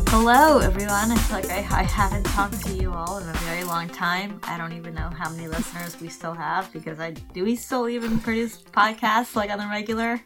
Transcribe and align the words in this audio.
Hello, 0.08 0.58
everyone. 0.58 1.10
I 1.12 1.16
feel 1.16 1.36
like 1.36 1.50
I, 1.50 1.80
I 1.80 1.82
haven't 1.82 2.24
talked 2.24 2.64
to 2.66 2.72
you 2.74 2.92
all 2.92 3.18
in 3.18 3.28
a 3.28 3.32
very 3.34 3.64
long 3.64 3.88
time. 3.88 4.40
I 4.44 4.56
don't 4.56 4.72
even 4.72 4.94
know 4.94 5.10
how 5.10 5.28
many 5.30 5.48
listeners 5.48 6.00
we 6.00 6.08
still 6.08 6.32
have 6.32 6.72
because 6.72 7.00
I 7.00 7.10
do 7.10 7.44
we 7.44 7.56
still 7.56 7.88
even 7.88 8.18
produce 8.20 8.62
podcasts 8.62 9.36
like 9.36 9.50
on 9.50 9.58
the 9.58 9.66
regular? 9.66 10.20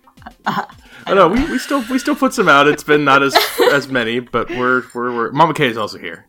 I 0.46 0.66
don't 1.06 1.16
know. 1.16 1.28
We, 1.28 1.50
we 1.50 1.58
still 1.58 1.84
we 1.90 1.98
still 1.98 2.14
put 2.14 2.34
some 2.34 2.48
out. 2.48 2.68
It's 2.68 2.84
been 2.84 3.04
not 3.04 3.22
as 3.22 3.36
as 3.72 3.88
many, 3.88 4.20
but 4.20 4.50
we're 4.50 4.84
we're, 4.94 5.14
we're 5.14 5.32
Mama 5.32 5.54
K 5.54 5.66
is 5.68 5.76
also 5.76 5.98
here. 5.98 6.26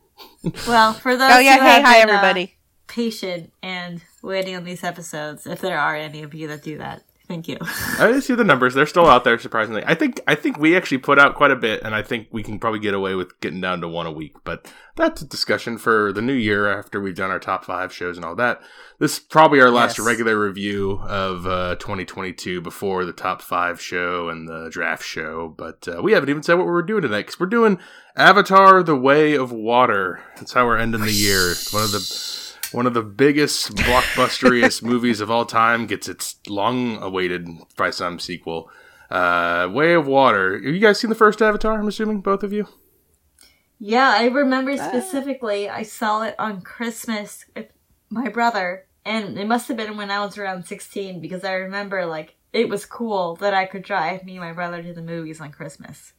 Well, 0.68 0.94
for 0.94 1.16
those 1.16 1.32
Oh 1.32 1.40
yeah, 1.40 1.58
who 1.58 1.66
hey, 1.66 1.82
have 1.82 1.84
hi 1.84 2.00
been, 2.00 2.10
uh, 2.10 2.14
everybody. 2.18 2.56
patient 2.88 3.54
and 3.62 4.02
waiting 4.24 4.56
on 4.56 4.64
these 4.64 4.84
episodes, 4.84 5.46
if 5.46 5.62
there 5.62 5.78
are 5.78 5.96
any 5.96 6.24
of 6.24 6.34
you 6.34 6.48
that 6.48 6.64
do 6.64 6.78
that, 6.80 7.04
thank 7.32 7.48
you. 7.48 7.58
I 8.00 8.20
see 8.20 8.36
the 8.36 8.44
numbers; 8.44 8.74
they're 8.74 8.86
still 8.86 9.08
out 9.08 9.24
there. 9.24 9.40
Surprisingly, 9.40 9.84
I 9.86 9.96
think 9.96 10.20
I 10.28 10.36
think 10.36 10.60
we 10.60 10.76
actually 10.76 11.00
put 11.00 11.18
out 11.18 11.36
quite 11.36 11.52
a 11.52 11.56
bit, 11.56 11.82
and 11.84 11.96
I 11.96 12.02
think 12.04 12.28
we 12.32 12.44
can 12.44 12.60
probably 12.60 12.80
get 12.80 12.94
away 12.94 13.16
with 13.16 13.40
getting 13.40 13.62
down 13.62 13.82
to 13.82 13.88
one 13.88 14.06
a 14.06 14.12
week. 14.12 14.36
But 14.44 14.72
that's 14.96 15.22
a 15.22 15.26
discussion 15.28 15.78
for 15.78 16.12
the 16.12 16.22
new 16.22 16.34
year 16.34 16.68
after 16.72 17.00
we've 17.02 17.16
done 17.16 17.32
our 17.32 17.40
top 17.40 17.64
five 17.66 17.94
shows 17.94 18.18
and 18.18 18.26
all 18.26 18.36
that. 18.36 18.62
This 19.00 19.14
is 19.14 19.20
probably 19.20 19.62
our 19.62 19.72
last 19.72 19.98
Yes. 19.98 20.06
regular 20.06 20.38
review 20.40 21.00
of 21.08 21.48
uh, 21.48 21.76
2022 21.78 22.62
before 22.62 23.06
the 23.06 23.14
top 23.14 23.42
five 23.42 23.82
show 23.82 24.30
and 24.30 24.48
the 24.48 24.70
draft 24.70 25.04
show. 25.04 25.56
But 25.58 25.88
uh, 25.88 26.02
we 26.04 26.12
haven't 26.12 26.30
even 26.30 26.44
said 26.44 26.56
what 26.56 26.68
we're 26.68 26.84
doing 26.84 27.02
tonight 27.02 27.22
because 27.26 27.40
we're 27.40 27.48
doing 27.48 27.80
Avatar: 28.16 28.84
The 28.84 28.96
Way 28.96 29.36
of 29.36 29.52
Water. 29.52 30.22
That's 30.36 30.54
how 30.54 30.66
we're 30.66 30.78
ending 30.78 31.02
the 31.02 31.12
year. 31.12 31.54
One 31.72 31.84
of 31.84 31.92
the 31.94 32.51
one 32.72 32.88
of 32.88 32.94
the 32.94 33.02
biggest 33.02 33.76
blockbusteriest 33.76 34.82
movies 34.84 35.20
of 35.20 35.30
all 35.30 35.46
time 35.46 35.88
gets 35.88 36.08
its 36.08 36.38
long 36.48 37.02
awaited 37.02 37.48
by 37.78 37.90
some 37.90 38.20
sequel. 38.20 38.70
Uh, 39.10 39.70
Way 39.72 39.94
of 39.94 40.08
Water. 40.08 40.54
Have 40.54 40.74
you 40.74 40.80
guys 40.80 41.00
seen 41.00 41.10
the 41.10 41.16
first 41.16 41.42
Avatar? 41.42 41.78
I'm 41.78 41.88
assuming 41.88 42.22
both 42.22 42.44
of 42.44 42.54
you. 42.54 42.68
Yeah, 43.78 44.14
I 44.16 44.28
remember 44.28 44.78
specifically. 44.78 45.68
I 45.68 45.84
saw 45.84 46.22
it 46.22 46.36
on 46.38 46.62
Christmas 46.62 47.46
with 47.56 47.68
my 48.10 48.30
brother, 48.30 48.86
and 49.04 49.38
it 49.38 49.48
must 49.48 49.68
have 49.68 49.78
been 49.78 49.98
when 49.98 50.12
I 50.12 50.24
was 50.24 50.38
around 50.38 50.66
sixteen 50.66 51.20
because 51.20 51.44
I 51.44 51.54
remember 51.54 52.06
like 52.06 52.36
it 52.54 52.70
was 52.70 52.86
cool 52.86 53.36
that 53.38 53.54
I 53.54 53.66
could 53.66 53.82
drive 53.82 54.24
me 54.24 54.34
and 54.34 54.42
my 54.42 54.54
brother 54.54 54.84
to 54.84 54.94
the 54.94 55.02
movies 55.02 55.42
on 55.42 55.52
Christmas. 55.52 56.14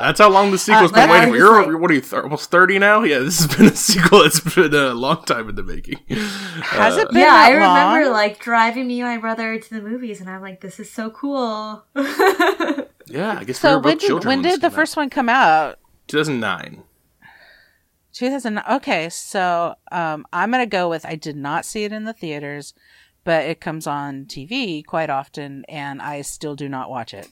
That's 0.00 0.18
how 0.18 0.30
long 0.30 0.50
the 0.50 0.58
sequel's 0.58 0.92
Uh, 0.92 0.94
been 0.94 1.10
waiting. 1.10 1.30
for. 1.30 1.36
You're 1.36 1.66
like- 1.72 1.80
what 1.80 1.90
are 1.90 1.94
you 1.94 2.00
th- 2.00 2.22
almost 2.22 2.50
thirty 2.50 2.78
now? 2.78 3.02
Yeah, 3.02 3.18
this 3.20 3.38
has 3.44 3.56
been 3.56 3.66
a 3.66 3.76
sequel 3.88 4.22
that's 4.22 4.40
been 4.40 4.74
a 4.74 4.94
long 4.94 5.22
time 5.24 5.48
in 5.48 5.54
the 5.56 5.62
making. 5.62 5.98
Has 6.08 6.96
Uh, 6.96 7.00
it 7.02 7.08
been 7.10 7.18
yeah, 7.18 7.26
that 7.26 7.48
I 7.48 7.52
remember 7.52 8.04
long? 8.06 8.12
like 8.14 8.38
driving 8.40 8.86
me 8.88 9.00
and 9.00 9.08
my 9.10 9.18
brother 9.18 9.58
to 9.58 9.70
the 9.74 9.82
movies, 9.82 10.20
and 10.20 10.28
I'm 10.30 10.40
like, 10.42 10.60
"This 10.60 10.80
is 10.80 10.90
so 10.90 11.10
cool." 11.10 11.84
Yeah, 13.06 13.32
I 13.40 13.44
guess 13.44 13.48
we 13.48 13.54
So 13.54 13.70
were 13.74 13.76
both 13.80 13.84
when 13.86 13.98
did 13.98 14.06
children. 14.06 14.28
when 14.28 14.42
did 14.42 14.52
the 14.60 14.68
came 14.68 14.70
out. 14.70 14.72
first 14.76 14.96
one 14.96 15.10
come 15.10 15.28
out? 15.28 15.78
2009. 16.06 16.84
2009. 18.12 18.64
Okay, 18.76 19.08
so 19.08 19.74
um, 19.90 20.24
I'm 20.32 20.50
gonna 20.52 20.64
go 20.66 20.88
with 20.88 21.04
I 21.04 21.16
did 21.16 21.36
not 21.36 21.64
see 21.64 21.82
it 21.84 21.92
in 21.92 22.04
the 22.04 22.12
theaters, 22.12 22.72
but 23.24 23.44
it 23.46 23.60
comes 23.60 23.86
on 23.88 24.26
TV 24.26 24.84
quite 24.86 25.10
often, 25.10 25.64
and 25.68 26.00
I 26.00 26.22
still 26.22 26.54
do 26.54 26.68
not 26.68 26.88
watch 26.88 27.12
it. 27.12 27.28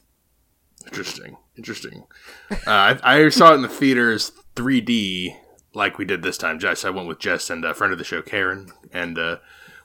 Interesting. 0.89 1.37
Interesting. 1.57 2.05
Uh, 2.51 2.57
I, 2.67 2.99
I 3.25 3.29
saw 3.29 3.53
it 3.53 3.57
in 3.57 3.63
the 3.63 3.69
theaters 3.69 4.33
3D, 4.57 5.37
like 5.75 5.99
we 5.99 6.05
did 6.05 6.23
this 6.23 6.39
time. 6.39 6.59
Jess, 6.59 6.85
I 6.85 6.91
went 6.91 7.09
with 7.09 7.19
Jess 7.19 7.51
and 7.51 7.65
a 7.65 7.75
friend 7.75 7.93
of 7.93 7.99
the 7.99 8.05
show, 8.05 8.23
Karen, 8.23 8.73
and 8.93 9.19
uh, 9.19 9.37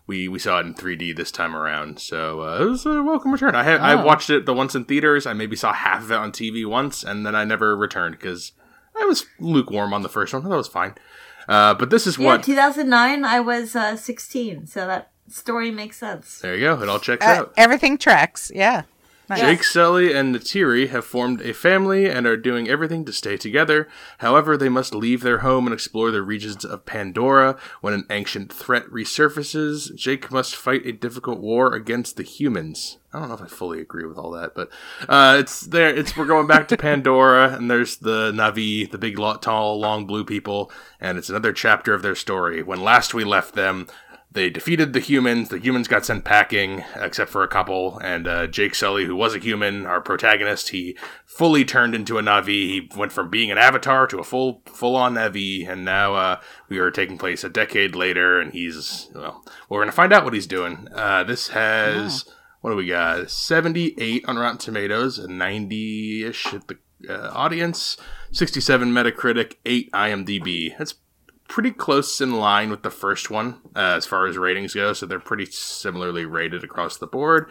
we 0.08 0.28
we 0.28 0.40
saw 0.40 0.60
it 0.60 0.66
in 0.66 0.74
3D 0.74 1.16
this 1.16 1.32
time 1.32 1.56
around. 1.56 2.00
So 2.00 2.42
uh, 2.42 2.62
it 2.62 2.66
was 2.66 2.86
a 2.86 3.02
welcome 3.04 3.32
return. 3.32 3.56
I 3.56 3.64
had 3.64 3.80
I 3.82 3.94
Oh. 3.94 4.06
watched 4.06 4.30
it 4.30 4.46
the 4.46 4.54
once 4.54 4.76
in 4.76 4.86
theaters. 4.86 5.26
I 5.26 5.34
maybe 5.34 5.56
saw 5.56 5.74
half 5.74 6.04
of 6.04 6.12
it 6.12 6.16
on 6.16 6.32
TV 6.32 6.66
once, 6.66 7.04
and 7.04 7.26
then 7.26 7.36
I 7.36 7.44
never 7.44 7.76
returned 7.76 8.16
because 8.20 8.52
I 9.00 9.06
was 9.06 9.26
lukewarm 9.40 9.94
on 9.94 10.02
the 10.04 10.10
first 10.10 10.34
one. 10.34 10.44
That 10.44 10.50
was 10.56 10.68
fine. 10.68 10.96
Uh, 11.48 11.74
but 11.74 11.90
this 11.90 12.08
is 12.08 12.18
yeah, 12.18 12.26
what. 12.26 12.44
2009. 12.44 13.26
I 13.26 13.40
was 13.42 13.76
uh, 13.76 13.98
16, 13.98 14.68
so 14.68 14.88
that 14.88 15.12
story 15.28 15.72
makes 15.72 15.98
sense. 15.98 16.40
there 16.40 16.56
you 16.56 16.62
go. 16.62 16.82
It 16.82 16.88
all 16.88 17.00
checks 17.00 17.26
Uh, 17.26 17.30
out. 17.30 17.54
everything 17.58 17.98
tracks. 17.98 18.50
Yeah. 18.56 18.84
Nice. 19.30 19.40
Jake 19.40 19.64
Sully 19.64 20.14
and 20.14 20.36
Neytiri 20.36 20.90
have 20.90 21.06
formed 21.06 21.42
a 21.42 21.54
family 21.54 22.10
and 22.10 22.28
are 22.28 22.36
doing 22.36 22.68
everything 22.68 23.06
to 23.06 23.14
stay 23.14 23.38
together. 23.38 23.88
However, 24.18 24.58
they 24.58 24.68
must 24.68 24.94
leave 24.94 25.22
their 25.22 25.40
home 25.40 25.66
and 25.66 25.74
explore 25.74 26.12
the 26.12 26.22
regions 26.22 26.66
of 26.66 26.86
Pandora. 26.86 27.58
When 27.80 27.94
an 27.94 28.06
ancient 28.10 28.52
threat 28.52 28.86
resurfaces, 28.88 29.96
Jake 29.96 30.30
must 30.30 30.56
fight 30.56 30.86
a 30.86 30.92
difficult 30.92 31.40
war 31.40 31.74
against 31.74 32.18
the 32.18 32.24
humans. 32.24 32.98
I 33.14 33.20
don't 33.20 33.30
know 33.30 33.36
if 33.36 33.42
I 33.42 33.48
fully 33.48 33.80
agree 33.80 34.06
with 34.06 34.18
all 34.18 34.32
that, 34.32 34.56
but 34.56 34.70
uh, 35.08 35.38
it's 35.40 35.62
there. 35.62 35.96
It's 35.96 36.18
we're 36.18 36.26
going 36.26 36.48
back 36.48 36.68
to 36.70 36.78
Pandora, 36.78 37.54
and 37.58 37.70
there's 37.70 37.98
the 37.98 38.32
Navi, 38.32 38.90
the 38.90 38.98
big, 38.98 39.18
tall, 39.42 39.80
long 39.80 40.08
blue 40.08 40.26
people, 40.26 40.72
and 41.00 41.20
it's 41.20 41.30
another 41.30 41.54
chapter 41.54 41.94
of 41.94 42.02
their 42.02 42.16
story. 42.16 42.64
When 42.64 42.82
last 42.82 43.14
we 43.14 43.24
left 43.24 43.54
them, 43.54 43.88
they 44.34 44.50
defeated 44.50 44.94
the 44.94 45.00
humans. 45.00 45.50
The 45.50 45.60
humans 45.60 45.88
got 45.88 46.06
sent 46.06 46.26
packing, 46.26 46.84
except 46.96 47.30
for 47.30 47.44
a 47.44 47.48
couple. 47.48 48.00
And 48.00 48.28
uh, 48.28 48.48
Jake 48.48 48.76
Sully, 48.76 49.06
who 49.06 49.16
was 49.16 49.36
a 49.36 49.40
human, 49.40 49.86
our 49.86 50.02
protagonist, 50.02 50.70
he 50.70 50.98
fully 51.26 51.64
turned 51.64 51.94
into 51.94 52.18
a 52.18 52.22
Navi. 52.22 52.48
He 52.48 52.90
went 52.96 53.12
from 53.12 53.30
being 53.30 53.52
an 53.52 53.58
avatar 53.58 54.08
to 54.08 54.20
a 54.20 54.24
full, 54.24 54.64
full-on 54.66 55.14
Navi, 55.14 55.68
and 55.70 55.86
now 55.86 56.16
uh, 56.16 56.42
we 56.68 56.80
are 56.80 56.92
taking 56.92 57.18
place 57.18 57.44
a 57.44 57.50
decade 57.50 57.96
later. 57.96 58.40
And 58.40 58.54
he's 58.54 59.10
well, 59.14 59.46
we're 59.70 59.82
gonna 59.82 59.92
find 59.92 60.12
out 60.12 60.24
what 60.24 60.34
he's 60.34 60.48
doing. 60.48 60.88
Uh, 60.94 61.24
this 61.24 61.50
has 61.50 62.26
what 62.62 62.72
do 62.72 62.76
we 62.76 62.88
got? 62.88 63.30
Seventy-eight 63.30 64.26
on 64.26 64.38
Rotten 64.38 64.58
Tomatoes, 64.58 65.20
and 65.20 65.38
ninety-ish 65.38 66.54
at 66.54 66.68
the 66.68 66.78
uh, 67.08 67.30
audience. 67.34 67.98
Sixty-seven 68.32 68.92
Metacritic, 68.92 69.56
eight 69.66 69.92
IMDb. 69.92 70.76
That's 70.78 70.96
pretty 71.48 71.72
close 71.72 72.20
in 72.22 72.34
line 72.34 72.70
with 72.70 72.84
the 72.84 72.90
first 72.90 73.30
one 73.30 73.62
uh, 73.76 73.96
as 73.98 74.06
far 74.06 74.26
as 74.28 74.38
ratings 74.38 74.74
go. 74.74 74.94
So 74.94 75.06
they're 75.06 75.20
pretty 75.20 75.46
similarly 75.46 76.26
rated 76.26 76.64
across 76.64 76.98
the 76.98 77.08
board. 77.08 77.50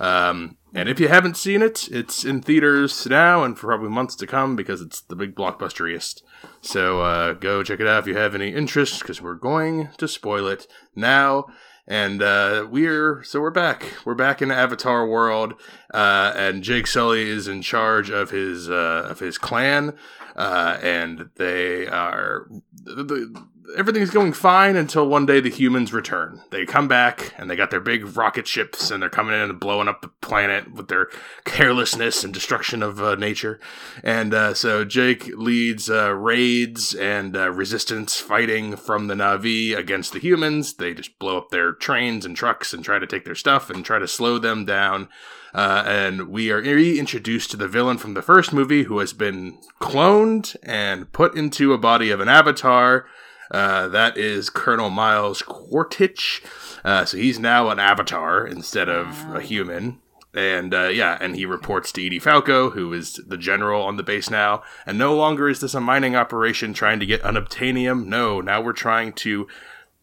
Um, 0.00 0.56
and 0.74 0.88
if 0.88 0.98
you 0.98 1.08
haven't 1.08 1.36
seen 1.36 1.62
it, 1.62 1.88
it's 1.90 2.24
in 2.24 2.42
theaters 2.42 3.06
now 3.06 3.44
and 3.44 3.56
for 3.56 3.68
probably 3.68 3.90
months 3.90 4.16
to 4.16 4.26
come 4.26 4.56
because 4.56 4.80
it's 4.80 5.00
the 5.00 5.16
big 5.16 5.34
blockbusteriest. 5.34 6.22
So 6.60 7.00
uh, 7.00 7.34
go 7.34 7.62
check 7.62 7.80
it 7.80 7.86
out 7.86 8.00
if 8.00 8.06
you 8.06 8.16
have 8.16 8.34
any 8.34 8.48
interest 8.48 9.00
because 9.00 9.22
we're 9.22 9.34
going 9.34 9.90
to 9.98 10.08
spoil 10.08 10.48
it 10.48 10.66
now. 10.96 11.46
And 11.86 12.22
uh, 12.22 12.66
we're 12.70 13.22
so 13.24 13.42
we're 13.42 13.50
back. 13.50 13.84
We're 14.06 14.14
back 14.14 14.40
in 14.40 14.50
Avatar 14.50 15.06
world, 15.06 15.52
uh, 15.92 16.32
and 16.34 16.62
Jake 16.62 16.86
Sully 16.86 17.28
is 17.28 17.46
in 17.46 17.60
charge 17.60 18.08
of 18.08 18.30
his 18.30 18.70
uh, 18.70 19.06
of 19.10 19.18
his 19.18 19.36
clan, 19.36 19.92
uh, 20.36 20.78
and 20.82 21.30
they 21.36 21.86
are 21.86 22.48
the, 22.84 23.46
everything's 23.76 24.10
going 24.10 24.32
fine 24.32 24.76
until 24.76 25.06
one 25.06 25.26
day 25.26 25.40
the 25.40 25.48
humans 25.48 25.92
return. 25.92 26.42
They 26.50 26.66
come 26.66 26.88
back 26.88 27.34
and 27.38 27.50
they 27.50 27.56
got 27.56 27.70
their 27.70 27.80
big 27.80 28.16
rocket 28.16 28.46
ships 28.46 28.90
and 28.90 29.02
they're 29.02 29.10
coming 29.10 29.34
in 29.34 29.50
and 29.50 29.60
blowing 29.60 29.88
up 29.88 30.02
the 30.02 30.08
planet 30.08 30.72
with 30.72 30.88
their 30.88 31.08
carelessness 31.44 32.24
and 32.24 32.32
destruction 32.32 32.82
of 32.82 33.00
uh, 33.00 33.14
nature. 33.14 33.60
And 34.02 34.34
uh, 34.34 34.54
so 34.54 34.84
Jake 34.84 35.26
leads 35.36 35.88
uh, 35.90 36.12
raids 36.12 36.94
and 36.94 37.36
uh, 37.36 37.50
resistance 37.50 38.20
fighting 38.20 38.76
from 38.76 39.06
the 39.06 39.14
Navi 39.14 39.76
against 39.76 40.12
the 40.12 40.18
humans. 40.18 40.74
They 40.74 40.94
just 40.94 41.18
blow 41.18 41.38
up 41.38 41.50
their 41.50 41.72
trains 41.72 42.24
and 42.24 42.36
trucks 42.36 42.72
and 42.72 42.84
try 42.84 42.98
to 42.98 43.06
take 43.06 43.24
their 43.24 43.34
stuff 43.34 43.70
and 43.70 43.84
try 43.84 43.98
to 43.98 44.08
slow 44.08 44.38
them 44.38 44.64
down. 44.64 45.08
Uh, 45.54 45.84
and 45.86 46.28
we 46.28 46.50
are 46.50 46.60
reintroduced 46.60 47.50
to 47.52 47.56
the 47.56 47.68
villain 47.68 47.96
from 47.96 48.14
the 48.14 48.22
first 48.22 48.52
movie 48.52 48.84
who 48.84 48.98
has 48.98 49.12
been 49.12 49.56
cloned 49.80 50.56
and 50.64 51.12
put 51.12 51.36
into 51.36 51.72
a 51.72 51.78
body 51.78 52.10
of 52.10 52.18
an 52.20 52.28
avatar. 52.28 53.06
Uh, 53.50 53.86
that 53.88 54.16
is 54.16 54.50
Colonel 54.50 54.90
Miles 54.90 55.42
Quaritch. 55.42 56.42
Uh, 56.84 57.04
so 57.04 57.16
he's 57.16 57.38
now 57.38 57.70
an 57.70 57.78
avatar 57.78 58.44
instead 58.44 58.88
of 58.88 59.32
a 59.32 59.40
human. 59.40 60.00
And 60.34 60.74
uh, 60.74 60.88
yeah, 60.88 61.16
and 61.20 61.36
he 61.36 61.46
reports 61.46 61.92
to 61.92 62.04
Edie 62.04 62.18
Falco, 62.18 62.70
who 62.70 62.92
is 62.92 63.20
the 63.24 63.38
general 63.38 63.82
on 63.82 63.96
the 63.96 64.02
base 64.02 64.28
now. 64.28 64.64
And 64.84 64.98
no 64.98 65.14
longer 65.14 65.48
is 65.48 65.60
this 65.60 65.74
a 65.74 65.80
mining 65.80 66.16
operation 66.16 66.74
trying 66.74 66.98
to 66.98 67.06
get 67.06 67.22
unobtainium. 67.22 68.06
No, 68.06 68.40
now 68.40 68.60
we're 68.60 68.72
trying 68.72 69.12
to 69.12 69.46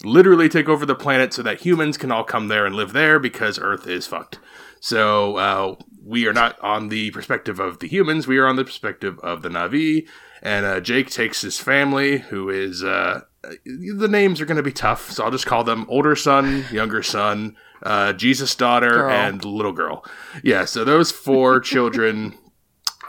literally 0.05 0.47
take 0.47 0.69
over 0.69 0.85
the 0.85 0.95
planet 0.95 1.33
so 1.33 1.43
that 1.43 1.61
humans 1.61 1.97
can 1.97 2.11
all 2.11 2.23
come 2.23 2.47
there 2.47 2.65
and 2.65 2.73
live 2.73 2.93
there 2.93 3.19
because 3.19 3.59
Earth 3.59 3.85
is 3.85 4.07
fucked. 4.07 4.39
So 4.81 5.37
uh, 5.37 5.75
we 6.03 6.27
are 6.27 6.33
not 6.33 6.59
on 6.59 6.89
the 6.89 7.11
perspective 7.11 7.59
of 7.59 7.79
the 7.79 7.87
humans; 7.87 8.27
we 8.27 8.39
are 8.39 8.47
on 8.47 8.57
the 8.57 8.65
perspective 8.65 9.17
of 9.19 9.43
the 9.43 9.49
Navi. 9.49 10.07
And 10.41 10.65
uh, 10.65 10.79
Jake 10.81 11.11
takes 11.11 11.41
his 11.41 11.59
family, 11.59 12.17
who 12.17 12.49
is 12.49 12.83
uh, 12.83 13.21
the 13.63 14.07
names 14.09 14.41
are 14.41 14.45
going 14.45 14.57
to 14.57 14.63
be 14.63 14.71
tough, 14.71 15.11
so 15.11 15.23
I'll 15.23 15.31
just 15.31 15.45
call 15.45 15.63
them 15.63 15.85
older 15.87 16.15
son, 16.15 16.65
younger 16.71 17.03
son, 17.03 17.55
uh, 17.83 18.13
Jesus 18.13 18.55
daughter, 18.55 18.89
Girl. 18.89 19.11
and 19.11 19.45
little 19.45 19.71
girl. 19.71 20.03
Yeah, 20.43 20.65
so 20.65 20.83
those 20.83 21.11
four 21.11 21.59
children 21.61 22.37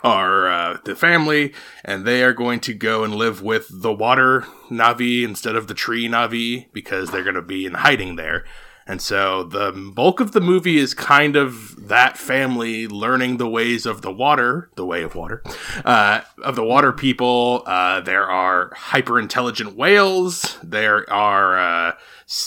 are 0.04 0.46
uh, 0.50 0.78
the 0.84 0.94
family, 0.94 1.54
and 1.84 2.04
they 2.04 2.22
are 2.22 2.34
going 2.34 2.60
to 2.60 2.74
go 2.74 3.02
and 3.02 3.14
live 3.14 3.40
with 3.40 3.68
the 3.70 3.92
water 3.92 4.42
Navi 4.70 5.22
instead 5.22 5.56
of 5.56 5.68
the 5.68 5.74
tree 5.74 6.08
Navi 6.08 6.66
because 6.72 7.10
they're 7.10 7.22
going 7.22 7.34
to 7.34 7.40
be 7.42 7.64
in 7.64 7.74
hiding 7.74 8.16
there. 8.16 8.44
And 8.86 9.00
so 9.00 9.44
the 9.44 9.72
bulk 9.72 10.20
of 10.20 10.32
the 10.32 10.40
movie 10.40 10.78
is 10.78 10.94
kind 10.94 11.36
of 11.36 11.88
that 11.88 12.18
family 12.18 12.88
learning 12.88 13.36
the 13.36 13.48
ways 13.48 13.86
of 13.86 14.02
the 14.02 14.12
water, 14.12 14.70
the 14.74 14.86
way 14.86 15.02
of 15.02 15.14
water, 15.14 15.42
uh, 15.84 16.22
of 16.42 16.56
the 16.56 16.64
water 16.64 16.92
people. 16.92 17.62
Uh, 17.66 18.00
there 18.00 18.28
are 18.28 18.72
hyper 18.74 19.18
intelligent 19.20 19.76
whales. 19.76 20.58
There 20.62 21.08
are 21.12 21.58
uh, 21.58 21.92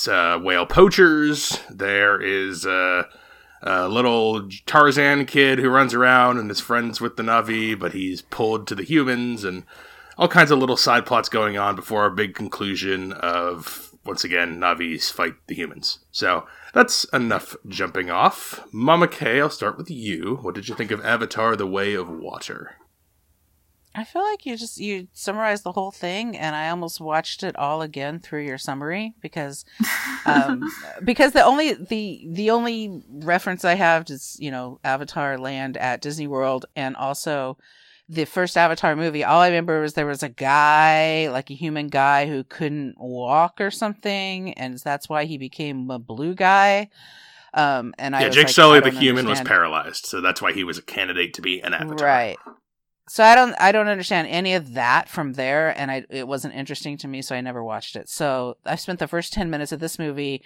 uh, 0.09 0.39
whale 0.39 0.65
poachers. 0.65 1.59
There 1.69 2.21
is 2.21 2.65
a 2.65 3.07
little 3.63 4.49
Tarzan 4.65 5.25
kid 5.25 5.59
who 5.59 5.69
runs 5.69 5.93
around 5.93 6.37
and 6.37 6.51
is 6.51 6.59
friends 6.59 6.99
with 6.99 7.15
the 7.15 7.23
Na'vi, 7.23 7.79
but 7.79 7.93
he's 7.93 8.21
pulled 8.21 8.67
to 8.67 8.75
the 8.75 8.83
humans 8.83 9.43
and 9.43 9.63
all 10.17 10.27
kinds 10.27 10.51
of 10.51 10.59
little 10.59 10.77
side 10.77 11.05
plots 11.05 11.29
going 11.29 11.57
on 11.57 11.75
before 11.75 12.03
our 12.03 12.09
big 12.09 12.35
conclusion 12.35 13.13
of 13.13 13.94
once 14.05 14.23
again, 14.23 14.59
Na'vis 14.59 15.11
fight 15.11 15.35
the 15.47 15.55
humans. 15.55 15.99
So 16.11 16.45
that's 16.73 17.05
enough 17.05 17.55
jumping 17.67 18.09
off. 18.09 18.65
Mama 18.71 19.07
Kay, 19.07 19.41
I'll 19.41 19.49
start 19.49 19.77
with 19.77 19.89
you. 19.89 20.39
What 20.41 20.55
did 20.55 20.69
you 20.69 20.75
think 20.75 20.91
of 20.91 21.03
Avatar: 21.03 21.55
The 21.55 21.67
Way 21.67 21.93
of 21.93 22.09
Water? 22.09 22.75
I 23.97 24.03
feel 24.03 24.23
like 24.23 24.45
you 24.45 24.57
just 24.57 24.77
you 24.77 25.07
summarized 25.13 25.63
the 25.63 25.71
whole 25.71 25.91
thing, 25.91 26.37
and 26.37 26.55
I 26.55 26.69
almost 26.69 26.99
watched 26.99 27.43
it 27.43 27.55
all 27.55 27.81
again 27.81 28.19
through 28.19 28.45
your 28.45 28.57
summary 28.57 29.13
because, 29.21 29.63
um, 30.25 30.69
because 31.03 31.31
the 31.31 31.43
only 31.43 31.73
the 31.73 32.27
the 32.29 32.51
only 32.51 33.03
reference 33.09 33.63
I 33.63 33.75
have 33.75 34.09
is 34.09 34.37
you 34.39 34.51
know 34.51 34.79
Avatar 34.83 35.37
Land 35.37 35.77
at 35.77 36.01
Disney 36.01 36.27
World, 36.27 36.65
and 36.75 36.95
also 36.97 37.57
the 38.07 38.25
first 38.25 38.55
Avatar 38.55 38.95
movie, 38.95 39.23
all 39.23 39.41
I 39.41 39.47
remember 39.47 39.81
was 39.81 39.93
there 39.93 40.05
was 40.05 40.23
a 40.23 40.29
guy, 40.29 41.29
like 41.29 41.49
a 41.49 41.55
human 41.55 41.87
guy, 41.87 42.27
who 42.27 42.43
couldn't 42.43 42.95
walk 42.97 43.59
or 43.59 43.71
something, 43.71 44.53
and 44.53 44.77
that's 44.77 45.09
why 45.09 45.25
he 45.25 45.37
became 45.37 45.89
a 45.89 45.99
blue 45.99 46.35
guy. 46.35 46.89
Um, 47.53 47.93
and 47.97 48.13
yeah, 48.13 48.19
I 48.19 48.29
Jake 48.29 48.45
like, 48.45 48.49
Sully, 48.49 48.79
the 48.79 48.85
understand. 48.87 49.03
human, 49.03 49.27
was 49.27 49.41
paralyzed, 49.41 50.05
so 50.05 50.21
that's 50.21 50.41
why 50.41 50.51
he 50.51 50.63
was 50.63 50.77
a 50.77 50.81
candidate 50.81 51.33
to 51.35 51.41
be 51.41 51.61
an 51.61 51.73
Avatar. 51.73 52.05
Right. 52.05 52.37
So 53.07 53.23
I 53.23 53.35
don't 53.35 53.55
I 53.59 53.71
don't 53.71 53.87
understand 53.87 54.27
any 54.27 54.53
of 54.55 54.73
that 54.73 55.09
from 55.09 55.33
there, 55.33 55.69
and 55.79 55.89
I 55.89 56.05
it 56.09 56.27
wasn't 56.27 56.55
interesting 56.55 56.97
to 56.97 57.07
me, 57.07 57.21
so 57.21 57.35
I 57.35 57.41
never 57.41 57.63
watched 57.63 57.95
it. 57.95 58.09
So 58.09 58.57
I 58.65 58.75
spent 58.75 58.99
the 58.99 59.07
first 59.07 59.31
ten 59.31 59.49
minutes 59.49 59.71
of 59.71 59.79
this 59.79 59.97
movie 59.97 60.43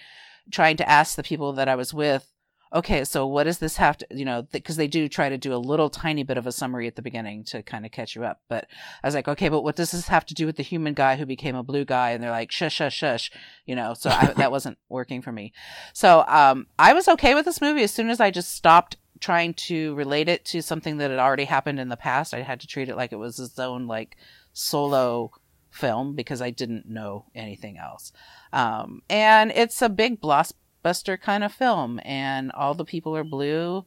trying 0.51 0.77
to 0.77 0.89
ask 0.89 1.15
the 1.15 1.23
people 1.23 1.53
that 1.53 1.67
I 1.67 1.75
was 1.75 1.93
with 1.93 2.31
okay, 2.71 3.03
so 3.03 3.25
what 3.25 3.45
does 3.45 3.57
this 3.57 3.77
have 3.77 3.97
to, 3.97 4.07
you 4.11 4.25
know, 4.25 4.43
because 4.43 4.75
th- 4.75 4.83
they 4.83 4.87
do 4.87 5.09
try 5.09 5.27
to 5.29 5.37
do 5.37 5.53
a 5.53 5.57
little 5.57 5.89
tiny 5.89 6.23
bit 6.23 6.37
of 6.37 6.45
a 6.45 6.51
summary 6.51 6.87
at 6.87 6.95
the 6.95 7.01
beginning 7.01 7.43
to 7.45 7.63
kind 7.63 7.85
of 7.85 7.91
catch 7.91 8.15
you 8.15 8.23
up. 8.23 8.41
But 8.47 8.67
I 9.03 9.07
was 9.07 9.15
like, 9.15 9.27
okay, 9.27 9.49
but 9.49 9.63
what 9.63 9.75
does 9.75 9.91
this 9.91 10.07
have 10.07 10.25
to 10.27 10.33
do 10.33 10.45
with 10.45 10.57
the 10.57 10.63
human 10.63 10.93
guy 10.93 11.15
who 11.15 11.25
became 11.25 11.55
a 11.55 11.63
blue 11.63 11.83
guy? 11.83 12.11
And 12.11 12.23
they're 12.23 12.29
like, 12.29 12.51
shush, 12.51 12.75
shush, 12.75 12.95
shush, 12.95 13.31
you 13.65 13.75
know, 13.75 13.93
so 13.95 14.09
I, 14.11 14.33
that 14.37 14.51
wasn't 14.51 14.77
working 14.89 15.21
for 15.21 15.31
me. 15.31 15.51
So, 15.93 16.23
um, 16.27 16.67
I 16.77 16.93
was 16.93 17.07
okay 17.07 17.33
with 17.33 17.45
this 17.45 17.61
movie 17.61 17.83
as 17.83 17.91
soon 17.91 18.09
as 18.09 18.19
I 18.19 18.29
just 18.29 18.51
stopped 18.51 18.97
trying 19.19 19.53
to 19.53 19.95
relate 19.95 20.29
it 20.29 20.45
to 20.45 20.61
something 20.61 20.97
that 20.97 21.09
had 21.09 21.19
already 21.19 21.45
happened 21.45 21.79
in 21.79 21.89
the 21.89 21.97
past. 21.97 22.33
I 22.33 22.41
had 22.41 22.59
to 22.61 22.67
treat 22.67 22.87
it 22.87 22.95
like 22.95 23.11
it 23.11 23.17
was 23.17 23.39
its 23.39 23.57
own, 23.59 23.87
like, 23.87 24.15
solo 24.53 25.31
film 25.71 26.15
because 26.15 26.41
I 26.41 26.49
didn't 26.51 26.87
know 26.87 27.25
anything 27.35 27.77
else. 27.77 28.11
Um, 28.53 29.01
and 29.09 29.51
it's 29.51 29.81
a 29.81 29.89
big 29.89 30.19
bloss 30.21 30.53
Buster 30.81 31.17
kind 31.17 31.43
of 31.43 31.53
film, 31.53 31.99
and 32.03 32.51
all 32.51 32.73
the 32.73 32.85
people 32.85 33.15
are 33.15 33.23
blue, 33.23 33.85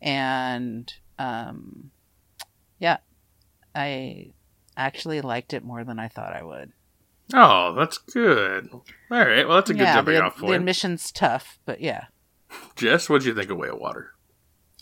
and 0.00 0.92
um, 1.18 1.90
yeah, 2.78 2.98
I 3.74 4.32
actually 4.76 5.20
liked 5.20 5.52
it 5.52 5.64
more 5.64 5.84
than 5.84 5.98
I 5.98 6.08
thought 6.08 6.34
I 6.34 6.42
would. 6.42 6.72
Oh, 7.34 7.74
that's 7.74 7.98
good. 7.98 8.68
All 8.72 8.82
right, 9.10 9.46
well, 9.46 9.56
that's 9.56 9.70
a 9.70 9.74
good 9.74 9.82
yeah, 9.82 9.94
jumping 9.94 10.14
the, 10.14 10.22
off 10.22 10.36
point. 10.36 10.50
the 10.50 10.56
admission's 10.56 11.12
tough, 11.12 11.58
but 11.64 11.80
yeah. 11.80 12.06
Jess, 12.76 13.08
what 13.08 13.22
did 13.22 13.28
you 13.28 13.34
think 13.34 13.50
of 13.50 13.56
Way 13.56 13.68
of 13.68 13.78
Water? 13.78 14.12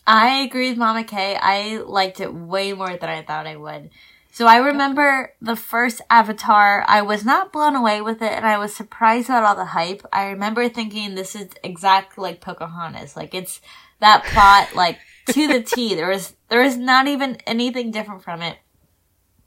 I 0.07 0.41
agree 0.41 0.71
with 0.71 0.79
Mama 0.79 1.05
K. 1.05 1.37
I 1.41 1.77
liked 1.79 2.21
it 2.21 2.35
way 2.35 2.73
more 2.73 2.97
than 2.97 3.09
I 3.09 3.23
thought 3.23 3.47
I 3.47 3.57
would. 3.57 3.91
So 4.32 4.47
I 4.47 4.56
remember 4.59 5.35
the 5.41 5.56
first 5.56 6.00
Avatar, 6.09 6.85
I 6.87 7.03
was 7.03 7.25
not 7.25 7.53
blown 7.53 7.75
away 7.75 8.00
with 8.00 8.23
it 8.23 8.32
and 8.32 8.47
I 8.47 8.59
was 8.59 8.75
surprised 8.75 9.29
about 9.29 9.44
all 9.44 9.56
the 9.56 9.67
hype. 9.67 10.06
I 10.12 10.27
remember 10.27 10.69
thinking 10.69 11.15
this 11.15 11.35
is 11.35 11.49
exactly 11.65 12.23
like 12.23 12.41
Pocahontas. 12.41 13.17
Like 13.17 13.35
it's 13.35 13.61
that 13.99 14.25
plot 14.25 14.75
like 14.75 14.99
to 15.31 15.49
the 15.49 15.62
T. 15.62 15.94
There 15.94 16.09
was 16.09 16.35
there 16.49 16.62
was 16.62 16.77
not 16.77 17.09
even 17.09 17.37
anything 17.47 17.91
different 17.91 18.23
from 18.23 18.41
it. 18.43 18.56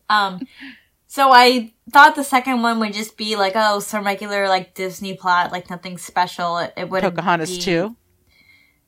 Um 0.09 0.45
so 1.07 1.31
I 1.31 1.74
thought 1.91 2.15
the 2.15 2.24
second 2.24 2.62
one 2.62 2.79
would 2.79 2.94
just 2.94 3.18
be 3.18 3.36
like, 3.36 3.53
oh, 3.56 3.79
some 3.79 4.06
regular 4.06 4.47
like 4.50 4.74
Disney 4.74 5.15
plot, 5.15 5.51
like 5.51 5.69
nothing 5.69 5.97
special. 5.97 6.57
It, 6.57 6.74
it 6.75 6.89
would 6.89 7.03
Pocahontas 7.03 7.51
be... 7.51 7.62
too. 7.62 7.95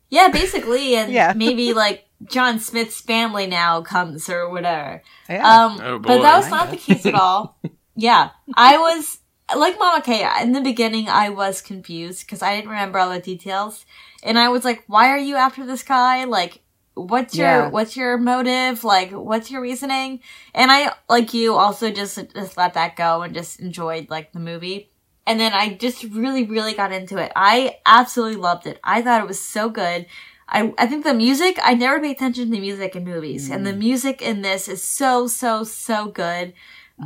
Yeah, 0.10 0.30
basically, 0.30 0.96
and 0.96 1.12
Yeah. 1.14 1.34
maybe 1.36 1.74
like 1.74 2.05
John 2.24 2.60
Smith's 2.60 3.02
family 3.02 3.48
now 3.48 3.82
comes 3.82 4.30
or 4.30 4.50
whatever. 4.50 5.02
Yeah. 5.30 5.66
Um, 5.66 5.80
Oh, 5.84 6.00
but 6.00 6.22
that 6.22 6.38
was 6.38 6.50
not 6.50 6.72
the 6.72 6.78
case 6.88 7.06
at 7.06 7.14
all. 7.16 7.58
yeah, 7.96 8.30
I 8.56 8.78
was 8.78 9.20
like 9.56 9.78
Mama 9.78 10.02
Kay, 10.02 10.28
In 10.42 10.54
the 10.54 10.62
beginning, 10.62 11.08
I 11.10 11.30
was 11.30 11.62
confused 11.62 12.26
because 12.26 12.42
I 12.42 12.56
didn't 12.56 12.70
remember 12.72 13.00
all 13.00 13.10
the 13.12 13.20
details, 13.20 13.86
and 14.24 14.40
I 14.40 14.50
was 14.50 14.64
like, 14.66 14.84
"Why 14.88 15.10
are 15.10 15.18
you 15.20 15.36
after 15.36 15.66
this 15.66 15.84
guy? 15.84 16.24
Like, 16.24 16.62
what's 16.96 17.36
your 17.36 17.46
Yeah. 17.48 17.68
what's 17.70 17.96
your 17.96 18.18
motive? 18.18 18.84
Like, 18.84 19.12
what's 19.12 19.52
your 19.52 19.62
reasoning?" 19.62 20.22
And 20.56 20.72
I, 20.72 20.94
like 21.10 21.34
you, 21.34 21.54
also 21.56 21.92
just 21.92 22.18
just 22.34 22.58
let 22.58 22.74
that 22.74 22.96
go 22.96 23.22
and 23.22 23.34
just 23.36 23.60
enjoyed 23.60 24.10
like 24.10 24.32
the 24.32 24.40
movie. 24.40 24.90
And 25.28 25.40
then 25.40 25.54
I 25.54 25.74
just 25.74 26.04
really, 26.04 26.46
really 26.46 26.74
got 26.74 26.92
into 26.92 27.18
it. 27.18 27.32
I 27.36 27.78
absolutely 27.86 28.36
loved 28.38 28.68
it. 28.68 28.80
I 28.84 29.02
thought 29.02 29.22
it 29.22 29.28
was 29.28 29.40
so 29.42 29.70
good. 29.70 30.06
I, 30.48 30.74
I 30.78 30.86
think 30.86 31.04
the 31.04 31.14
music, 31.14 31.58
I 31.64 31.74
never 31.74 32.00
pay 32.00 32.12
attention 32.12 32.52
to 32.52 32.60
music 32.60 32.96
in 32.96 33.04
movies, 33.04 33.50
and 33.50 33.66
the 33.66 33.74
music 33.74 34.22
in 34.22 34.42
this 34.42 34.68
is 34.68 34.84
so, 34.84 35.28
so, 35.28 35.64
so 35.64 36.08
good. 36.08 36.54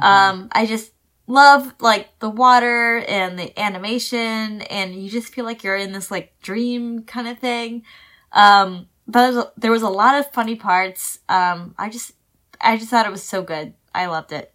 Um, 0.02 0.50
I 0.52 0.66
just 0.66 0.92
love, 1.26 1.74
like, 1.80 2.20
the 2.20 2.30
water 2.30 2.98
and 3.08 3.40
the 3.40 3.58
animation, 3.60 4.62
and 4.64 4.94
you 4.94 5.10
just 5.10 5.34
feel 5.34 5.46
like 5.46 5.64
you're 5.64 5.78
in 5.78 5.94
this, 5.94 6.12
like, 6.12 6.40
dream 6.42 7.04
kind 7.04 7.28
of 7.28 7.40
thing. 7.40 7.84
Um, 8.34 8.88
but 9.08 9.20
there 9.22 9.28
was, 9.30 9.38
a, 9.38 9.52
there 9.58 9.72
was 9.72 9.82
a 9.84 9.90
lot 9.90 10.20
of 10.20 10.32
funny 10.32 10.56
parts. 10.56 11.20
Um, 11.30 11.76
I 11.78 11.90
just, 11.90 12.12
I 12.60 12.78
just 12.78 12.90
thought 12.90 13.06
it 13.06 13.12
was 13.12 13.24
so 13.24 13.42
good. 13.42 13.74
I 13.96 14.08
loved 14.08 14.32
it. 14.32 14.54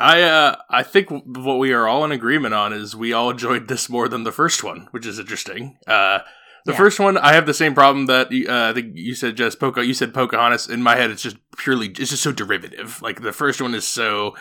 I 0.00 0.22
uh, 0.22 0.56
I 0.70 0.84
think 0.84 1.08
what 1.10 1.58
we 1.58 1.72
are 1.72 1.88
all 1.88 2.04
in 2.04 2.12
agreement 2.12 2.54
on 2.54 2.72
is 2.72 2.94
we 2.94 3.12
all 3.12 3.30
enjoyed 3.30 3.66
this 3.66 3.88
more 3.88 4.08
than 4.08 4.22
the 4.22 4.30
first 4.30 4.62
one, 4.62 4.86
which 4.92 5.04
is 5.04 5.18
interesting. 5.18 5.76
Uh, 5.88 6.20
the 6.64 6.72
Yeah. 6.72 6.78
first 6.78 7.00
one, 7.00 7.16
I 7.16 7.32
have 7.34 7.46
the 7.46 7.54
same 7.54 7.74
problem 7.74 8.06
that 8.06 8.28
uh, 8.28 8.70
I 8.70 8.72
think 8.72 8.92
you 8.94 9.14
said, 9.14 9.36
just 9.36 9.58
Poca. 9.60 9.84
You 9.84 9.94
said 9.94 10.12
Pocahontas. 10.14 10.68
In 10.68 10.82
my 10.82 10.96
head, 10.96 11.10
it's 11.10 11.22
just 11.22 11.36
purely, 11.56 11.88
it's 11.88 12.10
just 12.10 12.22
so 12.22 12.32
derivative. 12.32 13.00
Like 13.02 13.22
the 13.22 13.32
first 13.32 13.60
one 13.60 13.74
is 13.74 13.86
so 13.86 14.34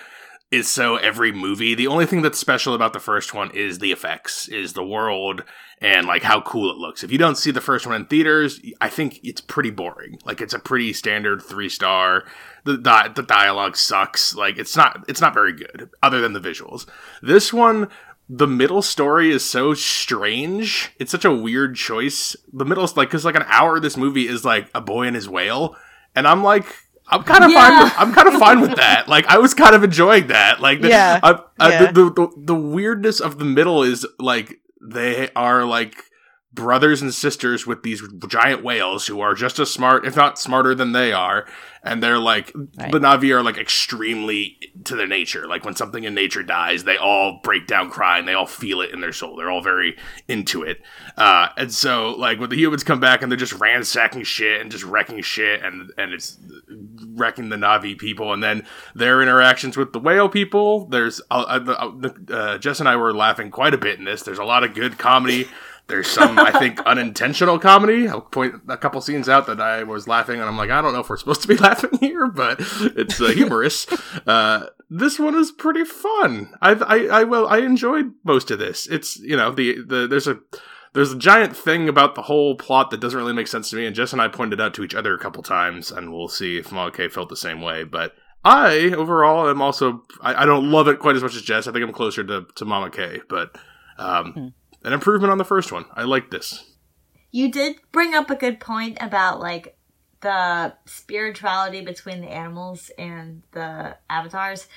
is 0.50 0.70
so 0.70 0.96
every 0.96 1.32
movie. 1.34 1.76
The 1.76 1.88
only 1.88 2.06
thing 2.06 2.22
that's 2.22 2.40
special 2.40 2.74
about 2.74 2.94
the 2.94 3.02
first 3.02 3.34
one 3.34 3.52
is 3.52 3.80
the 3.80 3.92
effects, 3.92 4.48
is 4.48 4.72
the 4.72 4.84
world, 4.84 5.44
and 5.82 6.08
like 6.08 6.24
how 6.24 6.40
cool 6.40 6.72
it 6.72 6.78
looks. 6.78 7.04
If 7.04 7.12
you 7.12 7.18
don't 7.18 7.36
see 7.38 7.52
the 7.52 7.60
first 7.60 7.86
one 7.86 7.96
in 7.98 8.06
theaters, 8.06 8.62
I 8.80 8.88
think 8.88 9.20
it's 9.24 9.42
pretty 9.42 9.72
boring. 9.72 10.20
Like 10.24 10.40
it's 10.40 10.54
a 10.54 10.60
pretty 10.60 10.94
standard 10.94 11.42
three 11.42 11.68
star. 11.68 12.24
The 12.64 12.78
di- 12.78 13.10
the 13.10 13.24
dialogue 13.24 13.76
sucks. 13.76 14.36
Like 14.36 14.58
it's 14.58 14.78
not 14.78 15.04
it's 15.10 15.20
not 15.20 15.34
very 15.34 15.52
good 15.52 15.90
other 16.02 16.22
than 16.22 16.32
the 16.32 16.40
visuals. 16.40 16.86
This 17.22 17.52
one. 17.52 17.90
The 18.30 18.48
middle 18.48 18.82
story 18.82 19.32
is 19.32 19.44
so 19.50 19.74
strange. 19.74 20.92
It's 21.00 21.12
such 21.12 21.24
a 21.26 21.34
weird 21.34 21.76
choice. 21.76 22.36
The 22.52 22.66
middle, 22.66 22.84
like, 22.96 23.08
because 23.10 23.24
like 23.26 23.36
an 23.36 23.46
hour 23.48 23.78
of 23.78 23.82
this 23.84 23.96
movie 23.98 24.28
is 24.28 24.44
like 24.44 24.70
a 24.76 24.82
boy 24.82 25.08
and 25.08 25.16
his 25.16 25.30
whale, 25.30 25.76
and 26.16 26.28
I'm 26.28 26.44
like, 26.44 26.66
I'm 27.08 27.24
kind 27.24 27.44
of 27.46 27.52
fine. 27.54 27.84
With, 27.84 27.94
I'm 27.98 28.14
kind 28.14 28.28
of 28.28 28.34
fine 28.38 28.60
with 28.62 28.76
that. 28.76 29.08
Like, 29.08 29.26
I 29.28 29.38
was 29.38 29.54
kind 29.54 29.74
of 29.76 29.84
enjoying 29.84 30.28
that. 30.28 30.60
Like, 30.60 30.82
the, 30.82 30.90
Yeah. 30.90 31.20
Uh, 31.24 31.28
uh, 31.28 31.42
I, 31.60 31.66
I, 31.68 31.70
Yeah. 31.72 31.92
the, 31.94 32.04
the 32.12 32.28
the 32.38 32.56
weirdness 32.56 33.22
of 33.22 33.40
the 33.40 33.46
middle 33.46 33.84
is 33.84 34.06
like 34.20 34.60
they 34.82 35.30
are 35.36 35.64
like 35.64 35.96
brothers 36.58 37.02
and 37.02 37.14
sisters 37.14 37.66
with 37.66 37.84
these 37.84 38.02
giant 38.28 38.64
whales 38.64 39.06
who 39.08 39.22
are 39.22 39.36
just 39.36 39.60
as 39.60 39.72
smart, 39.72 40.06
if 40.06 40.16
not 40.18 40.38
smarter 40.40 40.74
than 40.76 40.92
they 40.92 41.14
are, 41.14 41.46
and 41.84 42.02
they're 42.04 42.18
like 42.20 42.52
Right. 42.78 42.92
the 42.92 43.00
Navi 43.00 43.32
are 43.32 43.44
like 43.44 43.58
extremely 43.58 44.58
to 44.84 44.96
their 44.96 45.08
nature. 45.08 45.48
Like 45.48 45.64
when 45.64 45.76
something 45.76 46.04
in 46.04 46.14
nature 46.16 46.44
dies, 46.44 46.84
they 46.84 46.98
all 46.98 47.40
break 47.44 47.68
down 47.68 47.90
crying. 47.92 48.26
They 48.26 48.34
all 48.34 48.48
feel 48.48 48.82
it 48.82 48.92
in 48.92 49.00
their 49.00 49.14
soul. 49.14 49.36
They're 49.38 49.52
all 49.52 49.62
very 49.62 49.96
into 50.28 50.64
it. 50.64 50.82
Uh, 51.16 51.50
and 51.56 51.72
so 51.72 52.12
like 52.18 52.40
when 52.40 52.50
the 52.50 52.58
humans 52.58 52.84
come 52.84 53.00
back 53.00 53.22
and 53.22 53.32
they're 53.32 53.38
just 53.38 53.54
ransacking 53.54 54.24
shit 54.24 54.60
and 54.60 54.72
just 54.72 54.84
wrecking 54.84 55.22
shit 55.22 55.64
and 55.64 55.92
and 55.98 56.12
it's 56.12 56.40
wrecking 57.16 57.50
the 57.50 57.56
Navi 57.56 57.98
people, 57.98 58.34
and 58.34 58.42
then 58.44 58.66
their 58.96 59.22
interactions 59.22 59.78
with 59.78 59.94
the 59.94 60.00
whale 60.00 60.28
people. 60.28 60.88
There's 60.88 61.22
uh, 61.32 61.62
uh, 61.68 62.34
uh, 62.34 62.58
Jess 62.58 62.80
and 62.80 62.90
I 62.90 62.96
were 62.96 63.14
laughing 63.14 63.52
quite 63.52 63.74
a 63.74 63.78
bit 63.78 64.00
in 64.00 64.06
this. 64.06 64.24
There's 64.24 64.40
a 64.40 64.44
lot 64.44 64.64
of 64.64 64.74
good 64.74 64.98
comedy. 64.98 65.48
There's 65.88 66.08
some, 66.08 66.38
I 66.38 66.51
think, 66.51 66.79
unintentional 66.86 67.60
comedy. 67.60 68.08
I'll 68.08 68.22
point 68.22 68.56
a 68.67 68.77
couple 68.77 69.00
scenes 69.01 69.29
out 69.29 69.48
that 69.48 69.62
I 69.62 69.84
was 69.84 70.08
laughing, 70.08 70.39
and 70.39 70.50
I'm 70.50 70.58
like, 70.58 70.70
I 70.70 70.82
don't 70.82 70.94
know 70.94 71.00
if 71.00 71.10
we're 71.10 71.17
supposed 71.17 71.41
to 71.44 71.48
be 71.48 71.56
laughing 71.58 71.98
here, 72.00 72.27
but 72.27 72.60
it's 72.60 73.22
uh, 73.22 73.27
humorous. 73.27 73.88
uh, 74.27 74.67
this 74.89 75.17
one 75.17 75.36
is 75.36 75.51
pretty 75.51 75.86
fun. 75.86 76.53
I, 76.62 76.72
I, 76.72 77.20
I, 77.20 77.24
well, 77.24 77.48
I 77.48 77.60
enjoyed 77.60 78.13
most 78.24 78.51
of 78.51 78.60
this. 78.60 78.88
It's, 78.88 79.17
you 79.20 79.38
know, 79.38 79.51
the, 79.51 79.82
the 79.82 80.08
there's 80.08 80.27
a 80.27 80.39
there's 80.94 81.12
a 81.12 81.17
giant 81.17 81.56
thing 81.56 81.89
about 81.89 82.15
the 82.15 82.24
whole 82.24 82.56
plot 82.56 82.89
that 82.89 83.01
doesn't 83.01 83.20
really 83.20 83.34
make 83.34 83.48
sense 83.48 83.70
to 83.70 83.75
me, 83.75 83.86
and 83.86 83.96
Jess 83.96 84.13
and 84.13 84.22
I 84.22 84.27
pointed 84.29 84.60
out 84.60 84.74
to 84.75 84.84
each 84.84 84.96
other 84.96 85.13
a 85.13 85.20
couple 85.20 85.44
times, 85.44 85.91
and 85.91 86.12
we'll 86.12 86.29
see 86.29 86.58
if 86.58 86.72
Mama 86.72 86.91
K 86.91 87.08
felt 87.08 87.29
the 87.29 87.36
same 87.36 87.62
way. 87.62 87.84
But 87.84 88.13
I 88.44 88.94
overall 88.96 89.50
am 89.50 89.62
also 89.62 90.03
I, 90.22 90.44
I 90.44 90.46
don't 90.46 90.72
love 90.72 90.88
it 90.88 91.00
quite 91.00 91.15
as 91.15 91.24
much 91.24 91.36
as 91.36 91.41
Jess. 91.44 91.67
I 91.67 91.72
think 91.72 91.84
I'm 91.84 91.94
closer 91.94 92.24
to, 92.24 92.48
to 92.56 92.65
Mama 92.65 92.89
K, 92.89 93.22
but 93.29 93.58
um, 93.98 94.32
Hmm. 94.34 94.48
An 94.88 94.94
improvement 94.94 95.32
on 95.32 95.38
the 95.38 95.46
first 95.46 95.72
one. 95.72 95.86
I 95.94 96.03
like 96.03 96.32
this. 96.32 96.63
You 97.32 97.51
did 97.51 97.75
bring 97.91 98.13
up 98.13 98.29
a 98.29 98.36
good 98.36 98.60
point 98.60 98.98
about 99.01 99.39
like 99.39 99.77
the 100.22 100.74
spirituality 100.86 101.82
between 101.82 102.22
the 102.22 102.29
animals 102.29 102.89
and 102.98 103.44
the 103.51 103.98
avatars. 104.10 104.67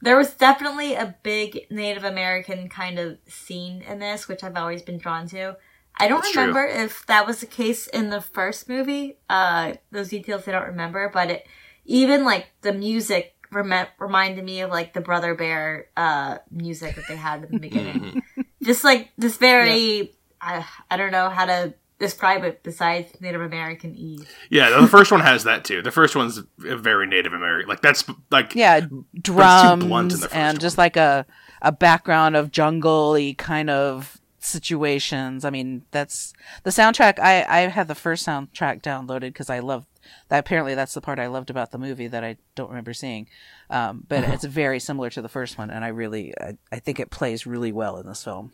There 0.00 0.16
was 0.16 0.32
definitely 0.32 0.94
a 0.94 1.14
big 1.22 1.66
Native 1.70 2.04
American 2.04 2.68
kind 2.68 2.98
of 2.98 3.18
scene 3.28 3.82
in 3.82 3.98
this, 3.98 4.26
which 4.26 4.42
I've 4.42 4.56
always 4.56 4.80
been 4.82 4.98
drawn 4.98 5.28
to. 5.28 5.56
I 6.00 6.08
don't 6.08 6.20
That's 6.22 6.32
true. 6.32 6.42
remember 6.42 6.64
if 6.66 7.04
that 7.06 7.26
was 7.26 7.40
the 7.40 7.46
case 7.46 7.88
in 7.88 8.08
the 8.08 8.20
first 8.20 8.68
movie. 8.68 9.18
Uh, 9.28 9.74
those 9.90 10.08
details 10.08 10.48
I 10.48 10.52
don't 10.52 10.68
remember, 10.68 11.10
but 11.12 11.30
it 11.30 11.46
even 11.84 12.24
like 12.24 12.46
the 12.62 12.72
music 12.72 13.34
rem- 13.50 13.88
reminded 13.98 14.44
me 14.44 14.60
of 14.62 14.70
like 14.70 14.94
the 14.94 15.00
Brother 15.00 15.34
Bear 15.34 15.88
uh 15.96 16.38
music 16.50 16.94
that 16.96 17.04
they 17.08 17.16
had 17.16 17.44
in 17.44 17.52
the 17.52 17.58
beginning. 17.68 18.22
Just 18.68 18.84
like 18.84 19.08
this 19.16 19.38
very 19.38 20.12
I, 20.42 20.58
uh, 20.58 20.62
I 20.90 20.96
don't 20.98 21.10
know 21.10 21.30
how 21.30 21.46
to 21.46 21.72
describe 21.98 22.44
it 22.44 22.62
besides 22.62 23.10
Native 23.18 23.40
American 23.40 23.96
E. 23.96 24.20
Yeah, 24.50 24.78
the 24.78 24.86
first 24.86 25.10
one 25.10 25.20
has 25.20 25.44
that 25.44 25.64
too. 25.64 25.80
The 25.80 25.90
first 25.90 26.14
one's 26.14 26.38
a 26.64 26.76
very 26.76 27.06
Native 27.06 27.32
American. 27.32 27.66
Like 27.66 27.80
that's 27.80 28.04
like 28.30 28.54
Yeah, 28.54 28.80
blunt 28.80 28.92
in 29.14 29.20
drums 29.22 30.20
the 30.20 30.28
first 30.28 30.34
and 30.34 30.60
just 30.60 30.76
like 30.76 30.98
a 30.98 31.24
a 31.62 31.72
background 31.72 32.36
of 32.36 32.52
jungle-y 32.52 33.34
kind 33.38 33.70
of 33.70 34.20
situations. 34.38 35.46
I 35.46 35.50
mean, 35.50 35.86
that's 35.90 36.34
the 36.62 36.70
soundtrack. 36.70 37.18
I 37.18 37.44
I 37.48 37.60
have 37.68 37.88
the 37.88 37.94
first 37.94 38.26
soundtrack 38.26 38.82
downloaded 38.82 39.20
because 39.20 39.48
I 39.48 39.60
love 39.60 39.86
that. 40.28 40.38
Apparently, 40.40 40.74
that's 40.74 40.94
the 40.94 41.00
part 41.00 41.18
I 41.18 41.26
loved 41.26 41.50
about 41.50 41.70
the 41.70 41.78
movie 41.78 42.06
that 42.08 42.24
I 42.24 42.36
don't 42.54 42.68
remember 42.68 42.92
seeing. 42.94 43.28
Um, 43.70 44.04
but 44.08 44.24
it's 44.24 44.44
very 44.62 44.80
similar 44.80 45.10
to 45.10 45.22
the 45.22 45.28
first 45.28 45.58
one, 45.58 45.70
and 45.70 45.84
I 45.84 45.88
really 45.88 46.34
I, 46.40 46.56
I 46.72 46.78
think 46.78 47.00
it 47.00 47.10
plays 47.10 47.46
really 47.46 47.72
well 47.72 47.98
in 47.98 48.06
this 48.06 48.24
film. 48.24 48.52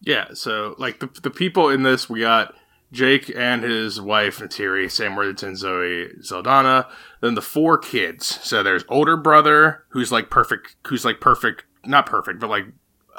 Yeah, 0.00 0.28
so 0.34 0.74
like 0.78 0.98
the 1.00 1.08
the 1.22 1.30
people 1.30 1.68
in 1.68 1.82
this, 1.82 2.08
we 2.10 2.20
got 2.20 2.54
Jake 2.90 3.32
and 3.34 3.62
his 3.62 4.00
wife 4.00 4.38
Neytiri, 4.38 4.90
Sam 4.90 5.14
Worthington, 5.16 5.56
Zoe 5.56 6.08
Saldana. 6.20 6.88
Then 7.20 7.34
the 7.34 7.42
four 7.42 7.78
kids. 7.78 8.26
So 8.42 8.62
there's 8.62 8.84
older 8.88 9.16
brother 9.16 9.84
who's 9.90 10.10
like 10.12 10.28
perfect, 10.28 10.76
who's 10.86 11.04
like 11.04 11.20
perfect, 11.20 11.64
not 11.86 12.04
perfect, 12.06 12.40
but 12.40 12.50
like 12.50 12.66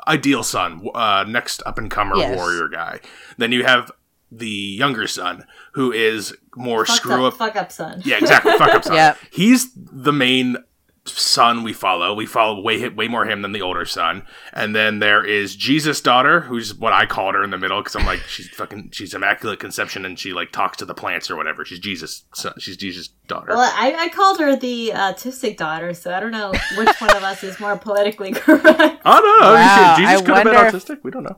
ideal 0.07 0.43
son, 0.43 0.87
uh, 0.93 1.23
next 1.27 1.63
up 1.65 1.77
and 1.77 1.89
comer 1.89 2.17
Yes. 2.17 2.35
warrior 2.35 2.67
guy. 2.67 2.99
Then 3.37 3.51
you 3.53 3.63
have 3.63 3.89
the 4.37 4.47
younger 4.47 5.07
son 5.07 5.45
who 5.73 5.91
is 5.91 6.35
more 6.55 6.85
Fucked 6.85 6.97
screw 6.97 7.25
up, 7.25 7.33
up. 7.33 7.39
fuck 7.39 7.55
up 7.55 7.71
son. 7.71 8.01
Yeah, 8.05 8.17
exactly. 8.17 8.57
Fuck 8.57 8.73
up 8.73 8.83
son. 8.85 8.95
Yep. 8.95 9.17
He's 9.31 9.71
the 9.75 10.13
main 10.13 10.57
son 11.05 11.63
we 11.63 11.73
follow. 11.73 12.13
We 12.13 12.25
follow 12.25 12.61
way 12.61 12.87
way 12.87 13.09
more 13.09 13.25
him 13.25 13.41
than 13.41 13.51
the 13.51 13.61
older 13.61 13.83
son. 13.83 14.25
And 14.53 14.73
then 14.73 14.99
there 14.99 15.25
is 15.25 15.53
Jesus' 15.55 15.99
daughter, 15.99 16.39
who's 16.41 16.73
what 16.73 16.93
I 16.93 17.05
called 17.05 17.35
her 17.35 17.43
in 17.43 17.49
the 17.49 17.57
middle 17.57 17.81
because 17.81 17.95
I'm 17.97 18.05
like 18.05 18.21
she's 18.21 18.47
fucking 18.49 18.91
she's 18.93 19.13
immaculate 19.13 19.59
conception 19.59 20.05
and 20.05 20.17
she 20.17 20.31
like 20.31 20.51
talks 20.53 20.77
to 20.77 20.85
the 20.85 20.93
plants 20.93 21.29
or 21.29 21.35
whatever. 21.35 21.65
She's 21.65 21.79
Jesus. 21.79 22.23
Son, 22.33 22.53
she's 22.57 22.77
Jesus' 22.77 23.09
daughter. 23.27 23.47
Well, 23.49 23.59
I, 23.75 23.93
I 23.97 24.07
called 24.09 24.39
her 24.39 24.55
the 24.55 24.93
uh, 24.93 25.13
autistic 25.13 25.57
daughter, 25.57 25.93
so 25.93 26.13
I 26.13 26.21
don't 26.21 26.31
know 26.31 26.53
which 26.77 27.01
one 27.01 27.15
of 27.17 27.23
us 27.23 27.43
is 27.43 27.59
more 27.59 27.77
politically 27.77 28.31
correct. 28.33 29.01
oh 29.03 29.39
no, 29.41 29.47
no, 29.49 29.53
Wow, 29.55 29.95
Jesus 29.97 30.21
I 30.21 30.23
could 30.25 30.35
have 30.35 30.43
been 30.45 30.53
autistic. 30.79 31.03
We 31.03 31.11
don't 31.11 31.23
know. 31.23 31.37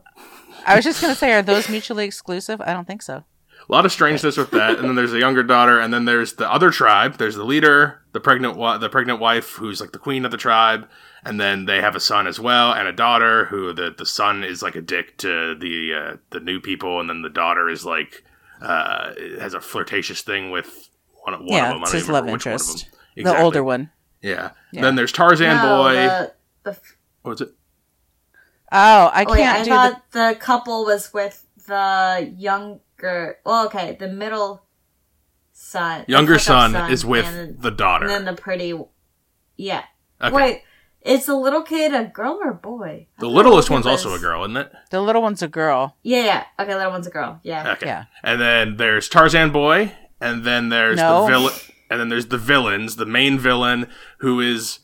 I 0.66 0.76
was 0.76 0.84
just 0.86 1.02
gonna 1.02 1.16
say, 1.16 1.34
are 1.34 1.42
those 1.42 1.70
mutually 1.70 2.06
exclusive? 2.06 2.62
I 2.62 2.74
don't 2.74 2.86
think 2.86 3.02
so. 3.02 3.24
A 3.68 3.72
lot 3.72 3.86
of 3.86 3.92
strangeness 3.92 4.38
with 4.38 4.52
that, 4.52 4.78
and 4.78 4.88
then 4.88 4.96
there's 4.96 5.14
a 5.14 5.18
younger 5.20 5.42
daughter, 5.42 5.80
and 5.80 5.92
then 5.94 6.06
there's 6.06 6.34
the 6.34 6.52
other 6.52 6.70
tribe. 6.70 7.18
There's 7.18 7.36
the 7.36 7.44
leader, 7.44 8.02
the 8.12 8.20
pregnant, 8.20 8.54
wi- 8.56 8.78
the 8.78 8.90
pregnant 8.90 9.20
wife, 9.20 9.54
who's 9.54 9.82
like 9.82 9.92
the 9.92 9.98
queen 9.98 10.24
of 10.24 10.30
the 10.32 10.38
tribe, 10.38 10.88
and 11.24 11.40
then 11.40 11.66
they 11.66 11.82
have 11.82 11.96
a 11.96 12.00
son 12.00 12.28
as 12.28 12.40
well, 12.40 12.74
and 12.74 12.88
a 12.88 12.92
daughter 12.92 13.46
who 13.46 13.74
the 13.74 13.94
the 13.98 14.06
son 14.06 14.44
is 14.44 14.62
like 14.62 14.76
a 14.76 14.82
dick 14.82 15.18
to 15.20 15.56
the 15.56 15.94
uh, 15.94 16.18
the 16.30 16.40
new 16.40 16.60
people, 16.60 17.00
and 17.00 17.10
then 17.10 17.22
the 17.24 17.30
daughter 17.30 17.68
is 17.70 17.84
like 17.86 18.24
uh, 18.62 19.14
has 19.40 19.54
a 19.56 19.62
flirtatious 19.62 20.22
thing 20.22 20.52
with 20.52 20.90
one, 21.24 21.34
of- 21.34 21.40
one 21.40 21.50
yeah, 21.50 21.68
of 21.70 21.74
them. 21.76 21.80
I 21.80 21.84
it's 21.84 21.92
his 21.94 22.10
love 22.10 22.26
remember 22.26 22.34
which 22.34 22.46
one 22.46 22.54
of 22.56 22.62
interest, 22.62 22.92
them. 23.16 23.24
the 23.24 23.42
older 23.42 23.64
one. 23.64 23.90
Yeah. 24.22 24.52
Yeah. 24.72 24.82
Then 24.82 24.96
there's 24.96 25.12
Tarzan 25.12 25.58
No, 25.58 25.78
boy. 25.84 25.94
the, 25.94 26.34
the, 26.64 26.80
What 27.24 27.32
was 27.32 27.42
it? 27.42 27.50
Oh, 28.78 29.10
I 29.14 29.24
oh, 29.26 29.32
wait, 29.32 29.38
can't 29.40 29.60
I 29.60 29.64
do 29.64 29.70
thought 29.70 30.12
the... 30.12 30.38
couple 30.38 30.84
was 30.84 31.14
with 31.14 31.46
the 31.66 32.34
younger. 32.38 33.38
Well, 33.46 33.66
okay, 33.68 33.96
the 33.98 34.10
middle 34.10 34.64
son. 35.54 36.04
Younger 36.10 36.38
fuck-up 36.38 36.72
son, 36.72 36.92
is 36.92 37.06
with 37.06 37.26
and, 37.26 37.62
the 37.62 37.72
daughter. 37.72 38.06
and 38.06 38.14
then 38.14 38.36
the 38.36 38.42
pretty. 38.42 38.78
Yeah. 39.56 39.84
okay. 40.22 40.36
Wait, 40.36 40.62
is 41.02 41.26
the 41.26 41.36
little 41.36 41.62
kid 41.62 41.94
a 41.94 42.04
girl 42.04 42.40
or 42.44 42.52
a 42.52 42.56
boy? 42.56 43.08
I 43.18 43.22
the 43.22 43.30
littlest 43.30 43.70
one's 43.70 43.86
was- 43.86 44.04
also 44.06 44.18
a 44.18 44.20
girl, 44.20 44.44
isn't 44.44 44.58
it? 44.58 44.72
the, 44.90 44.98
the 44.98 45.02
little 45.02 45.22
one's 45.22 45.42
a 45.42 45.48
girl. 45.48 45.96
Yeah, 46.04 46.26
yeah. 46.26 46.44
Okay, 46.60 46.76
little 46.76 46.92
one's 46.92 47.08
a 47.08 47.12
girl. 47.12 47.40
Yeah. 47.44 47.72
Okay. 47.74 47.86
Yeah. 47.86 48.06
And 48.24 48.42
then 48.42 48.76
there's 48.76 49.08
Tarzan 49.08 49.52
Boy, 49.52 49.94
and 50.20 50.44
then 50.44 50.68
there's 50.68 50.98
No. 50.98 51.22
the 51.22 51.28
villain, 51.32 51.54
and 51.90 52.00
then 52.02 52.10
there's 52.10 52.28
the 52.28 52.38
villains. 52.38 52.98
The 52.98 53.06
main 53.06 53.40
villain 53.40 53.88
who 54.18 54.42
is 54.42 54.80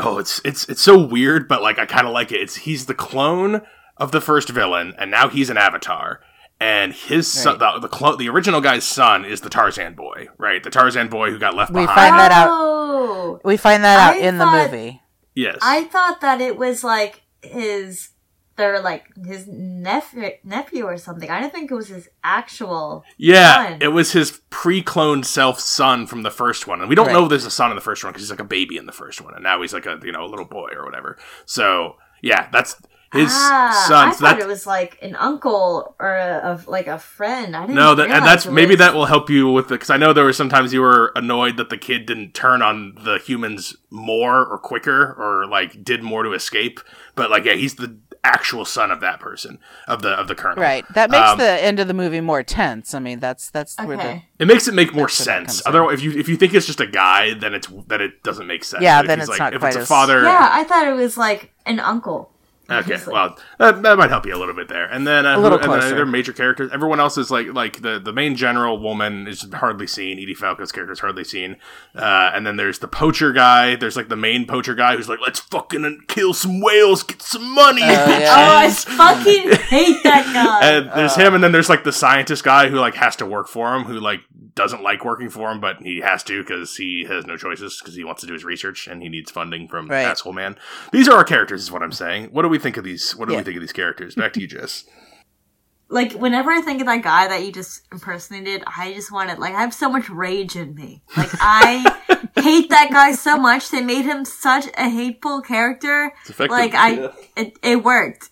oh, 0.00 0.18
it's 0.18 0.40
it's 0.44 0.68
it's 0.68 0.80
so 0.82 0.98
weird, 0.98 1.48
but 1.48 1.62
like 1.62 1.78
I 1.78 1.86
kind 1.86 2.06
of 2.06 2.12
like 2.12 2.32
it. 2.32 2.40
It's 2.40 2.56
he's 2.56 2.86
the 2.86 2.94
clone 2.94 3.62
of 3.96 4.12
the 4.12 4.20
first 4.20 4.48
villain, 4.48 4.94
and 4.98 5.10
now 5.10 5.28
he's 5.28 5.50
an 5.50 5.56
avatar. 5.56 6.20
And 6.60 6.92
his 6.92 7.26
son, 7.26 7.58
the 7.58 7.78
the, 7.80 7.88
clo- 7.88 8.14
the 8.16 8.28
original 8.28 8.60
guy's 8.60 8.84
son 8.84 9.24
is 9.24 9.40
the 9.40 9.50
Tarzan 9.50 9.94
Boy, 9.94 10.28
right? 10.38 10.62
The 10.62 10.70
Tarzan 10.70 11.08
Boy 11.08 11.30
who 11.32 11.38
got 11.38 11.56
left 11.56 11.72
We 11.72 11.80
behind. 11.82 11.96
find 12.10 12.18
that 12.20 12.30
out. 12.30 13.40
We 13.44 13.56
find 13.56 13.82
that 13.82 13.98
out 13.98 14.16
I 14.16 14.26
in 14.26 14.38
thought- 14.38 14.70
the 14.70 14.76
movie. 14.76 15.02
yes, 15.34 15.58
I 15.60 15.84
thought 15.84 16.20
that 16.20 16.40
it 16.40 16.56
was 16.56 16.84
like 16.84 17.22
his, 17.42 18.10
they're 18.56 18.80
like 18.80 19.04
his 19.24 19.46
nephew, 19.48 20.30
nephew 20.44 20.84
or 20.84 20.96
something. 20.98 21.30
I 21.30 21.40
didn't 21.40 21.52
think 21.52 21.70
it 21.70 21.74
was 21.74 21.88
his 21.88 22.08
actual. 22.22 23.04
Yeah, 23.16 23.68
son. 23.68 23.78
it 23.80 23.88
was 23.88 24.12
his 24.12 24.40
pre-cloned 24.50 25.24
self 25.24 25.58
son 25.60 26.06
from 26.06 26.22
the 26.22 26.30
first 26.30 26.66
one, 26.66 26.80
and 26.80 26.88
we 26.88 26.94
don't 26.94 27.06
Right. 27.06 27.12
know 27.14 27.24
if 27.24 27.30
there's 27.30 27.46
a 27.46 27.50
son 27.50 27.70
in 27.70 27.76
the 27.76 27.80
first 27.82 28.04
one 28.04 28.12
because 28.12 28.22
he's 28.22 28.30
like 28.30 28.40
a 28.40 28.44
baby 28.44 28.76
in 28.76 28.86
the 28.86 28.92
first 28.92 29.20
one, 29.20 29.34
and 29.34 29.42
now 29.42 29.60
he's 29.62 29.72
like 29.72 29.86
a 29.86 29.98
you 30.04 30.12
know 30.12 30.24
a 30.24 30.30
little 30.30 30.44
boy 30.46 30.70
or 30.76 30.84
whatever. 30.84 31.18
So 31.46 31.96
yeah, 32.22 32.48
that's 32.52 32.76
his 33.12 33.28
ah, 33.30 33.84
son. 33.88 34.08
I 34.08 34.12
So 34.12 34.18
thought 34.20 34.40
it 34.40 34.46
was 34.46 34.66
like 34.66 34.98
an 35.02 35.14
uncle 35.16 35.94
or 35.98 36.16
a, 36.16 36.38
of 36.38 36.66
like 36.66 36.86
a 36.86 36.98
friend. 36.98 37.54
I 37.54 37.62
didn't. 37.66 37.74
no, 37.76 37.94
that, 37.94 38.10
and 38.10 38.24
that's 38.24 38.46
maybe 38.46 38.74
that 38.76 38.94
will 38.94 39.04
help 39.04 39.28
you 39.28 39.50
with 39.50 39.66
it 39.66 39.74
because 39.74 39.90
I 39.90 39.98
know 39.98 40.12
there 40.14 40.24
were 40.24 40.32
sometimes 40.32 40.72
you 40.72 40.80
were 40.80 41.12
annoyed 41.14 41.58
that 41.58 41.68
the 41.68 41.76
kid 41.76 42.06
didn't 42.06 42.32
turn 42.32 42.62
on 42.62 42.94
the 43.04 43.18
humans 43.18 43.76
more 43.90 44.46
or 44.46 44.58
quicker 44.58 45.12
or 45.18 45.46
like 45.46 45.84
did 45.84 46.02
more 46.02 46.22
to 46.22 46.32
escape. 46.32 46.80
But 47.14 47.30
like, 47.30 47.44
yeah, 47.44 47.52
he's 47.54 47.74
the 47.74 47.98
actual 48.24 48.64
son 48.64 48.90
of 48.90 49.00
that 49.00 49.18
person 49.18 49.58
of 49.88 50.02
the 50.02 50.10
of 50.10 50.28
the 50.28 50.34
colonel. 50.34 50.62
Right. 50.62 50.84
That 50.94 51.10
makes 51.10 51.30
Um, 51.30 51.38
the 51.38 51.44
end 51.62 51.80
of 51.80 51.88
the 51.88 51.94
movie 51.94 52.20
more 52.20 52.42
tense. 52.42 52.94
I 52.94 52.98
mean, 53.00 53.18
that's 53.20 53.50
that's 53.50 53.76
where 53.78 53.96
the 53.96 54.22
It 54.38 54.46
makes 54.46 54.68
it 54.68 54.74
make 54.74 54.94
more 54.94 55.06
That's 55.06 55.26
where 55.26 55.40
that 55.40 55.50
sense. 55.50 55.62
Otherwise, 55.66 55.94
if 55.94 56.02
you 56.04 56.12
if 56.12 56.28
you 56.28 56.36
think 56.36 56.54
it's 56.54 56.66
just 56.66 56.80
a 56.80 56.86
guy, 56.86 57.34
then 57.34 57.52
it's 57.54 57.68
that 57.88 58.00
it 58.00 58.22
doesn't 58.22 58.46
make 58.46 58.64
sense. 58.64 58.82
Yeah, 58.82 58.98
But 58.98 59.04
if 59.04 59.08
then 59.08 59.18
he's 59.18 59.28
it's 59.28 59.30
like, 59.30 59.38
not 59.40 59.54
if 59.54 59.60
quite 59.60 59.68
it's 59.68 59.76
a 59.76 59.80
as- 59.80 59.88
father. 59.88 60.22
Yeah, 60.22 60.48
I 60.52 60.64
thought 60.64 60.86
it 60.86 60.92
was 60.94 61.16
like 61.18 61.52
an 61.66 61.80
uncle. 61.80 62.31
Okay, 62.80 62.94
He's 62.94 63.06
well, 63.06 63.38
that, 63.58 63.82
that 63.82 63.98
might 63.98 64.10
help 64.10 64.26
you 64.26 64.34
a 64.34 64.38
little 64.38 64.54
bit 64.54 64.68
there. 64.68 64.86
And 64.86 65.06
then 65.06 65.26
uh, 65.26 65.36
A 65.36 65.40
little 65.40 65.58
who- 65.58 65.64
and 65.64 65.72
then 65.72 65.80
closer. 65.80 65.94
other 65.94 66.06
major 66.06 66.32
characters. 66.32 66.70
Everyone 66.72 67.00
else 67.00 67.16
is 67.18 67.30
like 67.30 67.48
like 67.52 67.82
the 67.82 67.98
the 67.98 68.12
main 68.12 68.36
general 68.36 68.78
woman 68.78 69.26
is 69.28 69.46
hardly 69.54 69.86
seen. 69.86 70.18
Edie 70.18 70.34
Falco's 70.34 70.72
character 70.72 70.92
is 70.92 71.00
hardly 71.00 71.24
seen. 71.24 71.56
Uh, 71.94 72.30
and 72.34 72.46
then 72.46 72.56
there's 72.56 72.78
the 72.80 72.88
poacher 72.88 73.32
guy. 73.32 73.76
There's 73.76 73.96
like 73.96 74.08
the 74.08 74.16
main 74.16 74.46
poacher 74.46 74.74
guy 74.74 74.96
who's 74.96 75.08
like, 75.08 75.20
let's 75.20 75.40
fucking 75.40 76.04
kill 76.08 76.34
some 76.34 76.60
whales, 76.60 77.02
get 77.02 77.22
some 77.22 77.50
money. 77.54 77.82
Bitches." 77.82 78.20
yeah. 78.20 78.34
Oh, 78.36 78.56
I 78.66 78.70
fucking 78.70 79.52
hate 79.68 80.02
that 80.04 80.30
guy. 80.32 80.68
And 80.70 80.90
there's 80.92 81.14
him, 81.16 81.34
and 81.34 81.42
then 81.44 81.52
there's 81.52 81.68
like 81.68 81.84
the 81.84 81.92
scientist 81.92 82.44
guy 82.44 82.68
who 82.68 82.76
like 82.78 82.94
has 82.94 83.16
to 83.16 83.26
work 83.26 83.48
for 83.48 83.74
him, 83.74 83.84
who 83.84 84.00
like 84.00 84.20
doesn't 84.54 84.82
like 84.82 85.04
working 85.04 85.30
for 85.30 85.50
him, 85.50 85.60
but 85.60 85.78
he 85.82 86.00
has 86.00 86.22
to 86.24 86.42
because 86.42 86.76
he 86.76 87.04
has 87.08 87.26
no 87.26 87.36
choices 87.36 87.78
because 87.80 87.94
he 87.94 88.04
wants 88.04 88.20
to 88.20 88.26
do 88.26 88.32
his 88.34 88.44
research 88.44 88.86
and 88.86 89.02
he 89.02 89.08
needs 89.08 89.30
funding 89.30 89.66
from 89.68 89.88
Right. 89.88 90.02
asshole 90.02 90.32
man. 90.32 90.56
These 90.92 91.08
are 91.08 91.16
our 91.16 91.24
characters, 91.24 91.62
is 91.62 91.72
what 91.72 91.82
I'm 91.82 91.92
saying. 91.92 92.26
What 92.32 92.42
do 92.42 92.48
we 92.48 92.58
think 92.58 92.76
of 92.76 92.84
these? 92.84 93.16
What 93.16 93.28
do 93.28 93.32
Yeah. 93.34 93.38
we 93.40 93.44
think 93.44 93.56
of 93.56 93.62
these 93.62 93.72
characters? 93.72 94.14
Back 94.14 94.32
to 94.34 94.40
you, 94.40 94.46
Jess. 94.46 94.84
like 95.88 96.12
whenever 96.12 96.50
I 96.50 96.60
think 96.62 96.80
of 96.80 96.86
that 96.86 97.02
guy 97.02 97.28
that 97.28 97.42
you 97.44 97.52
just 97.52 97.82
impersonated, 97.92 98.62
I 98.66 98.92
just 98.94 99.10
want 99.12 99.30
it. 99.30 99.38
like 99.38 99.54
I 99.54 99.60
have 99.60 99.74
so 99.74 99.90
much 99.90 100.08
rage 100.10 100.56
in 100.56 100.74
me. 100.74 101.02
Like 101.16 101.30
I 101.40 102.28
hate 102.40 102.70
that 102.70 102.88
guy 102.90 103.12
so 103.12 103.36
much. 103.38 103.70
They 103.70 103.82
made 103.82 104.04
him 104.04 104.24
such 104.24 104.66
a 104.76 104.88
hateful 104.88 105.40
character. 105.42 106.12
It's 106.22 106.30
effective. 106.30 106.50
Like 106.58 106.74
I, 106.74 107.10
it, 107.36 107.58
it 107.62 107.84
worked. 107.84 108.30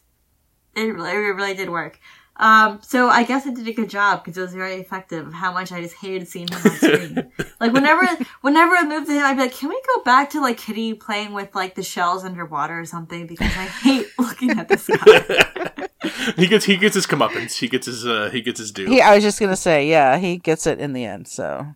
It 0.76 0.82
really, 0.94 1.10
it 1.10 1.16
really 1.34 1.54
did 1.54 1.68
work. 1.68 1.98
Um, 2.40 2.80
so 2.82 3.10
I 3.10 3.22
guess 3.24 3.46
I 3.46 3.50
did 3.50 3.68
a 3.68 3.72
good 3.72 3.90
job 3.90 4.24
because 4.24 4.38
it 4.38 4.40
was 4.40 4.54
very 4.54 4.76
effective 4.76 5.26
of 5.26 5.34
how 5.34 5.52
much 5.52 5.72
I 5.72 5.82
just 5.82 5.94
hated 5.96 6.26
seeing 6.26 6.48
him 6.48 6.58
on 6.64 6.70
screen. 6.70 7.32
like 7.60 7.74
whenever, 7.74 8.06
whenever 8.40 8.74
I 8.74 8.84
moved 8.84 9.08
to 9.08 9.12
him, 9.12 9.22
I'd 9.22 9.34
be 9.34 9.42
like, 9.42 9.52
"Can 9.52 9.68
we 9.68 9.80
go 9.94 10.02
back 10.04 10.30
to 10.30 10.40
like 10.40 10.56
Kitty 10.56 10.94
playing 10.94 11.34
with 11.34 11.54
like 11.54 11.74
the 11.74 11.82
shells 11.82 12.24
underwater 12.24 12.80
or 12.80 12.86
something?" 12.86 13.26
Because 13.26 13.48
I 13.48 13.66
hate 13.66 14.06
looking 14.18 14.52
at 14.52 14.68
this 14.68 14.86
guy. 14.86 15.88
he 16.36 16.46
gets 16.46 16.64
he 16.64 16.78
gets 16.78 16.94
his 16.94 17.06
comeuppance. 17.06 17.58
He 17.58 17.68
gets 17.68 17.84
his 17.84 18.06
uh, 18.06 18.30
he 18.32 18.40
gets 18.40 18.58
his 18.58 18.72
due. 18.72 18.88
He, 18.88 19.02
I 19.02 19.14
was 19.14 19.22
just 19.22 19.38
gonna 19.38 19.54
say, 19.54 19.86
yeah, 19.86 20.16
he 20.16 20.38
gets 20.38 20.66
it 20.66 20.80
in 20.80 20.94
the 20.94 21.04
end. 21.04 21.28
So 21.28 21.66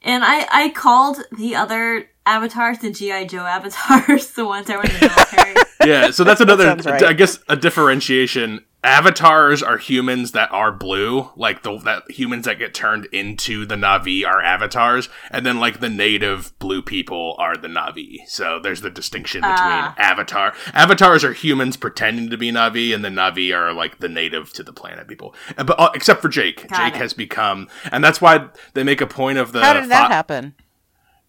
And 0.00 0.22
I, 0.24 0.46
I 0.52 0.68
called 0.68 1.24
the 1.36 1.56
other 1.56 2.08
avatars 2.24 2.78
the 2.78 2.92
G.I. 2.92 3.26
Joe 3.26 3.44
avatars, 3.44 4.30
the 4.30 4.46
ones 4.46 4.68
that 4.68 4.76
were 4.76 4.84
in 4.84 4.92
the 4.92 5.12
military. 5.12 5.90
yeah, 5.90 6.10
so 6.12 6.22
that's 6.22 6.40
another, 6.40 6.64
sounds 6.64 6.86
right. 6.86 7.02
I 7.02 7.12
guess, 7.14 7.40
a 7.48 7.56
differentiation. 7.56 8.64
Avatars 8.84 9.62
are 9.62 9.78
humans 9.78 10.32
that 10.32 10.52
are 10.52 10.70
blue, 10.70 11.30
like 11.36 11.62
the 11.62 11.78
that 11.78 12.10
humans 12.10 12.44
that 12.44 12.58
get 12.58 12.74
turned 12.74 13.06
into 13.06 13.64
the 13.64 13.76
Navi 13.76 14.26
are 14.26 14.42
avatars, 14.42 15.08
and 15.30 15.46
then 15.46 15.58
like 15.58 15.80
the 15.80 15.88
native 15.88 16.56
blue 16.58 16.82
people 16.82 17.34
are 17.38 17.56
the 17.56 17.66
Navi. 17.68 18.18
So 18.28 18.60
there's 18.62 18.82
the 18.82 18.90
distinction 18.90 19.40
between 19.40 19.56
Ah. 19.56 19.94
avatar. 19.96 20.52
Avatars 20.74 21.24
are 21.24 21.32
humans 21.32 21.78
pretending 21.78 22.28
to 22.28 22.36
be 22.36 22.52
Navi, 22.52 22.94
and 22.94 23.02
the 23.02 23.08
Navi 23.08 23.56
are 23.56 23.72
like 23.72 24.00
the 24.00 24.08
native 24.08 24.52
to 24.52 24.62
the 24.62 24.72
planet 24.72 25.08
people. 25.08 25.34
Uh, 25.56 25.64
But 25.64 25.80
uh, 25.80 25.90
except 25.94 26.20
for 26.20 26.28
Jake, 26.28 26.68
Got 26.68 26.76
Jake 26.78 26.94
it. 26.96 26.98
has 26.98 27.14
become, 27.14 27.68
and 27.90 28.04
that's 28.04 28.20
why 28.20 28.48
they 28.74 28.84
make 28.84 29.00
a 29.00 29.06
point 29.06 29.38
of 29.38 29.52
the. 29.52 29.64
how 29.64 29.72
did 29.72 29.88
that 29.90 30.08
fi- 30.08 30.14
happen? 30.14 30.54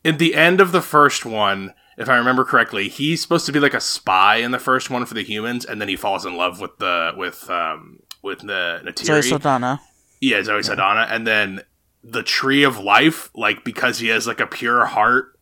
at 0.04 0.20
the 0.20 0.36
end 0.36 0.60
of 0.62 0.72
the 0.74 0.82
first 0.82 1.26
one, 1.26 1.74
if 1.98 2.10
I 2.10 2.18
remember 2.18 2.44
correctly, 2.44 2.90
he's 2.90 3.22
supposed 3.22 3.46
to 3.46 3.52
be 3.52 3.60
like 3.60 3.74
a 3.74 3.80
spy 3.80 4.38
in 4.38 4.52
the 4.52 4.60
first 4.60 4.90
one 4.90 5.06
for 5.06 5.14
the 5.14 5.24
humans, 5.24 5.66
and 5.66 5.80
then 5.80 5.88
he 5.88 5.96
falls 5.96 6.26
in 6.26 6.36
love 6.36 6.60
with 6.60 6.78
the 6.78 7.14
with 7.16 7.50
um 7.50 8.00
with 8.22 8.40
the 8.40 8.82
Zoe 8.98 9.22
Neytiri. 9.22 9.30
Saldana. 9.30 9.82
yeah, 10.22 10.44
Zoe 10.44 10.64
Saldana, 10.64 11.08
and 11.10 11.26
then 11.26 11.62
the 12.04 12.24
tree 12.24 12.64
of 12.64 12.78
life, 12.80 13.30
like 13.34 13.64
because 13.64 14.00
he 14.00 14.10
has 14.10 14.28
like 14.28 14.40
a 14.40 14.48
pure 14.48 14.86
heart, 14.86 15.35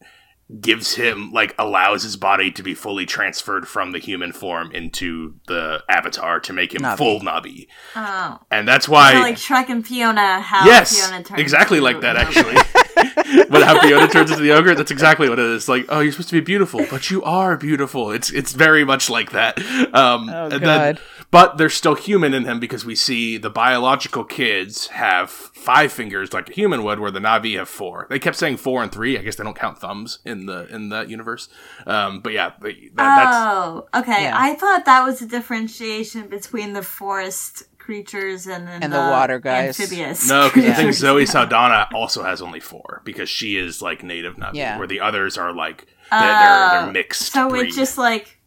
gives 0.60 0.96
him 0.96 1.32
like 1.32 1.56
allows 1.58 2.04
his 2.04 2.16
body 2.18 2.52
to 2.52 2.62
be 2.62 2.74
fully 2.76 3.06
transferred 3.06 3.68
from 3.68 3.92
the 3.92 4.00
human 4.00 4.32
form 4.32 4.72
into 4.72 5.36
the 5.48 5.82
avatar 5.90 6.40
to 6.42 6.54
make 6.54 6.74
him 6.76 6.82
Navi. 6.82 6.98
full 6.98 7.20
Navi, 7.22 7.68
Oh. 7.96 8.40
and 8.52 8.68
that's 8.68 8.88
why 8.88 9.14
So 9.14 9.20
like 9.20 9.36
Shrek 9.38 9.70
and 9.70 9.86
Fiona, 9.88 10.40
how 10.42 10.66
yes, 10.66 10.96
Fiona 11.00 11.24
turns 11.24 11.40
exactly 11.40 11.78
into 11.80 11.86
like 11.86 12.02
that. 12.02 12.16
a- 12.18 12.20
Actually, 12.20 13.46
but 13.50 13.64
how 13.64 13.80
Fiona 13.82 14.08
turns 14.08 14.30
into 14.32 14.44
the 14.44 14.52
ogre, 14.52 14.76
that's 14.76 14.92
exactly 14.92 15.30
what 15.30 15.40
it 15.40 15.46
is. 15.46 15.68
Like, 15.68 15.86
oh, 15.90 16.02
you're 16.02 16.12
supposed 16.12 16.30
to 16.30 16.36
be 16.36 16.42
beautiful, 16.42 16.86
but 16.90 17.10
you 17.10 17.24
are 17.24 17.58
beautiful. 17.58 18.12
It's 18.12 18.30
it's 18.32 18.54
very 18.54 18.84
much 18.84 19.10
like 19.10 19.32
that. 19.32 19.58
Um, 19.94 20.30
Oh, 20.30 20.50
and 20.52 20.62
God. 20.62 21.00
But 21.34 21.58
there's 21.58 21.74
still 21.74 21.96
human 21.96 22.34
in 22.34 22.46
him 22.46 22.60
because 22.62 22.86
we 22.86 22.96
see 22.96 23.38
the 23.38 23.50
biological 23.50 24.24
kids 24.24 24.88
have 24.88 25.30
five 25.30 25.92
fingers 25.92 26.32
like 26.32 26.50
a 26.50 26.54
human 26.54 26.84
would, 26.84 27.00
where 27.00 27.12
the 27.12 27.20
Navi 27.20 27.58
have 27.58 27.68
four. 27.68 28.08
They 28.10 28.20
kept 28.20 28.38
saying 28.38 28.58
four 28.58 28.82
and 28.84 28.92
three. 28.92 29.18
I 29.18 29.22
guess 29.24 29.36
they 29.36 29.44
don't 29.44 29.58
count 29.58 29.80
thumbs 29.80 30.20
in 30.24 30.46
the 30.46 30.68
in 30.74 30.90
that 30.90 31.10
universe. 31.10 31.50
Um, 31.88 32.22
but 32.22 32.32
yeah, 32.34 32.54
they- 32.62 32.90
that, 32.94 33.16
that's 33.18 33.36
Oh, 33.38 33.88
okay. 33.96 34.24
Yeah. 34.24 34.36
I 34.40 34.54
thought 34.56 34.86
that 34.86 35.04
was 35.04 35.22
a 35.22 35.26
differentiation 35.28 36.28
between 36.28 36.74
the 36.74 36.84
forest 36.84 37.64
creatures 37.80 38.48
and 38.48 38.66
then 38.68 38.82
And 38.84 38.94
the 38.94 38.98
water 38.98 39.40
guys. 39.40 39.78
Amphibious. 39.80 40.30
No, 40.30 40.48
because 40.48 40.64
I 40.64 40.68
think 40.68 40.76
creatures. 40.78 40.98
Zoe 41.00 41.26
Saldana 41.26 41.90
also 41.94 42.24
has 42.24 42.42
only 42.42 42.60
four 42.62 43.02
because 43.04 43.28
she 43.30 43.58
is 43.58 43.82
like 43.82 44.04
native 44.04 44.36
Navi, 44.38 44.54
Yeah. 44.54 44.78
where 44.78 44.88
the 44.88 45.02
others 45.02 45.38
are 45.38 45.52
like 45.52 45.88
they're, 46.10 46.20
they're, 46.22 46.30
Oh, 46.32 46.70
they're 46.84 46.92
mixed. 46.94 47.34
So 47.34 47.50
breed. 47.50 47.68
it's 47.68 47.76
just 47.76 47.98
like 47.98 48.40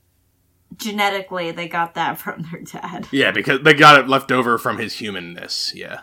genetically 0.78 1.50
they 1.52 1.68
got 1.68 1.95
that 1.95 2.18
from 2.18 2.42
their 2.50 2.61
dad. 2.62 3.06
yeah, 3.11 3.30
because 3.30 3.61
they 3.62 3.75
got 3.75 3.99
it 4.00 4.09
left 4.09 4.30
over 4.33 4.59
from 4.59 4.78
his 4.78 4.95
humanness. 4.95 5.72
Yeah, 5.74 6.00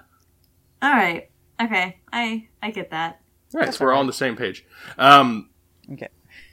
All 0.81 0.91
right. 0.91 1.29
Okay. 1.61 1.97
I 2.11 2.47
I 2.61 2.71
get 2.71 2.91
that. 2.91 3.21
right. 3.53 3.73
So 3.73 3.85
we're 3.85 3.93
all 3.93 3.99
on 4.01 4.07
the 4.07 4.13
same 4.13 4.35
page. 4.35 4.65
Um, 4.97 5.49
Okay. 5.91 6.07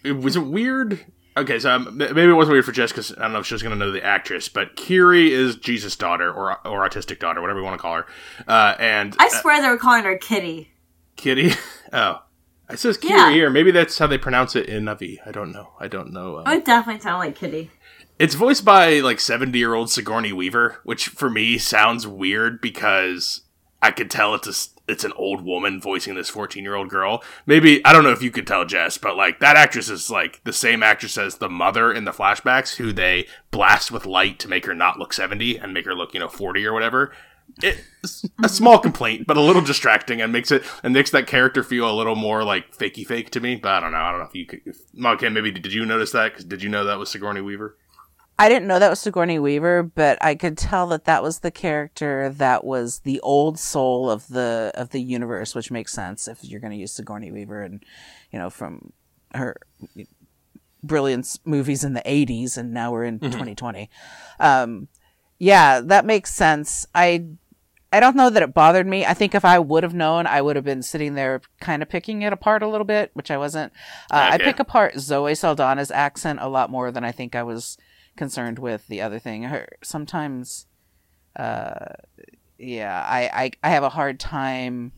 it 0.05 0.13
was 0.13 0.37
it 0.37 0.41
weird. 0.41 1.05
Okay, 1.37 1.61
so 1.61 1.71
um, 1.71 1.97
maybe 1.97 2.23
it 2.23 2.33
wasn't 2.33 2.53
weird 2.53 2.65
for 2.65 2.73
Jess 2.73 2.91
because 2.91 3.13
I 3.17 3.23
don't 3.23 3.33
know 3.33 3.39
if 3.39 3.47
she 3.47 3.55
was 3.55 3.63
going 3.63 3.73
to 3.73 3.79
know 3.79 3.93
the 3.93 4.05
actress, 4.05 4.49
but 4.49 4.75
Kiri 4.75 5.33
is 5.33 5.55
Jesus' 5.57 5.95
daughter 5.97 6.31
or 6.31 6.59
or 6.67 6.87
autistic 6.89 7.21
daughter, 7.21 7.41
whatever 7.41 7.61
you 7.61 7.65
want 7.65 7.79
to 7.79 7.83
call 7.83 7.95
her. 7.95 8.07
Uh, 8.49 8.75
and 8.81 9.15
I 9.19 9.27
uh, 9.27 9.41
swear 9.41 9.63
they 9.63 9.69
were 9.69 9.79
calling 9.79 10.05
her 10.05 10.19
Kitty. 10.19 10.71
Kitty. 11.17 11.53
Oh, 11.93 12.23
it 12.71 12.79
says 12.79 12.97
Kiri 12.97 13.19
Yeah. 13.19 13.31
here. 13.33 13.51
Maybe 13.51 13.73
that's 13.73 13.99
how 13.99 14.07
they 14.07 14.17
pronounce 14.19 14.55
it 14.55 14.67
in 14.69 14.85
Navi. 14.85 15.17
I 15.27 15.33
don't 15.33 15.51
know. 15.51 15.73
I 15.81 15.89
don't 15.89 16.13
know. 16.13 16.39
Um, 16.39 16.47
It 16.47 16.55
would 16.57 16.65
definitely 16.65 17.01
sound 17.01 17.19
like 17.19 17.35
Kitty. 17.35 17.69
It's 18.21 18.35
voiced 18.35 18.67
by 18.67 19.01
like 19.01 19.19
70 19.19 19.59
year 19.59 19.73
old 19.73 19.91
Sigourney 19.91 20.31
Weaver, 20.31 20.81
which 20.85 21.09
for 21.09 21.31
me 21.31 21.57
sounds 21.57 22.07
weird 22.07 22.61
because 22.61 23.41
I 23.81 23.93
could 23.93 24.11
tell 24.11 24.35
it's 24.35 24.47
a, 24.47 24.93
it's 24.93 25.05
an 25.05 25.15
old 25.17 25.43
woman 25.43 25.81
voicing 25.81 26.17
this 26.17 26.29
14 26.29 26.63
year 26.63 26.75
old 26.75 26.91
girl. 26.91 27.25
Maybe, 27.47 27.83
I 27.83 27.95
don't 27.95 28.05
know 28.05 28.13
if 28.13 28.23
you 28.23 28.31
could 28.31 28.47
tell, 28.47 28.67
Jess, 28.67 28.99
but 28.99 29.17
like 29.17 29.41
that 29.41 29.57
actress 29.57 29.89
is 29.89 30.11
like 30.11 30.45
the 30.45 30.53
same 30.53 30.83
actress 30.83 31.17
as 31.17 31.37
the 31.39 31.49
mother 31.49 31.91
in 31.91 32.05
the 32.05 32.11
flashbacks 32.11 32.77
who 32.77 32.93
they 32.93 33.27
blast 33.51 33.91
with 33.91 34.05
light 34.05 34.39
to 34.41 34.49
make 34.49 34.67
her 34.67 34.75
not 34.75 34.99
look 34.99 35.15
70 35.15 35.57
and 35.57 35.73
make 35.73 35.87
her 35.87 35.95
look, 35.95 36.13
you 36.13 36.21
know, 36.21 36.29
40 36.29 36.67
or 36.67 36.75
whatever. 36.75 37.13
It's 37.63 38.27
a 38.45 38.51
small 38.51 38.79
complaint, 38.79 39.27
but 39.27 39.39
a 39.39 39.41
little 39.41 39.63
distracting 39.63 40.21
and 40.21 40.31
makes 40.31 40.51
it 40.51 40.63
and 40.83 40.93
makes 40.93 41.11
that 41.13 41.27
character 41.27 41.63
feel 41.63 41.91
a 41.91 41.97
little 41.97 42.17
more 42.17 42.45
like 42.45 42.77
fakey 42.77 43.07
fake 43.07 43.31
to 43.31 43.41
me. 43.41 43.57
But 43.57 43.73
I 43.73 43.81
don't 43.81 43.93
know. 43.93 43.99
I 43.99 44.11
don't 44.11 44.21
know 44.21 44.27
if 44.27 44.35
you 44.35 44.45
could. 44.45 44.61
If, 44.67 45.33
maybe 45.33 45.51
did 45.51 45.73
you 45.73 45.87
notice 45.87 46.13
that? 46.13 46.33
Because 46.33 46.45
did 46.45 46.63
you 46.63 46.69
know 46.69 46.85
that 46.85 46.99
was 46.99 47.09
Sigourney 47.09 47.41
Weaver? 47.41 47.79
I 48.41 48.49
didn't 48.49 48.69
know 48.69 48.79
that 48.79 48.89
was 48.89 49.01
Sigourney 49.01 49.39
Weaver, 49.39 49.83
but 49.83 50.17
I 50.25 50.35
could 50.35 50.57
tell 50.57 50.87
that 50.87 51.05
that 51.05 51.23
was 51.23 51.41
the 51.41 51.51
character 51.51 52.31
that 52.31 52.65
was 52.65 53.01
the 53.01 53.21
old 53.21 53.59
soul 53.59 54.11
of 54.11 54.29
the 54.29 54.73
of 54.75 54.91
the 54.91 55.03
universe, 55.03 55.55
which 55.55 55.71
makes 55.71 55.93
sense 55.93 56.27
if 56.27 56.43
you're 56.43 56.59
going 56.59 56.71
to 56.71 56.79
use 56.79 56.91
Sigourney 56.91 57.31
Weaver 57.31 57.61
and 57.61 57.85
you 58.33 58.39
know 58.39 58.49
from 58.49 58.95
her 59.35 59.57
brilliance 60.83 61.39
movies 61.45 61.85
in 61.85 61.93
the 61.93 62.01
80s 62.01 62.57
and 62.57 62.73
now 62.73 62.91
we're 62.93 63.05
in 63.05 63.21
2020. 63.21 63.91
Um 64.41 64.89
yeah, 65.39 65.83
that 65.83 66.07
makes 66.07 66.33
sense. 66.33 66.87
I 66.95 67.27
I 67.93 68.01
don't 68.01 68.17
know 68.17 68.31
that 68.31 68.43
it 68.43 68.55
bothered 68.55 68.87
me. 68.87 69.05
I 69.05 69.13
think 69.13 69.35
if 69.35 69.45
I 69.45 69.59
would 69.59 69.83
have 69.83 69.93
known, 69.93 70.27
I 70.27 70.41
would 70.41 70.57
have 70.57 70.65
been 70.65 70.83
sitting 70.83 71.15
there 71.15 71.43
kind 71.61 71.83
of 71.83 71.91
picking 71.91 72.23
it 72.23 72.33
apart 72.33 72.63
a 72.63 72.69
little 72.69 72.87
bit, 72.87 73.11
which 73.13 73.31
I 73.31 73.37
wasn't. 73.37 73.75
Uh, 74.11 74.31
I 74.33 74.39
pick 74.39 74.61
apart 74.61 74.99
Zoe 74.99 75.33
Saldana's 75.33 75.91
accent 75.91 76.39
a 76.41 76.49
lot 76.49 76.71
more 76.71 76.91
than 76.91 77.05
I 77.05 77.13
think 77.13 77.35
I 77.35 77.43
was 77.43 77.77
concerned 78.21 78.59
with 78.59 78.87
the 78.89 79.01
other 79.01 79.19
thing. 79.19 79.45
Her 79.45 79.67
sometimes, 79.83 80.67
uh, 81.37 81.95
yeah, 82.59 83.03
I, 83.09 83.21
I 83.43 83.51
I 83.63 83.71
have 83.71 83.83
a 83.83 83.89
hard 83.99 84.21
time 84.21 84.93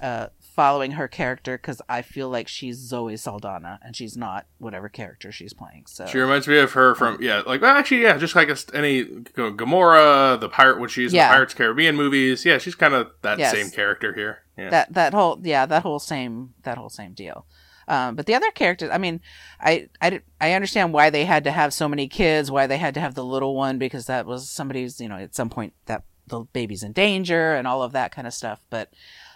uh 0.00 0.26
following 0.40 0.92
her 0.92 1.08
character 1.08 1.56
because 1.56 1.80
I 1.88 2.02
feel 2.02 2.28
like 2.28 2.46
she's 2.46 2.76
Zoe 2.76 3.16
Saldana 3.16 3.78
and 3.82 3.96
she's 3.96 4.16
not 4.18 4.44
whatever 4.58 4.88
character 4.90 5.32
she's 5.32 5.54
playing. 5.54 5.84
So 5.86 6.04
She 6.06 6.18
reminds 6.18 6.46
me 6.46 6.58
of 6.58 6.72
her 6.72 6.94
from 6.94 7.22
yeah, 7.22 7.40
like 7.46 7.62
well, 7.62 7.74
actually 7.74 8.02
yeah, 8.02 8.18
just 8.18 8.34
like 8.36 8.50
a, 8.50 8.56
any 8.74 9.04
G- 9.04 9.22
Gamora, 9.34 10.38
the 10.38 10.50
pirate 10.50 10.78
when 10.80 10.90
she's 10.90 11.12
in 11.14 11.18
the 11.18 11.24
Pirates 11.24 11.54
Caribbean 11.54 11.96
movies. 11.96 12.44
Yeah, 12.44 12.58
she's 12.58 12.74
kind 12.74 12.92
of 12.94 13.10
that 13.22 13.38
Yes. 13.38 13.52
same 13.52 13.70
character 13.70 14.12
here. 14.12 14.40
Yeah. 14.58 14.68
that 14.70 14.92
that 14.92 15.14
whole 15.14 15.40
yeah 15.42 15.64
that 15.64 15.82
whole 15.82 15.98
same 15.98 16.52
that 16.64 16.76
whole 16.76 16.90
same 16.90 17.14
deal 17.14 17.46
um, 17.88 18.14
but 18.14 18.26
the 18.26 18.34
other 18.34 18.50
characters 18.50 18.90
i 18.92 18.98
mean 18.98 19.20
I, 19.60 19.88
I 20.00 20.20
i 20.40 20.52
understand 20.52 20.92
why 20.92 21.10
they 21.10 21.24
had 21.24 21.44
to 21.44 21.50
have 21.50 21.72
so 21.72 21.88
many 21.88 22.08
kids 22.08 22.50
why 22.50 22.66
they 22.66 22.78
had 22.78 22.94
to 22.94 23.00
have 23.00 23.14
the 23.14 23.24
little 23.24 23.54
one 23.54 23.78
because 23.78 24.06
that 24.06 24.26
was 24.26 24.48
somebody's 24.48 25.00
you 25.00 25.08
know 25.08 25.16
at 25.16 25.34
some 25.34 25.50
point 25.50 25.74
that 25.86 26.04
the 26.26 26.40
baby's 26.52 26.82
in 26.82 26.92
danger 26.92 27.54
and 27.54 27.66
all 27.66 27.82
of 27.82 27.92
that 27.92 28.12
kind 28.12 28.26
of 28.26 28.34
stuff. 28.34 28.60
But 28.70 28.92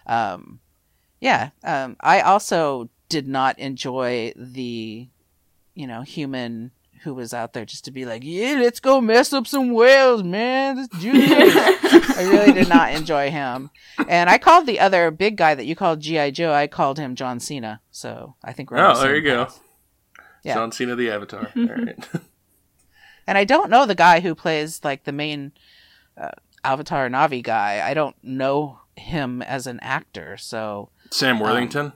um 0.06 0.60
yeah 1.20 1.50
um 1.64 1.96
i 2.00 2.20
also 2.20 2.88
did 3.08 3.26
not 3.26 3.58
enjoy 3.58 4.32
the 4.36 5.08
you 5.74 5.86
know 5.86 6.02
human 6.02 6.70
who 7.06 7.14
was 7.14 7.32
out 7.32 7.54
there 7.54 7.64
just 7.64 7.84
to 7.86 7.90
be 7.90 8.04
like 8.04 8.22
yeah 8.24 8.56
let's 8.60 8.80
go 8.80 9.00
mess 9.00 9.32
up 9.32 9.46
some 9.46 9.70
whales 9.72 10.22
man 10.22 10.76
let's 10.76 10.98
do 10.98 11.12
this 11.12 11.54
I 12.18 12.22
really 12.30 12.52
did 12.52 12.68
not 12.68 12.92
enjoy 12.92 13.30
him. 13.30 13.70
And 14.08 14.28
I 14.30 14.38
called 14.38 14.66
the 14.66 14.80
other 14.80 15.10
big 15.10 15.36
guy 15.36 15.54
that 15.54 15.66
you 15.66 15.76
called 15.76 16.00
G.I. 16.00 16.30
Joe, 16.30 16.52
I 16.52 16.66
called 16.66 16.98
him 16.98 17.14
John 17.14 17.40
Cena. 17.40 17.80
So 17.90 18.34
I 18.42 18.52
think 18.52 18.70
we're 18.70 18.78
Oh, 18.78 18.94
the 18.94 19.00
there 19.02 19.14
same 19.14 19.16
you 19.16 19.22
go. 19.22 19.48
Yeah. 20.42 20.54
John 20.54 20.72
Cena 20.72 20.96
the 20.96 21.10
Avatar. 21.10 21.50
All 21.56 21.64
right. 21.64 21.96
And 23.26 23.36
I 23.36 23.44
don't 23.44 23.70
know 23.70 23.86
the 23.86 23.94
guy 23.96 24.20
who 24.20 24.34
plays 24.36 24.84
like 24.84 25.02
the 25.04 25.12
main 25.12 25.52
uh, 26.16 26.30
Avatar 26.62 27.08
Navi 27.08 27.42
guy. 27.42 27.82
I 27.86 27.92
don't 27.92 28.14
know 28.22 28.78
him 28.96 29.42
as 29.42 29.66
an 29.66 29.80
actor. 29.80 30.36
So 30.36 30.90
Sam 31.10 31.40
Worthington. 31.40 31.92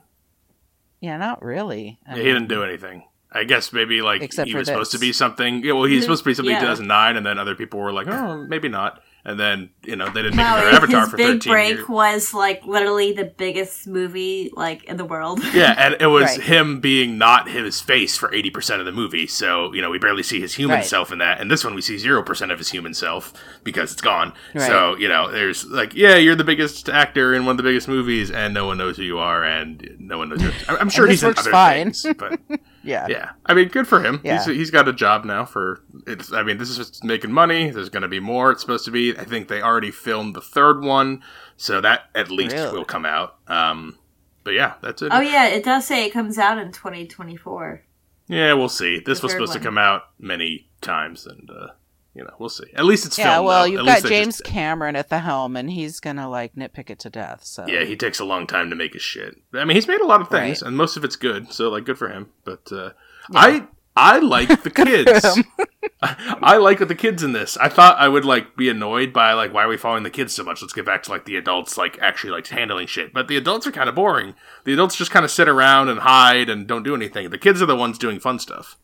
yeah, 1.01 1.17
not 1.19 1.43
really. 1.43 1.99
I 2.07 2.17
yeah, 2.17 2.23
he 2.23 2.29
didn't 2.33 2.49
do 2.49 2.65
anything. 2.65 3.05
I 3.33 3.45
guess 3.45 3.73
maybe 3.73 4.03
like 4.03 4.23
Except 4.23 4.47
he 4.49 4.53
for 4.53 4.59
was 4.59 4.69
supposed 4.69 4.93
to 4.93 4.99
be 4.99 5.13
something. 5.13 5.63
Yeah, 5.65 5.73
well, 5.75 5.85
he's 5.85 6.03
supposed 6.03 6.25
to 6.25 6.31
be 6.31 6.35
something 6.35 6.51
in 6.55 6.61
Yeah. 6.61 6.69
2009, 6.75 7.17
and 7.17 7.25
then 7.25 7.39
other 7.39 7.55
people 7.55 7.79
were 7.81 7.93
like, 7.93 8.09
oh, 8.09 8.45
maybe 8.49 8.69
not. 8.69 9.03
And 9.23 9.39
then 9.39 9.69
you 9.85 9.97
know 9.97 10.07
they 10.07 10.23
didn't 10.23 10.37
make 10.37 10.47
No, 10.47 10.57
him 10.57 10.65
their 10.65 10.73
Avatar 10.75 11.01
his 11.03 11.11
for 11.11 11.17
big 11.19 11.27
13 11.43 11.53
break 11.53 11.75
years. 11.77 11.89
was 11.91 12.33
like 12.33 12.65
literally 12.65 13.13
the 13.13 13.27
biggest 13.27 13.87
movie 13.87 14.51
like 14.57 14.85
in 14.85 14.97
the 14.97 15.05
world. 15.05 15.41
Yeah, 15.53 15.75
and 15.77 15.95
it 16.01 16.07
was 16.07 16.23
Right. 16.25 16.41
him 16.41 16.81
being 16.81 17.19
not 17.19 17.47
his 17.51 17.83
face 17.83 18.17
for 18.17 18.31
80% 18.33 18.81
of 18.81 18.87
the 18.87 18.93
movie. 18.93 19.27
So, 19.27 19.75
you 19.75 19.83
know, 19.83 19.91
we 19.91 19.99
barely 19.99 20.23
see 20.23 20.41
his 20.41 20.55
human 20.55 20.77
Right. 20.79 20.87
self 20.87 21.13
in 21.13 21.19
that. 21.19 21.39
And 21.39 21.51
this 21.51 21.63
one, 21.65 21.75
we 21.75 21.83
see 21.83 21.99
0% 21.99 22.51
of 22.51 22.57
his 22.57 22.71
human 22.71 22.95
self 22.95 23.35
because 23.63 23.93
it's 23.93 24.01
gone. 24.01 24.33
Right. 24.55 24.67
So, 24.67 24.97
you 24.97 25.09
know, 25.09 25.31
there's 25.31 25.67
like, 25.67 25.95
yeah, 25.95 26.17
you're 26.17 26.35
the 26.35 26.43
biggest 26.43 26.89
actor 26.89 27.35
in 27.35 27.45
one 27.45 27.53
of 27.53 27.57
the 27.59 27.63
biggest 27.63 27.89
movies, 27.89 28.31
and 28.31 28.55
no 28.55 28.65
one 28.65 28.79
knows 28.79 28.97
who 28.97 29.03
you 29.03 29.19
are, 29.19 29.45
and 29.45 29.97
no 29.99 30.17
one 30.17 30.31
knows 30.31 30.41
who 30.41 30.51
I'm, 30.67 30.77
I'm 30.81 30.89
sure 30.97 31.05
this 31.07 31.17
he's 31.17 31.23
in 31.25 31.29
works 31.29 31.41
other 31.41 31.51
fine. 31.51 31.93
things. 31.93 32.07
But 32.17 32.41
Yeah. 32.83 33.07
Yeah, 33.09 33.31
I 33.47 33.55
mean, 33.55 33.69
good 33.69 33.87
for 33.87 34.01
him. 34.03 34.21
Yeah. 34.25 34.45
He's 34.45 34.57
he's 34.57 34.71
got 34.71 34.89
a 34.89 34.93
job 34.93 35.25
now 35.25 35.45
for 35.45 35.83
it's. 36.07 36.33
I 36.33 36.43
mean, 36.43 36.59
this 36.59 36.71
is 36.71 36.77
just 36.77 37.05
making 37.05 37.33
money. 37.33 37.71
There's 37.71 37.91
going 37.91 38.03
to 38.03 38.09
be 38.09 38.21
more. 38.21 38.51
It's 38.51 38.61
supposed 38.63 38.85
to 38.87 38.91
be. 38.91 39.17
I 39.19 39.25
think 39.25 39.49
they 39.49 39.61
already 39.61 39.91
filmed 39.91 40.35
the 40.35 40.41
third 40.41 40.83
one, 40.83 41.23
so 41.57 41.81
that 41.81 42.05
at 42.15 42.31
least 42.31 42.55
Really? 42.55 42.73
will 42.73 42.85
come 42.85 43.05
out. 43.05 43.37
Um, 43.49 43.99
but 44.45 44.53
yeah, 44.55 44.75
that's 44.83 45.03
it. 45.03 45.13
Oh 45.13 45.21
yeah, 45.21 45.49
it 45.49 45.65
does 45.65 45.87
say 45.87 46.07
it 46.07 46.11
comes 46.11 46.39
out 46.39 46.59
in 46.59 46.73
2024. 46.73 47.83
Yeah, 48.29 48.55
we'll 48.55 48.69
see. 48.69 49.01
This 49.01 49.21
The 49.21 49.27
was 49.27 49.33
third 49.33 49.39
supposed 49.41 49.53
to 49.55 49.61
come 49.61 49.77
out 49.77 50.03
many 50.19 50.69
times, 50.81 51.27
and 51.27 51.51
uh, 51.51 51.69
you 52.15 52.25
know, 52.25 52.35
we'll 52.39 52.49
see. 52.49 52.65
At 52.75 52.85
least 52.85 53.07
it's 53.07 53.17
Yeah, 53.19 53.35
filmed. 53.35 53.47
well, 53.47 53.61
though. 53.63 53.71
you've 53.71 53.89
At 53.89 54.03
got 54.03 54.09
James 54.09 54.39
just- 54.39 54.45
Cameron 54.45 54.97
at 54.97 55.09
the 55.09 55.21
helm, 55.21 55.57
and 55.57 55.71
he's 55.71 56.01
gonna 56.01 56.29
like 56.29 56.55
nitpick 56.55 56.91
it 56.91 56.99
to 57.01 57.11
death. 57.11 57.45
So 57.45 57.67
yeah, 57.69 57.85
he 57.85 57.97
takes 57.97 58.19
a 58.21 58.25
long 58.25 58.47
time 58.47 58.71
to 58.71 58.77
make 58.77 58.93
his 58.95 59.03
shit. 59.03 59.37
I 59.55 59.65
mean, 59.65 59.77
he's 59.77 59.89
made 59.89 60.01
a 60.01 60.07
lot 60.07 60.21
of 60.21 60.29
things, 60.29 60.63
Right. 60.63 60.69
and 60.69 60.77
most 60.77 60.97
of 60.97 61.05
it's 61.05 61.17
good. 61.17 61.53
So, 61.53 61.69
like, 61.71 61.85
good 61.85 61.99
for 61.99 62.09
him. 62.09 62.31
But 62.45 62.71
uh, 62.73 62.91
I 63.35 63.67
I 63.97 64.19
like 64.19 64.63
the 64.63 64.71
kids. 64.71 65.37
him. 65.37 65.45
I 66.03 66.57
like 66.57 66.79
the 66.87 66.95
kids 66.95 67.23
in 67.23 67.33
this. 67.33 67.57
I 67.59 67.69
thought 67.69 67.99
I 67.99 68.09
would 68.09 68.25
like 68.25 68.57
be 68.57 68.69
annoyed 68.71 69.13
by 69.13 69.33
like 69.35 69.53
why 69.53 69.65
are 69.65 69.69
we 69.69 69.77
following 69.77 70.03
the 70.03 70.11
kids 70.11 70.35
so 70.35 70.43
much? 70.43 70.63
Let's 70.63 70.73
get 70.73 70.85
back 70.87 71.03
to 71.05 71.11
like 71.11 71.27
the 71.27 71.37
adults 71.37 71.77
like 71.77 71.99
actually 72.01 72.31
like 72.31 72.47
handling 72.47 72.87
shit. 72.87 73.13
But 73.13 73.29
the 73.29 73.37
adults 73.37 73.67
are 73.67 73.73
kind 73.73 73.89
of 73.89 73.95
boring. 73.95 74.35
The 74.65 74.73
adults 74.73 74.97
just 74.97 75.11
kind 75.11 75.25
of 75.25 75.31
sit 75.31 75.49
around 75.49 75.89
and 75.89 76.01
hide 76.01 76.49
and 76.49 76.67
don't 76.67 76.83
do 76.83 76.95
anything. 76.95 77.29
The 77.31 77.39
kids 77.39 77.61
are 77.63 77.67
the 77.67 77.77
ones 77.77 77.99
doing 77.99 78.19
fun 78.19 78.39
stuff. 78.39 78.77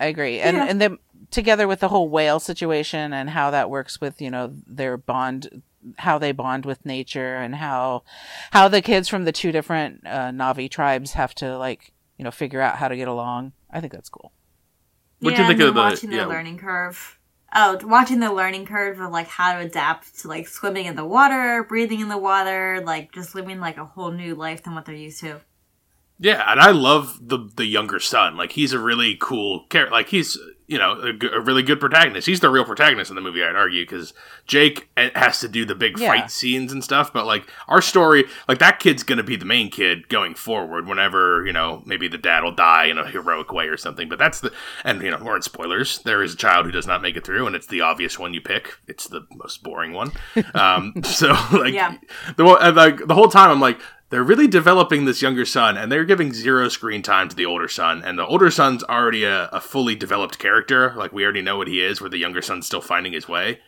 I 0.00 0.06
agree, 0.06 0.40
and 0.40 0.56
Yeah. 0.56 0.66
and 0.68 0.80
then 0.80 0.98
together 1.32 1.66
with 1.66 1.80
the 1.80 1.88
whole 1.88 2.08
whale 2.08 2.38
situation 2.38 3.12
and 3.12 3.30
how 3.30 3.50
that 3.50 3.70
works 3.70 4.00
with 4.00 4.20
you 4.22 4.30
know 4.30 4.52
their 4.66 4.96
bond, 4.96 5.62
how 5.98 6.18
they 6.18 6.30
bond 6.30 6.64
with 6.64 6.86
nature, 6.86 7.36
and 7.36 7.56
how 7.56 8.04
how 8.52 8.68
the 8.68 8.82
kids 8.82 9.08
from 9.08 9.24
the 9.24 9.32
two 9.32 9.50
different 9.50 10.06
uh, 10.06 10.30
Navi 10.30 10.70
tribes 10.70 11.12
have 11.12 11.34
to 11.36 11.58
like 11.58 11.92
you 12.18 12.24
know 12.24 12.30
figure 12.30 12.60
out 12.60 12.76
how 12.76 12.86
to 12.86 12.96
get 12.96 13.08
along. 13.08 13.52
I 13.70 13.80
think 13.80 13.92
that's 13.92 14.08
cool. 14.08 14.32
What'd 15.18 15.38
yeah, 15.38 15.44
you 15.44 15.48
think 15.48 15.60
and 15.60 15.68
of 15.70 15.74
the- 15.74 15.80
watching 15.80 16.12
yeah. 16.12 16.24
the 16.24 16.28
learning 16.28 16.58
curve? 16.58 17.18
Oh, 17.54 17.78
watching 17.82 18.20
the 18.20 18.32
learning 18.32 18.64
curve 18.64 18.98
of 18.98 19.10
like 19.10 19.26
how 19.26 19.54
to 19.54 19.60
adapt 19.60 20.20
to 20.20 20.28
like 20.28 20.48
swimming 20.48 20.86
in 20.86 20.96
the 20.96 21.04
water, 21.04 21.64
breathing 21.68 22.00
in 22.00 22.08
the 22.08 22.16
water, 22.16 22.82
like 22.84 23.12
just 23.12 23.34
living 23.34 23.60
like 23.60 23.76
a 23.76 23.84
whole 23.84 24.10
new 24.10 24.34
life 24.34 24.62
than 24.62 24.74
what 24.74 24.86
they're 24.86 24.94
used 24.94 25.20
to. 25.20 25.40
Yeah, 26.18 26.50
and 26.50 26.60
I 26.60 26.70
love 26.70 27.18
the 27.20 27.50
the 27.56 27.66
younger 27.66 27.98
son. 27.98 28.36
Like 28.36 28.52
he's 28.52 28.72
a 28.72 28.78
really 28.78 29.16
cool 29.20 29.64
character. 29.68 29.92
Like 29.92 30.08
he's 30.08 30.38
you 30.72 30.78
know 30.78 30.92
a 31.32 31.40
really 31.40 31.62
good 31.62 31.78
protagonist. 31.80 32.26
He's 32.26 32.40
the 32.40 32.48
real 32.50 32.64
protagonist 32.64 33.10
in 33.10 33.14
the 33.14 33.20
movie, 33.22 33.44
I'd 33.44 33.54
argue, 33.54 33.82
because 33.84 34.14
Jake 34.46 34.88
eh, 34.96 35.10
has 35.14 35.38
to 35.40 35.48
do 35.48 35.64
the 35.64 35.74
big 35.74 35.98
Yeah. 35.98 36.08
fight 36.08 36.30
scenes 36.30 36.72
and 36.72 36.82
stuff. 36.82 37.12
But 37.12 37.26
like 37.26 37.46
our 37.68 37.82
story, 37.82 38.24
like 38.48 38.58
that 38.58 38.78
kid's 38.80 39.02
gonna 39.02 39.22
be 39.22 39.36
the 39.36 39.44
main 39.44 39.70
kid 39.70 40.08
going 40.08 40.34
forward. 40.34 40.86
Whenever 40.86 41.44
you 41.46 41.52
know 41.52 41.82
maybe 41.86 42.08
the 42.08 42.18
dad 42.18 42.42
will 42.42 42.54
die 42.54 42.86
in 42.86 42.98
a 42.98 43.06
heroic 43.06 43.52
way 43.52 43.66
or 43.68 43.76
something. 43.76 44.08
But 44.08 44.18
that's 44.18 44.40
the 44.40 44.52
and 44.84 45.02
you 45.02 45.10
know 45.10 45.18
we're 45.22 45.36
in 45.36 45.42
spoilers. 45.42 45.98
There 46.00 46.22
is 46.22 46.34
a 46.34 46.36
child 46.36 46.66
who 46.66 46.72
does 46.72 46.86
not 46.86 47.02
make 47.02 47.16
it 47.16 47.24
through, 47.24 47.46
and 47.46 47.54
it's 47.54 47.66
the 47.66 47.82
obvious 47.82 48.18
one 48.18 48.34
you 48.34 48.40
pick. 48.40 48.74
It's 48.88 49.06
the 49.08 49.26
most 49.34 49.62
boring 49.62 49.92
one. 49.92 50.12
Um, 50.54 50.94
so 51.04 51.28
like 51.52 51.74
Yeah. 51.74 51.96
the 52.36 52.44
like 52.44 53.06
the 53.06 53.14
whole 53.14 53.28
time 53.28 53.50
I'm 53.50 53.60
like 53.60 53.78
they're 54.12 54.22
really 54.22 54.46
developing 54.46 55.04
this 55.06 55.20
younger 55.22 55.44
son 55.44 55.76
and 55.76 55.90
they're 55.90 56.04
giving 56.04 56.32
zero 56.32 56.68
screen 56.68 57.02
time 57.02 57.28
to 57.28 57.34
the 57.34 57.46
older 57.46 57.66
son 57.66 58.02
and 58.04 58.16
the 58.18 58.26
older 58.26 58.50
son's 58.50 58.84
already 58.84 59.24
a, 59.24 59.48
a 59.48 59.60
fully 59.60 59.96
developed 59.96 60.38
character 60.38 60.92
like 60.96 61.12
we 61.12 61.24
already 61.24 61.42
know 61.42 61.56
what 61.56 61.66
he 61.66 61.82
is 61.82 62.00
where 62.00 62.10
the 62.10 62.18
younger 62.18 62.42
son's 62.42 62.66
still 62.66 62.80
finding 62.80 63.12
his 63.14 63.26
way 63.28 63.58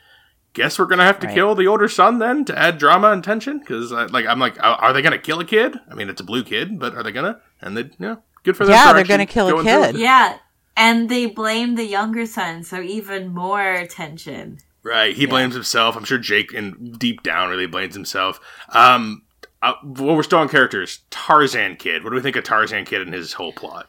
guess 0.52 0.78
we're 0.78 0.84
gonna 0.86 1.02
have 1.04 1.18
to 1.18 1.26
Right. 1.26 1.34
kill 1.34 1.54
the 1.56 1.66
older 1.66 1.88
son 1.88 2.18
then 2.20 2.44
to 2.44 2.56
add 2.56 2.78
drama 2.78 3.10
and 3.10 3.24
tension 3.24 3.58
because 3.58 3.90
like 3.90 4.26
i'm 4.26 4.38
like 4.38 4.56
are 4.62 4.76
are 4.76 4.92
they 4.92 5.02
gonna 5.02 5.18
kill 5.18 5.40
a 5.40 5.44
kid 5.44 5.76
i 5.90 5.94
mean 5.94 6.08
it's 6.08 6.20
a 6.20 6.24
blue 6.24 6.44
kid 6.44 6.78
but 6.78 6.94
are 6.94 7.02
they 7.02 7.10
gonna 7.10 7.40
and 7.60 7.76
they 7.76 7.90
yeah 7.98 8.16
good 8.44 8.56
for 8.56 8.64
them 8.64 8.74
Yeah, 8.74 8.88
for 8.88 8.94
they're 8.94 9.04
gonna 9.04 9.26
kill 9.26 9.48
a 9.48 9.50
going 9.50 9.64
through 9.64 9.92
kid. 9.92 9.96
Yeah, 9.96 10.38
and 10.76 11.08
they 11.08 11.26
blame 11.26 11.76
the 11.76 11.84
younger 11.86 12.26
son, 12.26 12.62
so 12.62 12.80
even 12.82 13.32
more 13.34 13.86
tension. 13.88 14.58
Right. 14.82 15.16
He 15.16 15.24
blames 15.24 15.54
himself. 15.54 15.96
I'm 15.96 16.04
sure 16.04 16.18
Jake, 16.18 16.52
in 16.52 16.92
deep 16.98 17.22
down, 17.22 17.48
really 17.48 17.66
blames 17.66 17.94
himself. 17.94 18.38
Um, 18.68 19.22
uh, 19.64 19.74
well, 19.82 20.14
we're 20.14 20.22
still 20.22 20.40
on 20.40 20.48
characters. 20.50 21.00
Tarzan 21.08 21.76
Kid. 21.76 22.04
What 22.04 22.10
do 22.10 22.16
we 22.16 22.22
think 22.22 22.36
of 22.36 22.44
Tarzan 22.44 22.84
Kid 22.84 23.00
and 23.00 23.14
his 23.14 23.32
whole 23.32 23.52
plot? 23.52 23.88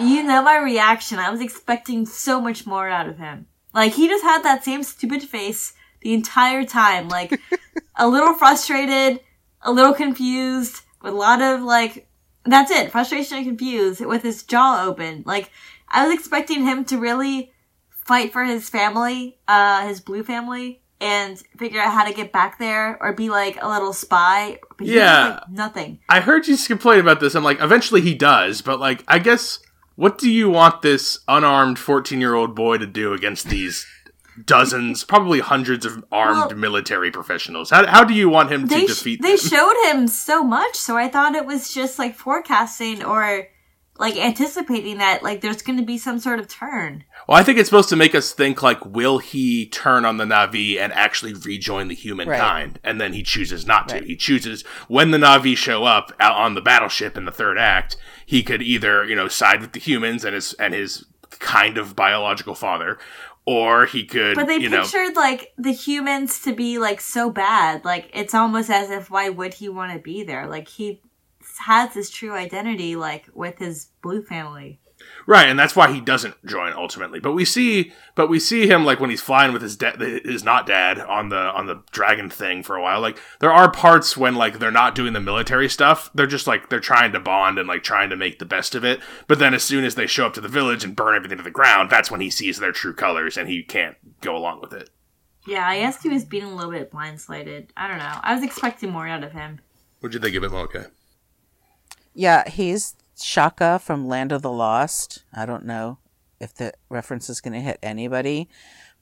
You 0.00 0.22
know 0.22 0.42
my 0.42 0.56
reaction. 0.56 1.18
I 1.18 1.28
was 1.28 1.42
expecting 1.42 2.06
so 2.06 2.40
much 2.40 2.66
more 2.66 2.88
out 2.88 3.08
of 3.08 3.18
him. 3.18 3.46
Like 3.74 3.92
he 3.92 4.08
just 4.08 4.24
had 4.24 4.42
that 4.42 4.64
same 4.64 4.82
stupid 4.84 5.22
face 5.22 5.74
the 6.00 6.14
entire 6.14 6.64
time. 6.64 7.10
Like 7.10 7.38
a 7.96 8.08
little 8.08 8.32
frustrated, 8.32 9.20
a 9.60 9.70
little 9.70 9.92
confused, 9.92 10.80
with 11.02 11.12
a 11.12 11.16
lot 11.16 11.42
of 11.42 11.60
like 11.62 12.08
that's 12.44 12.70
it, 12.70 12.90
frustration 12.90 13.36
and 13.36 13.46
confused 13.46 14.00
with 14.04 14.22
his 14.22 14.44
jaw 14.44 14.86
open. 14.86 15.24
Like 15.26 15.50
I 15.88 16.06
was 16.06 16.14
expecting 16.14 16.64
him 16.64 16.86
to 16.86 16.96
really 16.96 17.52
fight 17.90 18.32
for 18.32 18.44
his 18.44 18.70
family, 18.70 19.38
uh 19.46 19.86
his 19.86 20.00
blue 20.00 20.24
family 20.24 20.81
and 21.02 21.38
figure 21.58 21.80
out 21.80 21.92
how 21.92 22.04
to 22.04 22.14
get 22.14 22.32
back 22.32 22.58
there 22.58 22.96
or 23.02 23.12
be 23.12 23.28
like 23.28 23.58
a 23.60 23.68
little 23.68 23.92
spy. 23.92 24.58
But 24.78 24.86
Yeah. 24.86 25.40
like, 25.40 25.50
nothing. 25.50 25.98
I 26.08 26.20
heard 26.20 26.46
you 26.48 26.56
complain 26.56 27.00
about 27.00 27.20
this. 27.20 27.34
I'm 27.34 27.44
like, 27.44 27.60
eventually 27.60 28.00
he 28.00 28.14
does, 28.14 28.62
but 28.62 28.78
like, 28.80 29.02
I 29.08 29.18
guess, 29.18 29.58
what 29.96 30.16
do 30.16 30.30
you 30.30 30.48
want 30.48 30.80
this 30.82 31.18
unarmed 31.28 31.78
14 31.78 32.20
year 32.20 32.34
old 32.34 32.54
boy 32.54 32.78
to 32.78 32.86
do 32.86 33.12
against 33.12 33.48
these 33.48 33.84
dozens, 34.46 35.04
probably 35.04 35.40
hundreds 35.40 35.84
of 35.84 36.04
armed 36.10 36.50
Well- 36.52 36.56
military 36.56 37.10
professionals? 37.10 37.70
How, 37.70 37.86
how 37.86 38.04
do 38.04 38.14
you 38.14 38.28
want 38.28 38.50
him 38.50 38.66
to 38.68 38.78
sh- 38.80 38.86
defeat 38.86 39.22
they 39.22 39.36
them? 39.36 39.48
showed 39.48 39.76
him 39.90 40.08
so 40.08 40.42
much 40.42 40.76
so 40.76 40.96
i 40.96 41.08
thought 41.08 41.34
it 41.34 41.44
was 41.44 41.72
just 41.74 41.98
like 41.98 42.14
forecasting 42.16 43.04
or 43.04 43.46
like 44.02 44.16
anticipating 44.16 44.98
that 44.98 45.22
like 45.22 45.40
there's 45.40 45.62
going 45.62 45.78
to 45.78 45.84
be 45.84 45.96
some 45.96 46.18
sort 46.18 46.40
of 46.40 46.48
turn 46.48 47.04
Well, 47.28 47.38
I 47.38 47.44
think 47.44 47.58
it's 47.58 47.68
supposed 47.68 47.88
to 47.90 47.96
make 47.96 48.16
us 48.16 48.32
think 48.32 48.60
like, 48.60 48.84
will 48.84 49.18
he 49.18 49.66
turn 49.66 50.04
on 50.04 50.16
the 50.16 50.24
Navi 50.24 50.76
and 50.76 50.92
actually 50.92 51.34
rejoin 51.34 51.86
the 51.86 51.94
humankind? 51.94 52.80
And 52.82 53.00
then 53.00 53.12
he 53.12 53.22
chooses 53.22 53.64
not 53.64 53.88
to. 53.90 53.94
Right. 53.94 54.04
He 54.04 54.16
chooses 54.16 54.62
when 54.88 55.12
the 55.12 55.18
Navi 55.18 55.56
show 55.56 55.84
up 55.84 56.12
out 56.18 56.36
on 56.36 56.54
the 56.54 56.60
battleship 56.60 57.16
in 57.16 57.26
the 57.26 57.30
third 57.30 57.58
act, 57.58 57.96
he 58.26 58.42
could 58.42 58.60
either 58.60 59.04
you 59.04 59.14
know 59.14 59.28
side 59.28 59.60
with 59.60 59.72
the 59.72 59.78
humans 59.78 60.24
and 60.24 60.34
his 60.34 60.52
and 60.54 60.74
his 60.74 61.06
kind 61.38 61.78
of 61.78 61.94
biological 61.94 62.56
father, 62.56 62.98
or 63.46 63.86
he 63.86 64.04
could 64.04 64.34
but 64.34 64.48
they 64.48 64.56
you 64.56 64.68
know 64.68 64.82
pictured 64.82 65.14
like 65.14 65.52
the 65.56 65.72
humans 65.72 66.40
to 66.40 66.52
be 66.52 66.78
like 66.78 67.00
so 67.00 67.30
bad 67.30 67.84
like 67.84 68.10
it's 68.14 68.34
almost 68.34 68.70
as 68.70 68.90
if 68.90 69.10
why 69.10 69.28
would 69.28 69.54
he 69.54 69.68
want 69.68 69.92
to 69.92 69.98
be 69.98 70.22
there 70.22 70.46
like 70.46 70.68
he 70.68 71.00
has 71.66 71.94
his 71.94 72.10
true 72.10 72.32
identity 72.32 72.96
like 72.96 73.28
with 73.34 73.58
his 73.58 73.88
blue 74.02 74.22
family 74.22 74.78
Right, 75.26 75.48
and 75.48 75.58
that's 75.58 75.74
why 75.74 75.92
he 75.92 76.00
doesn't 76.00 76.34
join 76.46 76.72
ultimately. 76.72 77.18
But 77.18 77.32
we 77.32 77.44
see, 77.44 77.92
but 78.14 78.28
we 78.28 78.38
see 78.38 78.68
him 78.68 78.84
like 78.84 79.00
when 79.00 79.10
he's 79.10 79.20
flying 79.20 79.52
with 79.52 79.62
his 79.62 79.76
dad, 79.76 80.00
his 80.00 80.44
not 80.44 80.64
dad 80.64 81.00
on 81.00 81.28
the 81.28 81.36
on 81.38 81.66
the 81.66 81.82
dragon 81.90 82.30
thing 82.30 82.62
for 82.62 82.76
a 82.76 82.82
while. 82.82 83.00
Like 83.00 83.18
there 83.40 83.52
are 83.52 83.68
parts 83.70 84.16
when 84.16 84.36
like 84.36 84.60
they're 84.60 84.70
not 84.70 84.94
doing 84.94 85.12
the 85.12 85.20
military 85.20 85.68
stuff. 85.68 86.10
They're 86.14 86.26
just 86.28 86.46
like 86.46 86.68
they're 86.68 86.78
trying 86.78 87.12
to 87.12 87.20
bond 87.20 87.58
and 87.58 87.66
like 87.66 87.82
trying 87.82 88.10
to 88.10 88.16
make 88.16 88.38
the 88.38 88.44
best 88.44 88.76
of 88.76 88.84
it. 88.84 89.00
But 89.26 89.40
then 89.40 89.54
as 89.54 89.64
soon 89.64 89.84
as 89.84 89.96
they 89.96 90.06
show 90.06 90.26
up 90.26 90.34
to 90.34 90.40
the 90.40 90.48
village 90.48 90.84
and 90.84 90.94
burn 90.94 91.16
everything 91.16 91.38
to 91.38 91.44
the 91.44 91.50
ground, 91.50 91.90
that's 91.90 92.10
when 92.10 92.20
he 92.20 92.30
sees 92.30 92.58
their 92.58 92.72
true 92.72 92.94
colors 92.94 93.36
and 93.36 93.48
he 93.48 93.62
can't 93.64 93.96
go 94.20 94.36
along 94.36 94.60
with 94.60 94.72
it. 94.72 94.90
yeah 95.46 95.66
i 95.66 95.78
guess 95.80 96.02
he 96.02 96.08
was 96.08 96.24
being 96.24 96.44
a 96.44 96.54
little 96.54 96.70
bit 96.70 96.92
blindsided 96.92 97.66
i 97.76 97.88
don't 97.88 97.98
know 97.98 98.18
i 98.22 98.32
was 98.34 98.44
expecting 98.44 98.90
more 98.90 99.08
out 99.08 99.24
of 99.24 99.32
him 99.32 99.58
What'd 100.00 100.14
you 100.14 100.20
think 100.20 100.34
of 100.36 100.42
it, 100.44 100.50
Mocha? 100.50 100.90
Yeah, 102.14 102.48
he's 102.48 102.94
Chaka 103.20 103.78
from 103.78 104.06
Land 104.06 104.32
of 104.32 104.42
the 104.42 104.50
Lost. 104.50 105.24
I 105.32 105.46
don't 105.46 105.64
know 105.64 105.98
if 106.40 106.54
the 106.54 106.72
reference 106.88 107.30
is 107.30 107.40
going 107.40 107.54
to 107.54 107.60
hit 107.60 107.78
anybody, 107.82 108.48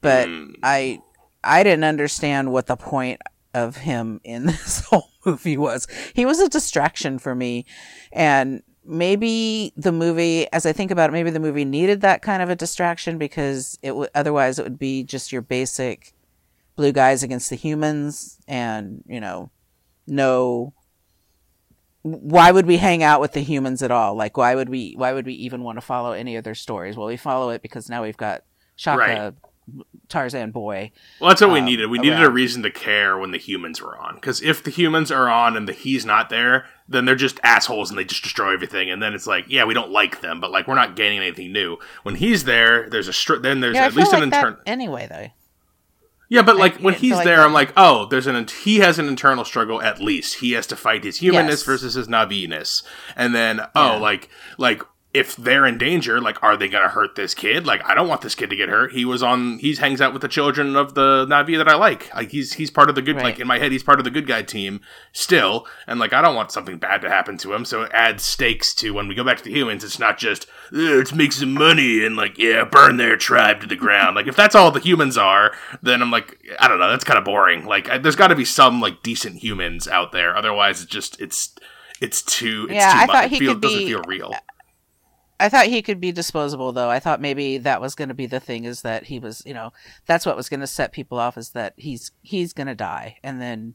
but 0.01 0.27
Hmm. 0.29 0.53
I 0.63 1.01
I 1.43 1.63
didn't 1.63 1.85
understand 1.85 2.53
what 2.53 2.67
the 2.67 2.77
point 2.77 3.21
of 3.55 3.79
him 3.79 4.21
in 4.25 4.47
this 4.47 4.81
whole 4.87 5.11
movie 5.25 5.57
was. 5.57 5.87
He 6.15 6.27
was 6.27 6.39
a 6.41 6.49
distraction 6.49 7.19
for 7.19 7.35
me, 7.35 7.65
and 8.13 8.63
maybe 8.85 9.73
the 9.77 9.93
movie, 9.93 10.51
as 10.53 10.67
I 10.67 10.73
think 10.73 10.91
about 10.91 11.11
it, 11.11 11.13
maybe 11.13 11.31
the 11.31 11.41
movie 11.41 11.65
needed 11.65 12.01
that 12.03 12.23
kind 12.23 12.43
of 12.43 12.51
a 12.51 12.57
distraction 12.57 13.19
because 13.19 13.79
it 13.83 13.97
would 13.97 14.11
otherwise 14.15 14.59
it 14.59 14.65
would 14.65 14.79
be 14.79 15.03
just 15.03 15.33
your 15.33 15.43
basic 15.43 16.13
blue 16.77 16.93
guys 16.93 17.23
against 17.23 17.51
the 17.51 17.57
humans, 17.57 18.39
and 18.47 19.03
you 19.07 19.21
know, 19.21 19.51
no 20.07 20.75
why 22.03 22.51
would 22.51 22.67
we 22.67 22.79
hang 22.79 23.03
out 23.03 23.21
with 23.21 23.33
the 23.33 23.41
humans 23.41 23.83
at 23.83 23.91
all? 23.91 24.15
Like, 24.15 24.37
why 24.37 24.55
would 24.55 24.69
we? 24.69 24.95
Why 24.97 25.13
would 25.13 25.27
we 25.27 25.35
even 25.35 25.63
want 25.63 25.77
to 25.77 25.83
follow 25.83 26.13
any 26.13 26.37
of 26.37 26.45
their 26.45 26.55
stories? 26.55 26.97
Well, 26.97 27.07
we 27.07 27.17
follow 27.17 27.51
it 27.51 27.63
because 27.63 27.91
now 27.91 28.03
we've 28.03 28.17
got 28.17 28.43
Chaka, 28.77 29.35
Tarzan 30.09 30.51
boy. 30.51 30.91
Well, 31.21 31.29
that's 31.29 31.41
what 31.41 31.51
we 31.51 31.61
um, 31.61 31.67
needed. 31.67 31.91
We 31.91 31.99
needed 31.99 32.23
a 32.23 32.31
reason 32.31 32.63
to 32.63 32.71
care 32.71 33.19
when 33.19 33.31
the 33.31 33.39
humans 33.39 33.81
were 33.81 33.97
on. 33.99 34.15
Because 34.15 34.43
if 34.43 34.65
the 34.65 34.71
humans 34.71 35.11
are 35.11 35.29
on 35.29 35.57
and 35.57 35.69
the 35.69 35.73
he's 35.73 36.05
not 36.07 36.31
there, 36.31 36.67
then 36.89 37.05
they're 37.05 37.15
just 37.15 37.39
assholes 37.43 37.91
and 37.91 37.99
they 37.99 38.05
just 38.05 38.23
destroy 38.23 38.53
everything. 38.53 38.91
And 38.91 39.03
then 39.03 39.15
it's 39.15 39.27
like, 39.27 39.45
yeah, 39.49 39.65
we 39.65 39.75
don't 39.75 39.91
like 39.91 40.21
them, 40.23 40.41
but 40.41 40.51
like 40.51 40.67
we're 40.67 40.75
not 40.75 40.97
gaining 40.97 41.19
anything 41.19 41.53
new. 41.53 41.79
When 42.03 42.17
he's 42.17 42.45
there, 42.45 42.89
there's 42.89 43.09
a 43.09 43.13
str- 43.13 43.37
then 43.37 43.61
there's 43.61 43.75
Yeah, 43.75 43.85
at 43.87 43.95
least 43.95 44.13
like 44.13 44.23
an 44.23 44.31
that 44.31 44.39
internal. 44.39 44.61
anyway, 44.67 45.07
though. 45.09 45.29
Yeah, 46.31 46.43
but 46.43 46.57
like 46.57 46.77
when 46.77 46.95
he's 46.95 47.23
there, 47.25 47.43
I'm 47.43 47.53
like, 47.53 47.73
oh, 47.77 48.07
there's 48.07 48.27
an 48.29 48.47
he 48.63 48.79
has 48.79 48.99
an 48.99 49.09
internal 49.09 49.45
struggle. 49.45 49.83
At 49.83 50.01
least 50.01 50.37
he 50.37 50.53
has 50.53 50.67
to 50.69 50.77
fight 50.77 51.05
his 51.05 51.19
humanness 51.19 51.61
Yes. 51.61 51.63
versus 51.65 51.95
his 51.95 52.07
navi-ness, 52.09 52.83
and 53.17 53.35
then 53.35 53.61
oh, 53.75 53.95
Yeah. 53.95 53.99
like 53.99 54.29
like 54.57 54.83
if 55.13 55.35
they're 55.35 55.67
in 55.67 55.77
danger, 55.77 56.21
like, 56.21 56.41
are 56.43 56.57
they 56.57 56.69
gonna 56.69 56.89
hurt 56.89 57.17
this 57.17 57.35
kid? 57.35 57.67
Like, 57.67 57.85
I 57.85 57.95
don't 57.97 58.07
want 58.07 58.21
this 58.21 58.37
kid 58.37 58.49
to 58.51 58.57
get 58.57 58.69
hurt. 58.69 58.93
He 58.93 59.05
was 59.05 59.23
on. 59.25 59.59
He 59.59 59.75
hangs 59.75 60.01
out 60.01 60.13
with 60.13 60.23
the 60.23 60.29
children 60.29 60.77
of 60.77 60.95
the 60.95 61.27
Navi 61.27 61.57
that 61.59 61.67
I 61.69 61.75
like. 61.75 62.15
Like, 62.15 62.31
he's 62.31 62.53
he's 62.53 62.71
part 62.71 62.89
of 62.89 62.95
the 62.95 63.03
good. 63.03 63.17
Right. 63.17 63.25
Like 63.25 63.41
in 63.41 63.47
my 63.49 63.59
head, 63.59 63.73
he's 63.73 63.83
part 63.83 63.99
of 63.99 64.05
the 64.05 64.11
good 64.13 64.29
guy 64.29 64.43
team 64.43 64.81
still. 65.13 65.67
And 65.89 65.99
like, 65.99 66.13
I 66.13 66.23
don't 66.23 66.37
want 66.37 66.53
something 66.53 66.79
bad 66.79 67.01
to 67.03 67.09
happen 67.11 67.37
to 67.39 67.53
him. 67.53 67.65
So 67.65 67.83
it 67.83 67.91
adds 67.93 68.23
stakes 68.23 68.73
to 68.77 68.93
when 68.95 69.09
we 69.09 69.17
go 69.17 69.25
back 69.25 69.39
to 69.39 69.45
the 69.45 69.51
humans. 69.53 69.83
It's 69.83 69.99
not 69.99 70.17
just 70.17 70.47
"Ugh, 70.73 70.79
let's 70.79 71.13
make 71.13 71.33
some 71.33 71.55
money 71.55 72.05
and 72.05 72.17
like 72.17 72.39
yeah, 72.39 72.65
burn 72.65 72.97
their 72.97 73.17
tribe 73.17 73.61
to 73.63 73.67
the 73.67 73.75
ground. 73.77 74.15
like 74.15 74.29
if 74.29 74.37
that's 74.37 74.55
all 74.55 74.71
the 74.71 74.79
humans 74.81 75.19
are, 75.19 75.53
then 75.83 76.03
I'm 76.03 76.13
like, 76.13 76.39
I 76.61 76.69
don't 76.69 76.79
know. 76.79 76.89
That's 76.89 77.03
kind 77.05 77.19
of 77.19 77.25
boring. 77.25 77.65
Like, 77.67 77.91
I, 77.91 77.99
there's 77.99 78.15
got 78.17 78.29
to 78.29 78.37
be 78.37 78.45
some 78.45 78.81
like 78.81 79.03
decent 79.03 79.37
humans 79.43 79.89
out 79.89 80.13
there. 80.13 80.37
Otherwise, 80.37 80.83
it's 80.83 80.91
just 80.93 81.21
it's. 81.21 81.55
It's 82.01 82.23
too. 82.23 82.65
It's 82.71 82.77
Yeah, 82.77 82.93
too 82.93 82.99
I 82.99 83.07
much. 83.07 83.15
thought 83.15 83.25
It 83.25 83.31
he 83.33 83.39
feel- 83.41 83.53
could 83.53 83.61
doesn't 83.61 83.79
be- 83.81 83.87
feel 83.89 84.03
real. 84.07 84.35
I 85.41 85.49
thought 85.49 85.67
he 85.67 85.83
could 85.83 86.01
be 86.01 86.13
disposable 86.13 86.73
though. 86.73 86.91
I 86.91 87.01
thought 87.01 87.21
maybe 87.21 87.59
that 87.59 87.81
was 87.81 87.95
going 87.95 88.09
to 88.09 88.15
be 88.15 88.27
the 88.27 88.41
thing 88.41 88.65
is 88.65 88.83
that 88.83 89.05
he 89.05 89.19
was, 89.19 89.43
you 89.47 89.55
know, 89.55 89.73
that's 90.07 90.27
what 90.27 90.37
was 90.37 90.49
going 90.49 90.61
to 90.61 90.67
set 90.67 90.93
people 90.93 91.19
off 91.19 91.39
is 91.39 91.51
that 91.51 91.75
he's 91.77 92.13
he's 92.23 92.53
going 92.53 92.67
to 92.67 92.75
die 92.75 93.17
and 93.23 93.41
then 93.41 93.75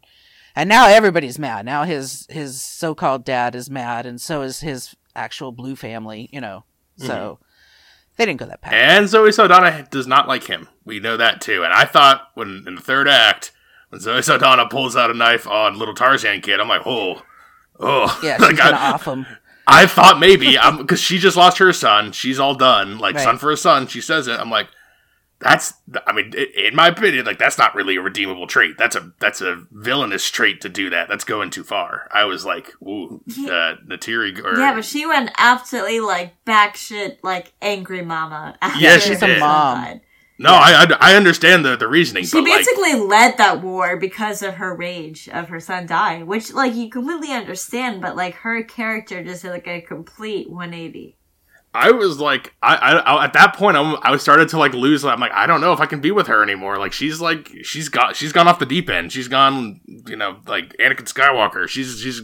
and 0.55 0.69
now 0.69 0.87
everybody's 0.87 1.39
mad. 1.39 1.65
Now 1.65 1.83
his 1.83 2.27
his 2.29 2.61
so-called 2.61 3.25
dad 3.25 3.55
is 3.55 3.69
mad 3.69 4.05
and 4.05 4.21
so 4.21 4.43
is 4.43 4.61
his 4.61 4.95
actual 5.15 5.51
blue 5.51 5.75
family, 5.75 6.29
you 6.31 6.39
know. 6.39 6.63
So 6.97 7.13
mm-hmm. 7.13 7.43
they 8.17 8.25
didn't 8.25 8.39
go 8.39 8.45
that 8.45 8.61
path. 8.61 8.73
And 8.73 9.09
Zoe 9.09 9.31
Saldana 9.31 9.87
does 9.89 10.07
not 10.07 10.27
like 10.27 10.45
him. 10.45 10.69
We 10.85 10.99
know 10.99 11.17
that 11.17 11.41
too. 11.41 11.63
And 11.63 11.73
I 11.73 11.85
thought 11.85 12.29
when 12.35 12.63
in 12.67 12.75
the 12.75 12.81
third 12.81 13.07
act, 13.07 13.51
when 13.89 14.01
Zoe 14.01 14.21
Saldana 14.21 14.67
pulls 14.67 14.95
out 14.95 15.11
a 15.11 15.13
knife 15.13 15.47
on 15.47 15.79
little 15.79 15.95
Tarzan 15.95 16.41
kid, 16.41 16.59
I'm 16.59 16.69
like, 16.69 16.83
oh, 16.85 17.23
oh. 17.79 18.19
yeah, 18.23 18.37
Like, 18.39 18.51
she's 18.51 18.59
going 18.59 18.73
to 18.73 18.79
I, 18.79 18.91
off 18.91 19.05
him. 19.05 19.25
I 19.67 19.87
thought 19.87 20.19
maybe 20.19 20.57
because 20.77 20.99
she 21.01 21.17
just 21.17 21.35
lost 21.37 21.57
her 21.57 21.73
son. 21.73 22.11
She's 22.11 22.39
all 22.39 22.55
done. 22.55 22.97
Like 22.99 23.15
Right. 23.15 23.23
son 23.23 23.37
for 23.37 23.51
a 23.51 23.57
son. 23.57 23.87
She 23.87 24.01
says 24.01 24.27
it. 24.27 24.39
I'm 24.39 24.49
like, 24.51 24.67
that's. 25.39 25.73
I 26.07 26.13
mean, 26.13 26.33
in 26.33 26.75
my 26.75 26.87
opinion, 26.87 27.25
like 27.25 27.37
that's 27.39 27.57
not 27.57 27.75
really 27.75 27.97
a 27.97 28.01
redeemable 28.01 28.47
trait. 28.47 28.77
That's 28.77 28.95
a 28.95 29.11
that's 29.19 29.41
a 29.41 29.65
villainous 29.71 30.29
trait 30.29 30.61
to 30.61 30.69
do 30.69 30.89
that. 30.91 31.09
That's 31.09 31.23
going 31.25 31.49
too 31.49 31.63
far. 31.63 32.07
I 32.13 32.23
was 32.25 32.45
like, 32.45 32.69
ooh, 32.81 33.21
uh, 33.29 33.75
Neytiri. 33.85 34.41
Or, 34.43 34.57
Yeah, 34.57 34.73
but 34.73 34.85
she 34.85 35.05
went 35.05 35.31
absolutely 35.37 35.99
like 35.99 36.43
back 36.45 36.77
shit, 36.77 37.21
like 37.23 37.51
angry 37.61 38.01
mama. 38.01 38.57
Yeah, 38.77 38.97
she 38.97 39.13
her 39.15 39.27
did. 39.27 39.39
son 39.39 39.39
Mom. 39.39 40.01
No, 40.37 40.49
I, 40.49 40.83
I 40.83 41.11
I 41.11 41.15
understand 41.15 41.63
the 41.63 41.75
the 41.75 41.87
reasoning. 41.87 42.25
She 42.25 42.31
but 42.31 42.43
like, 42.43 42.59
basically 42.59 42.95
led 42.95 43.37
that 43.37 43.61
war 43.61 43.97
because 43.97 44.41
of 44.41 44.55
her 44.55 44.75
rage 44.75 45.29
of 45.29 45.49
her 45.49 45.59
son 45.59 45.85
dying, 45.87 46.25
which 46.27 46.53
like 46.53 46.75
you 46.75 46.89
completely 46.89 47.31
understand, 47.31 48.01
but 48.01 48.15
like 48.15 48.35
her 48.35 48.63
character 48.63 49.23
just 49.23 49.43
did 49.43 49.51
like 49.51 49.67
a 49.67 49.81
complete 49.81 50.49
180. 50.49 51.17
I 51.75 51.91
was 51.91 52.19
like, 52.19 52.55
I, 52.63 52.75
I, 52.75 52.91
I 52.99 53.23
at 53.25 53.33
that 53.33 53.55
point, 53.55 53.75
I'm, 53.75 53.97
I 54.01 54.15
started 54.15 54.47
to 54.49 54.57
like 54.57 54.73
lose. 54.73 55.03
I'm 55.03 55.19
like, 55.19 55.33
I 55.33 55.45
don't 55.45 55.59
know 55.59 55.73
if 55.73 55.81
I 55.81 55.85
can 55.85 55.99
be 55.99 56.11
with 56.11 56.27
her 56.27 56.41
anymore. 56.41 56.77
Like, 56.77 56.93
she's 56.93 57.19
like, 57.19 57.51
she's 57.63 57.89
got, 57.89 58.15
she's 58.15 58.31
gone 58.31 58.47
off 58.47 58.59
the 58.59 58.65
deep 58.65 58.89
end. 58.89 59.11
She's 59.11 59.27
gone, 59.27 59.81
you 60.07 60.15
know, 60.15 60.37
like 60.47 60.69
Anakin 60.77 61.03
Skywalker. 61.03 61.67
She's, 61.67 61.99
she's 61.99 62.21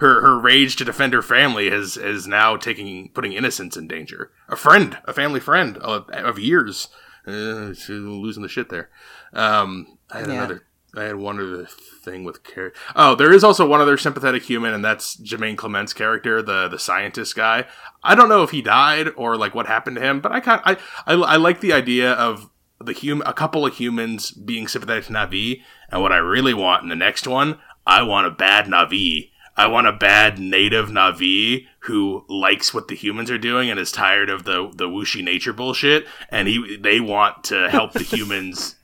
her, 0.00 0.20
her 0.20 0.38
rage 0.38 0.76
to 0.76 0.84
defend 0.84 1.14
her 1.14 1.22
family 1.22 1.68
is, 1.68 1.96
is 1.96 2.26
now 2.26 2.56
taking, 2.56 3.10
putting 3.14 3.32
innocence 3.32 3.74
in 3.74 3.88
danger. 3.88 4.32
A 4.50 4.56
friend, 4.56 4.98
a 5.06 5.14
family 5.14 5.40
friend 5.40 5.78
of, 5.78 6.06
of 6.10 6.38
years, 6.38 6.88
uh, 7.26 7.72
she's 7.74 7.88
losing 7.90 8.42
the 8.42 8.48
shit 8.48 8.68
there. 8.68 8.90
Um, 9.32 9.98
I 10.10 10.18
had 10.20 10.28
Yeah. 10.28 10.34
another. 10.34 10.62
I 10.96 11.04
had 11.04 11.16
one 11.16 11.38
other 11.38 11.66
thing 12.04 12.24
with 12.24 12.42
Carrie. 12.42 12.72
Oh, 12.96 13.14
there 13.14 13.32
is 13.32 13.44
also 13.44 13.64
one 13.64 13.80
other 13.80 13.96
sympathetic 13.96 14.42
human, 14.42 14.74
and 14.74 14.84
that's 14.84 15.14
Jemaine 15.16 15.54
Clement's 15.56 15.92
character, 15.92 16.42
the 16.42 16.66
the 16.66 16.80
scientist 16.80 17.36
guy. 17.36 17.66
I 18.02 18.16
don't 18.16 18.28
know 18.28 18.42
if 18.42 18.50
he 18.50 18.60
died 18.60 19.10
or 19.16 19.36
like 19.36 19.54
what 19.54 19.66
happened 19.68 19.96
to 19.96 20.02
him, 20.02 20.20
but 20.20 20.32
I 20.32 20.40
kind 20.40 20.60
I, 20.64 20.76
I 21.06 21.14
I 21.14 21.36
like 21.36 21.60
the 21.60 21.72
idea 21.72 22.12
of 22.14 22.50
the 22.82 22.92
hum 22.94 23.22
a 23.24 23.32
couple 23.32 23.64
of 23.64 23.74
humans 23.74 24.32
being 24.32 24.66
sympathetic 24.66 25.04
to 25.06 25.12
Navi, 25.12 25.62
and 25.90 26.02
what 26.02 26.10
I 26.12 26.16
really 26.16 26.54
want 26.54 26.82
in 26.82 26.88
the 26.88 26.96
next 26.96 27.24
one, 27.28 27.58
I 27.86 28.02
want 28.02 28.26
a 28.26 28.30
bad 28.30 28.66
Navi. 28.66 29.29
I 29.60 29.66
want 29.66 29.86
a 29.86 29.92
bad 29.92 30.38
native 30.38 30.88
Navi 30.88 31.66
who 31.80 32.24
likes 32.28 32.72
what 32.72 32.88
the 32.88 32.94
humans 32.94 33.30
are 33.30 33.38
doing 33.38 33.70
and 33.70 33.78
is 33.78 33.92
tired 33.92 34.30
of 34.30 34.44
the 34.44 34.70
the 34.74 34.88
whooshy 34.88 35.22
nature 35.22 35.52
bullshit, 35.52 36.06
and 36.30 36.48
he 36.48 36.76
they 36.76 37.00
want 37.00 37.44
to 37.44 37.68
help 37.70 37.92
the 37.92 38.02
humans. 38.16 38.76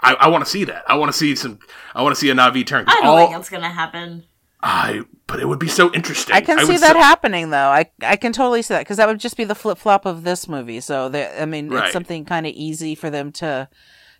I, 0.00 0.14
I 0.14 0.28
want 0.28 0.44
to 0.44 0.50
see 0.50 0.64
that. 0.64 0.82
I 0.88 0.96
want 0.96 1.10
to 1.12 1.16
see 1.16 1.34
some. 1.36 1.58
I 1.94 2.02
want 2.02 2.14
to 2.14 2.20
see 2.20 2.30
a 2.30 2.34
Navi 2.34 2.66
turn. 2.66 2.84
I 2.88 2.94
don't 2.96 3.06
all- 3.06 3.16
think 3.26 3.38
it's 3.38 3.48
gonna 3.50 3.68
happen. 3.70 4.24
I, 4.66 5.02
but 5.26 5.40
it 5.40 5.46
would 5.46 5.58
be 5.58 5.68
so 5.68 5.92
interesting. 5.92 6.34
I 6.34 6.40
can 6.40 6.58
see 6.66 6.78
that 6.78 6.92
so- 6.94 6.98
happening 6.98 7.50
though. 7.50 7.68
I 7.68 7.90
I 8.02 8.16
can 8.16 8.32
totally 8.32 8.62
see 8.62 8.74
that 8.74 8.80
because 8.80 8.96
that 8.96 9.06
would 9.06 9.20
just 9.20 9.36
be 9.36 9.44
the 9.44 9.54
flip 9.54 9.78
flop 9.78 10.04
of 10.06 10.24
this 10.24 10.48
movie. 10.48 10.80
So 10.80 11.08
they, 11.10 11.28
I 11.38 11.44
mean, 11.44 11.68
Right. 11.68 11.84
it's 11.84 11.92
something 11.92 12.24
kind 12.24 12.46
of 12.46 12.52
easy 12.54 12.94
for 12.94 13.10
them 13.10 13.30
to 13.32 13.68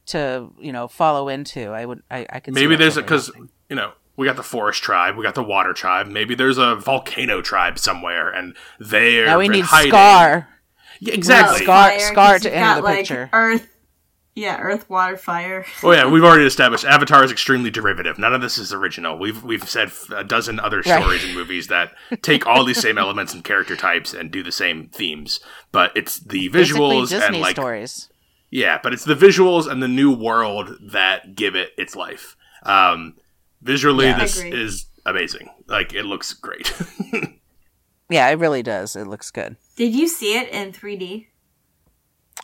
to 0.06 0.50
you 0.60 0.70
know 0.72 0.86
follow 0.86 1.28
into. 1.28 1.70
I 1.70 1.84
would 1.86 2.02
I 2.10 2.26
I 2.30 2.40
could 2.40 2.52
Maybe 2.54 2.76
that 2.76 2.78
there's 2.78 2.96
a 2.98 3.02
because 3.02 3.30
you 3.70 3.76
know 3.76 3.92
we 4.16 4.26
got 4.26 4.36
the 4.36 4.42
forest 4.42 4.82
tribe, 4.82 5.16
we 5.16 5.22
got 5.24 5.34
the 5.34 5.42
water 5.42 5.72
tribe. 5.72 6.06
Maybe 6.06 6.34
there's 6.34 6.58
a 6.58 6.76
volcano 6.76 7.42
tribe 7.42 7.78
somewhere, 7.78 8.30
and 8.30 8.56
they're 8.78 9.26
Now 9.26 9.38
we 9.38 9.48
need 9.48 9.64
hiding. 9.64 9.90
Scar. 9.90 10.48
Yeah, 11.00 11.14
exactly. 11.14 11.58
No, 11.60 11.64
Scar- 11.64 11.90
Fire, 11.90 11.98
Scar 12.00 12.32
'cause 12.34 12.42
to 12.42 12.48
you've 12.48 12.58
got, 12.58 12.74
the 12.76 12.82
like, 12.82 12.96
picture. 12.98 13.30
Earth, 13.32 13.66
yeah, 14.36 14.58
Earth, 14.60 14.88
water, 14.88 15.16
fire. 15.16 15.64
Oh 15.82 15.90
yeah, 15.92 16.06
we've 16.06 16.24
already 16.24 16.44
established 16.46 16.84
Avatar 16.84 17.24
is 17.24 17.30
extremely 17.32 17.70
derivative. 17.70 18.18
None 18.18 18.32
of 18.34 18.40
this 18.40 18.58
is 18.58 18.72
original. 18.72 19.18
We've 19.18 19.42
we've 19.42 19.68
said 19.68 19.90
a 20.14 20.24
dozen 20.24 20.58
other 20.60 20.78
Right. 20.86 21.00
stories 21.02 21.24
and 21.24 21.34
movies 21.34 21.66
that 21.68 21.92
take 22.22 22.46
all 22.46 22.64
these 22.64 22.80
same 22.80 22.98
elements 22.98 23.34
and 23.34 23.44
character 23.44 23.76
types 23.76 24.14
and 24.14 24.30
do 24.30 24.42
the 24.42 24.52
same 24.52 24.88
themes, 24.88 25.40
but 25.72 25.92
it's 25.96 26.18
the 26.20 26.48
Basically 26.48 26.80
visuals 26.80 27.26
and 27.26 27.40
like 27.40 27.56
stories. 27.56 28.08
Yeah, 28.50 28.78
but 28.82 28.92
it's 28.92 29.04
the 29.04 29.16
visuals 29.16 29.68
and 29.70 29.82
the 29.82 29.88
new 29.88 30.12
world 30.12 30.76
that 30.80 31.34
give 31.34 31.56
it 31.56 31.70
its 31.76 31.96
life. 31.96 32.36
Um, 32.62 33.14
visually, 33.64 34.06
Yeah. 34.06 34.18
this 34.20 34.40
is 34.40 34.86
amazing. 35.04 35.48
Like 35.66 35.92
it 35.92 36.04
looks 36.04 36.32
great. 36.32 36.72
Yeah, 38.10 38.28
it 38.28 38.38
really 38.38 38.62
does. 38.62 38.96
It 38.96 39.06
looks 39.06 39.30
good. 39.30 39.56
Did 39.76 39.94
you 39.94 40.08
see 40.08 40.38
it 40.38 40.50
in 40.50 40.72
3D? 40.72 41.28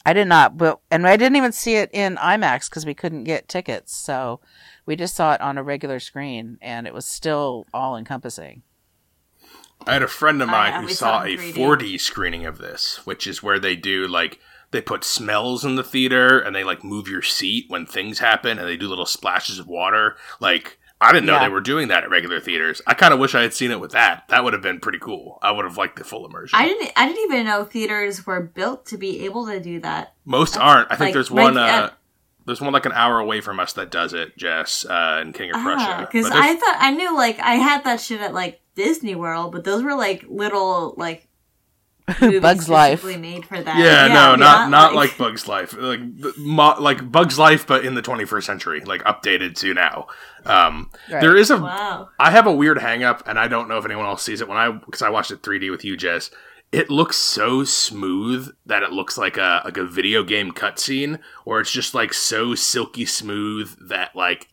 I 0.06 0.14
did 0.14 0.26
not, 0.26 0.56
but 0.56 0.80
and 0.90 1.06
I 1.06 1.16
didn't 1.18 1.36
even 1.36 1.52
see 1.52 1.76
it 1.76 1.90
in 1.92 2.16
IMAX 2.16 2.70
because 2.70 2.86
we 2.86 2.94
couldn't 2.94 3.24
get 3.24 3.46
tickets. 3.46 3.94
So 3.94 4.40
we 4.86 4.96
just 4.96 5.14
saw 5.14 5.34
it 5.34 5.40
on 5.42 5.58
a 5.58 5.62
regular 5.62 6.00
screen, 6.00 6.56
and 6.62 6.86
it 6.86 6.94
was 6.94 7.04
still 7.04 7.66
all 7.74 7.94
encompassing. 7.94 8.62
I 9.86 9.92
had 9.92 10.02
a 10.02 10.08
friend 10.08 10.40
of 10.40 10.48
Oh, 10.48 10.52
mine 10.52 10.72
yeah, 10.72 10.80
who 10.80 10.88
saw 10.88 11.20
saw 11.20 11.24
a 11.26 11.36
4D 11.36 12.00
screening 12.00 12.46
of 12.46 12.56
this, 12.56 13.04
which 13.04 13.26
is 13.26 13.42
where 13.42 13.58
they 13.58 13.76
do 13.76 14.08
like 14.08 14.38
they 14.70 14.80
put 14.80 15.04
smells 15.04 15.62
in 15.62 15.76
the 15.76 15.84
theater 15.84 16.38
and 16.40 16.56
they 16.56 16.64
like 16.64 16.82
move 16.82 17.06
your 17.06 17.22
seat 17.22 17.66
when 17.68 17.84
things 17.84 18.18
happen 18.20 18.58
and 18.58 18.66
they 18.66 18.78
do 18.78 18.88
little 18.88 19.06
splashes 19.06 19.58
of 19.58 19.66
water. 19.66 20.16
Like 20.40 20.78
I 21.02 21.12
didn't 21.12 21.26
know 21.26 21.34
Yeah. 21.34 21.44
they 21.44 21.48
were 21.48 21.60
doing 21.62 21.88
that 21.88 22.04
at 22.04 22.10
regular 22.10 22.40
theaters. 22.40 22.82
I 22.86 22.92
kind 22.94 23.14
of 23.14 23.20
wish 23.20 23.34
I 23.34 23.40
had 23.42 23.54
seen 23.54 23.70
it 23.70 23.80
with 23.80 23.92
that. 23.92 24.24
That 24.28 24.44
would 24.44 24.52
have 24.52 24.60
been 24.62 24.80
pretty 24.80 24.98
cool. 24.98 25.38
I 25.42 25.50
would 25.50 25.64
have 25.64 25.76
liked 25.78 25.96
the 25.96 26.04
full 26.04 26.26
immersion. 26.26 26.58
I 26.58 26.66
didn't. 26.66 26.92
I 26.96 27.06
didn't 27.08 27.22
even 27.32 27.46
know 27.46 27.64
theaters 27.64 28.26
were 28.26 28.40
built 28.40 28.84
to 28.86 28.98
be 28.98 29.24
able 29.24 29.46
to 29.46 29.60
do 29.60 29.80
that. 29.80 30.14
Most 30.26 30.56
aren't. 30.58 30.88
I 30.92 30.96
think 30.96 31.08
like, 31.08 31.14
there's 31.14 31.30
right 31.30 31.42
one. 31.44 31.56
Uh, 31.56 31.64
at- 31.66 31.94
there's 32.46 32.60
one 32.60 32.72
like 32.72 32.86
an 32.86 32.92
hour 32.92 33.18
away 33.18 33.40
from 33.40 33.60
us 33.60 33.74
that 33.74 33.90
does 33.90 34.12
it, 34.12 34.36
Jess, 34.36 34.84
uh, 34.84 35.20
in 35.22 35.32
King 35.32 35.50
of 35.54 35.62
Prussia. 35.62 35.98
Because 36.00 36.28
But 36.28 36.34
there's- 36.34 36.46
Ah, 36.46 36.50
I 36.50 36.56
thought 36.56 36.76
I 36.80 36.90
knew 36.90 37.14
like 37.16 37.38
I 37.38 37.54
had 37.54 37.84
that 37.84 38.00
shit 38.00 38.20
at 38.20 38.34
like 38.34 38.60
Disney 38.74 39.14
World, 39.14 39.52
but 39.52 39.64
those 39.64 39.82
were 39.82 39.94
like 39.94 40.24
little 40.28 40.94
like 40.96 41.28
Bugs 42.20 42.68
Life. 42.68 43.00
specifically 43.00 43.16
made 43.18 43.44
for 43.44 43.60
that. 43.62 43.78
yeah, 43.78 44.08
no, 44.12 44.34
not 44.34 44.68
not 44.70 44.94
like, 44.94 45.16
Bugs 45.16 45.46
Life, 45.46 45.74
like 45.78 46.00
mo- 46.38 46.74
like 46.80 47.10
Bugs 47.12 47.38
Life, 47.38 47.66
but 47.68 47.84
in 47.84 47.94
the 47.94 48.02
21st 48.02 48.42
century, 48.44 48.80
like 48.84 49.02
updated 49.04 49.54
to 49.56 49.74
now. 49.74 50.08
Um, 50.46 50.90
Right. 51.10 51.20
There 51.20 51.36
is 51.36 51.50
a 51.50 51.58
Wow. 51.58 52.08
I 52.18 52.30
have 52.30 52.46
a 52.46 52.52
weird 52.52 52.78
hang 52.78 53.02
up, 53.02 53.22
and 53.26 53.38
I 53.38 53.48
don't 53.48 53.68
know 53.68 53.78
if 53.78 53.84
anyone 53.84 54.06
else 54.06 54.22
sees 54.22 54.40
it 54.40 54.48
when 54.48 54.58
I 54.58 54.70
because 54.70 55.02
I 55.02 55.10
watched 55.10 55.30
it 55.30 55.42
3D 55.42 55.70
with 55.70 55.84
you, 55.84 55.96
Jess. 55.96 56.30
It 56.72 56.88
looks 56.88 57.16
so 57.16 57.64
smooth 57.64 58.54
that 58.64 58.82
it 58.84 58.92
looks 58.92 59.18
like 59.18 59.36
a 59.36 59.62
like 59.64 59.76
a 59.76 59.84
video 59.84 60.22
game 60.22 60.52
cutscene, 60.52 61.18
or 61.44 61.60
it's 61.60 61.72
just 61.72 61.94
like 61.94 62.14
so 62.14 62.54
silky 62.54 63.04
smooth 63.04 63.76
that 63.88 64.14
like 64.14 64.48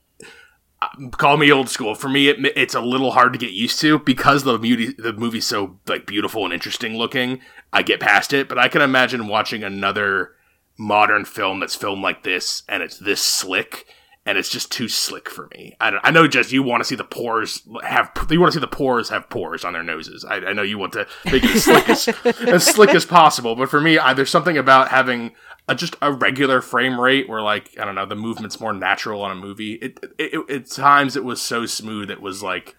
uh, 0.82 1.10
call 1.12 1.38
me 1.38 1.52
old 1.52 1.70
school. 1.70 1.96
For 1.96 2.10
me, 2.10 2.28
it, 2.30 2.38
it's 2.56 2.76
a 2.76 2.82
little 2.82 3.12
hard 3.12 3.34
to 3.34 3.40
get 3.40 3.52
used 3.52 3.80
to 3.82 4.00
because 4.00 4.44
the 4.44 4.58
movie 4.58 4.94
the 4.94 5.14
movie's 5.14 5.46
so 5.46 5.80
like 5.88 6.06
beautiful 6.08 6.44
and 6.44 6.54
interesting 6.54 6.96
looking. 6.96 7.40
I 7.72 7.84
get 7.84 8.00
past 8.00 8.34
it, 8.34 8.48
but 8.50 8.58
I 8.58 8.68
can 8.68 8.82
imagine 8.82 9.28
watching 9.28 9.64
another 9.64 10.32
modern 10.78 11.26
film 11.26 11.60
that's 11.60 11.76
filmed 11.76 12.04
like 12.04 12.24
this 12.24 12.62
and 12.70 12.84
it's 12.84 13.00
this 13.00 13.20
slick 13.22 13.88
and 14.28 14.38
it's 14.38 14.50
just 14.50 14.70
too 14.70 14.90
slick 14.90 15.30
for 15.30 15.48
me. 15.56 15.74
I, 15.80 15.90
don't, 15.90 16.02
I 16.04 16.12
know, 16.12 16.28
just 16.28 16.52
you 16.52 16.62
want 16.62 16.82
to 16.82 16.86
see 16.86 16.96
the 16.96 17.06
pores 17.06 17.62
have 17.82 18.12
you 18.30 18.42
want 18.42 18.52
to 18.52 18.60
see 18.60 18.62
the 18.62 18.68
pores 18.68 19.08
have 19.08 19.30
pores 19.30 19.64
on 19.64 19.72
their 19.72 19.84
noses. 19.84 20.26
I, 20.26 20.36
I 20.36 20.54
know 20.54 20.64
you 20.64 20.78
want 20.78 20.92
to 20.94 21.08
make 21.26 21.46
it 21.46 21.52
as 21.52 21.64
slick 21.64 21.90
as, 21.90 22.08
as 22.42 22.66
slick 22.66 22.90
as 22.90 23.06
possible, 23.06 23.56
but 23.56 23.70
for 23.70 23.80
me, 23.80 23.98
I, 23.98 24.14
there's 24.14 24.30
something 24.30 24.58
about 24.58 24.90
having 24.90 25.32
a, 25.70 25.76
just 25.76 25.96
a 26.02 26.12
regular 26.12 26.60
frame 26.60 27.00
rate 27.00 27.30
where 27.30 27.42
like 27.42 27.80
I 27.80 27.86
don't 27.86 27.96
know 27.96 28.06
the 28.06 28.16
movement's 28.16 28.60
more 28.60 28.74
natural 28.74 29.22
on 29.22 29.32
a 29.32 29.36
movie. 29.36 29.76
It, 29.76 29.98
it, 30.20 30.34
it 30.34 30.50
at 30.52 30.70
times 30.70 31.16
it 31.16 31.24
was 31.24 31.42
so 31.42 31.66
smooth 31.66 32.12
it 32.12 32.22
was 32.22 32.44
like 32.44 32.76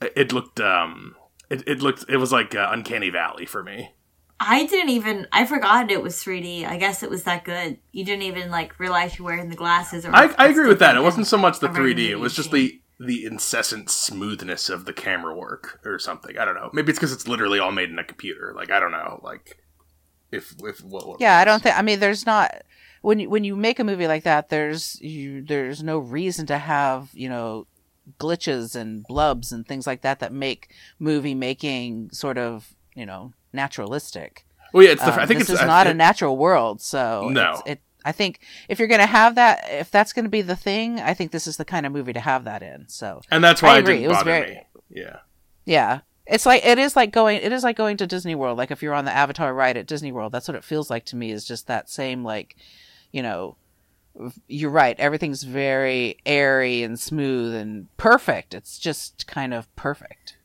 it, 0.00 0.12
it 0.16 0.32
looked 0.32 0.58
um 0.58 1.16
it, 1.50 1.62
it 1.66 1.82
looked 1.82 2.06
it 2.08 2.16
was 2.16 2.32
like 2.32 2.54
uh, 2.54 2.70
uncanny 2.72 3.10
valley 3.10 3.44
for 3.44 3.62
me. 3.62 3.90
I 4.40 4.66
didn't 4.66 4.90
even. 4.90 5.26
I 5.32 5.46
forgot 5.46 5.90
it 5.90 6.02
was 6.02 6.16
3D. 6.16 6.64
I 6.64 6.76
guess 6.76 7.02
it 7.02 7.10
was 7.10 7.24
that 7.24 7.44
good. 7.44 7.78
You 7.92 8.04
didn't 8.04 8.22
even 8.22 8.50
like 8.50 8.78
realize 8.78 9.18
you're 9.18 9.26
wearing 9.26 9.48
the 9.48 9.56
glasses. 9.56 10.04
Or 10.06 10.14
I, 10.14 10.32
I 10.38 10.48
agree 10.48 10.68
with 10.68 10.78
that. 10.78 10.96
It 10.96 11.02
wasn't 11.02 11.26
so 11.26 11.36
much 11.36 11.58
the 11.58 11.68
3D. 11.68 12.08
It 12.10 12.16
was 12.16 12.34
just 12.34 12.52
the 12.52 12.80
the 13.00 13.24
incessant 13.24 13.90
smoothness 13.90 14.68
of 14.68 14.84
the 14.84 14.92
camera 14.92 15.34
work 15.34 15.80
or 15.84 15.98
something. 15.98 16.38
I 16.38 16.44
don't 16.44 16.54
know. 16.54 16.70
Maybe 16.72 16.90
it's 16.90 16.98
because 16.98 17.12
it's 17.12 17.28
literally 17.28 17.58
all 17.58 17.72
made 17.72 17.90
in 17.90 17.98
a 17.98 18.04
computer. 18.04 18.52
Like 18.54 18.70
I 18.70 18.80
don't 18.80 18.92
know. 18.92 19.20
Like 19.24 19.58
if 20.30 20.54
if 20.62 20.82
what, 20.84 21.06
what 21.06 21.20
Yeah, 21.20 21.38
I 21.38 21.44
don't 21.44 21.62
think. 21.62 21.76
I 21.76 21.82
mean, 21.82 22.00
there's 22.00 22.26
not 22.26 22.62
when 23.02 23.18
you 23.18 23.30
when 23.30 23.44
you 23.44 23.56
make 23.56 23.78
a 23.78 23.84
movie 23.84 24.06
like 24.06 24.24
that. 24.24 24.50
There's 24.50 25.00
you. 25.00 25.42
There's 25.42 25.82
no 25.82 25.98
reason 25.98 26.46
to 26.46 26.58
have 26.58 27.10
you 27.12 27.28
know 27.28 27.66
glitches 28.20 28.74
and 28.74 29.04
blubs 29.04 29.52
and 29.52 29.66
things 29.66 29.86
like 29.86 30.02
that 30.02 30.20
that 30.20 30.32
make 30.32 30.70
movie 30.98 31.34
making 31.34 32.10
sort 32.10 32.38
of 32.38 32.74
you 32.94 33.04
know 33.04 33.32
naturalistic. 33.52 34.44
Well, 34.72 34.84
yeah. 34.84 34.90
It's 34.92 35.02
the, 35.04 35.12
Um, 35.12 35.18
I 35.20 35.26
think 35.26 35.38
this 35.40 35.48
it's 35.50 35.58
is 35.60 35.64
I- 35.64 35.66
not 35.66 35.86
a 35.86 35.94
natural 35.94 36.36
world, 36.36 36.80
so 36.80 37.28
No. 37.30 37.52
it's, 37.52 37.62
it. 37.66 37.80
I 38.04 38.12
think 38.12 38.40
if 38.68 38.78
you're 38.78 38.88
going 38.88 39.00
to 39.00 39.06
have 39.06 39.34
that, 39.34 39.66
if 39.70 39.90
that's 39.90 40.12
going 40.12 40.24
to 40.24 40.30
be 40.30 40.40
the 40.42 40.56
thing, 40.56 41.00
I 41.00 41.14
think 41.14 41.32
this 41.32 41.46
is 41.46 41.56
the 41.56 41.64
kind 41.64 41.84
of 41.84 41.92
movie 41.92 42.12
to 42.12 42.20
have 42.20 42.44
that 42.44 42.62
in. 42.62 42.88
So 42.88 43.20
and 43.30 43.42
that's 43.42 43.60
why 43.62 43.70
I 43.70 43.76
it 43.76 43.80
agree. 43.80 43.94
didn't 43.98 44.04
It 44.04 44.08
was 44.14 44.22
very- 44.22 44.50
me. 44.50 44.62
Yeah. 44.90 45.16
yeah, 45.66 46.00
it's 46.26 46.46
like 46.46 46.64
it 46.64 46.78
is 46.78 46.96
like 46.96 47.10
going 47.12 47.40
it 47.42 47.52
is 47.52 47.62
like 47.64 47.76
going 47.76 47.96
to 47.98 48.06
Disney 48.06 48.34
World. 48.34 48.56
Like 48.56 48.70
if 48.70 48.82
you're 48.82 48.94
on 48.94 49.04
the 49.04 49.12
Avatar 49.14 49.52
ride 49.52 49.76
at 49.76 49.86
Disney 49.86 50.12
World, 50.12 50.32
that's 50.32 50.48
what 50.48 50.54
it 50.54 50.64
feels 50.64 50.88
like 50.90 51.04
to 51.06 51.16
me. 51.16 51.30
Is 51.32 51.44
just 51.44 51.66
that 51.66 51.90
same 51.90 52.24
like, 52.24 52.56
you 53.12 53.22
know, 53.22 53.56
you're 54.46 54.70
right. 54.70 54.98
Everything's 54.98 55.42
very 55.42 56.18
airy 56.24 56.82
and 56.82 56.98
smooth 56.98 57.54
and 57.54 57.94
perfect. 57.98 58.54
It's 58.54 58.78
just 58.78 59.26
kind 59.26 59.52
of 59.52 59.74
perfect. 59.76 60.36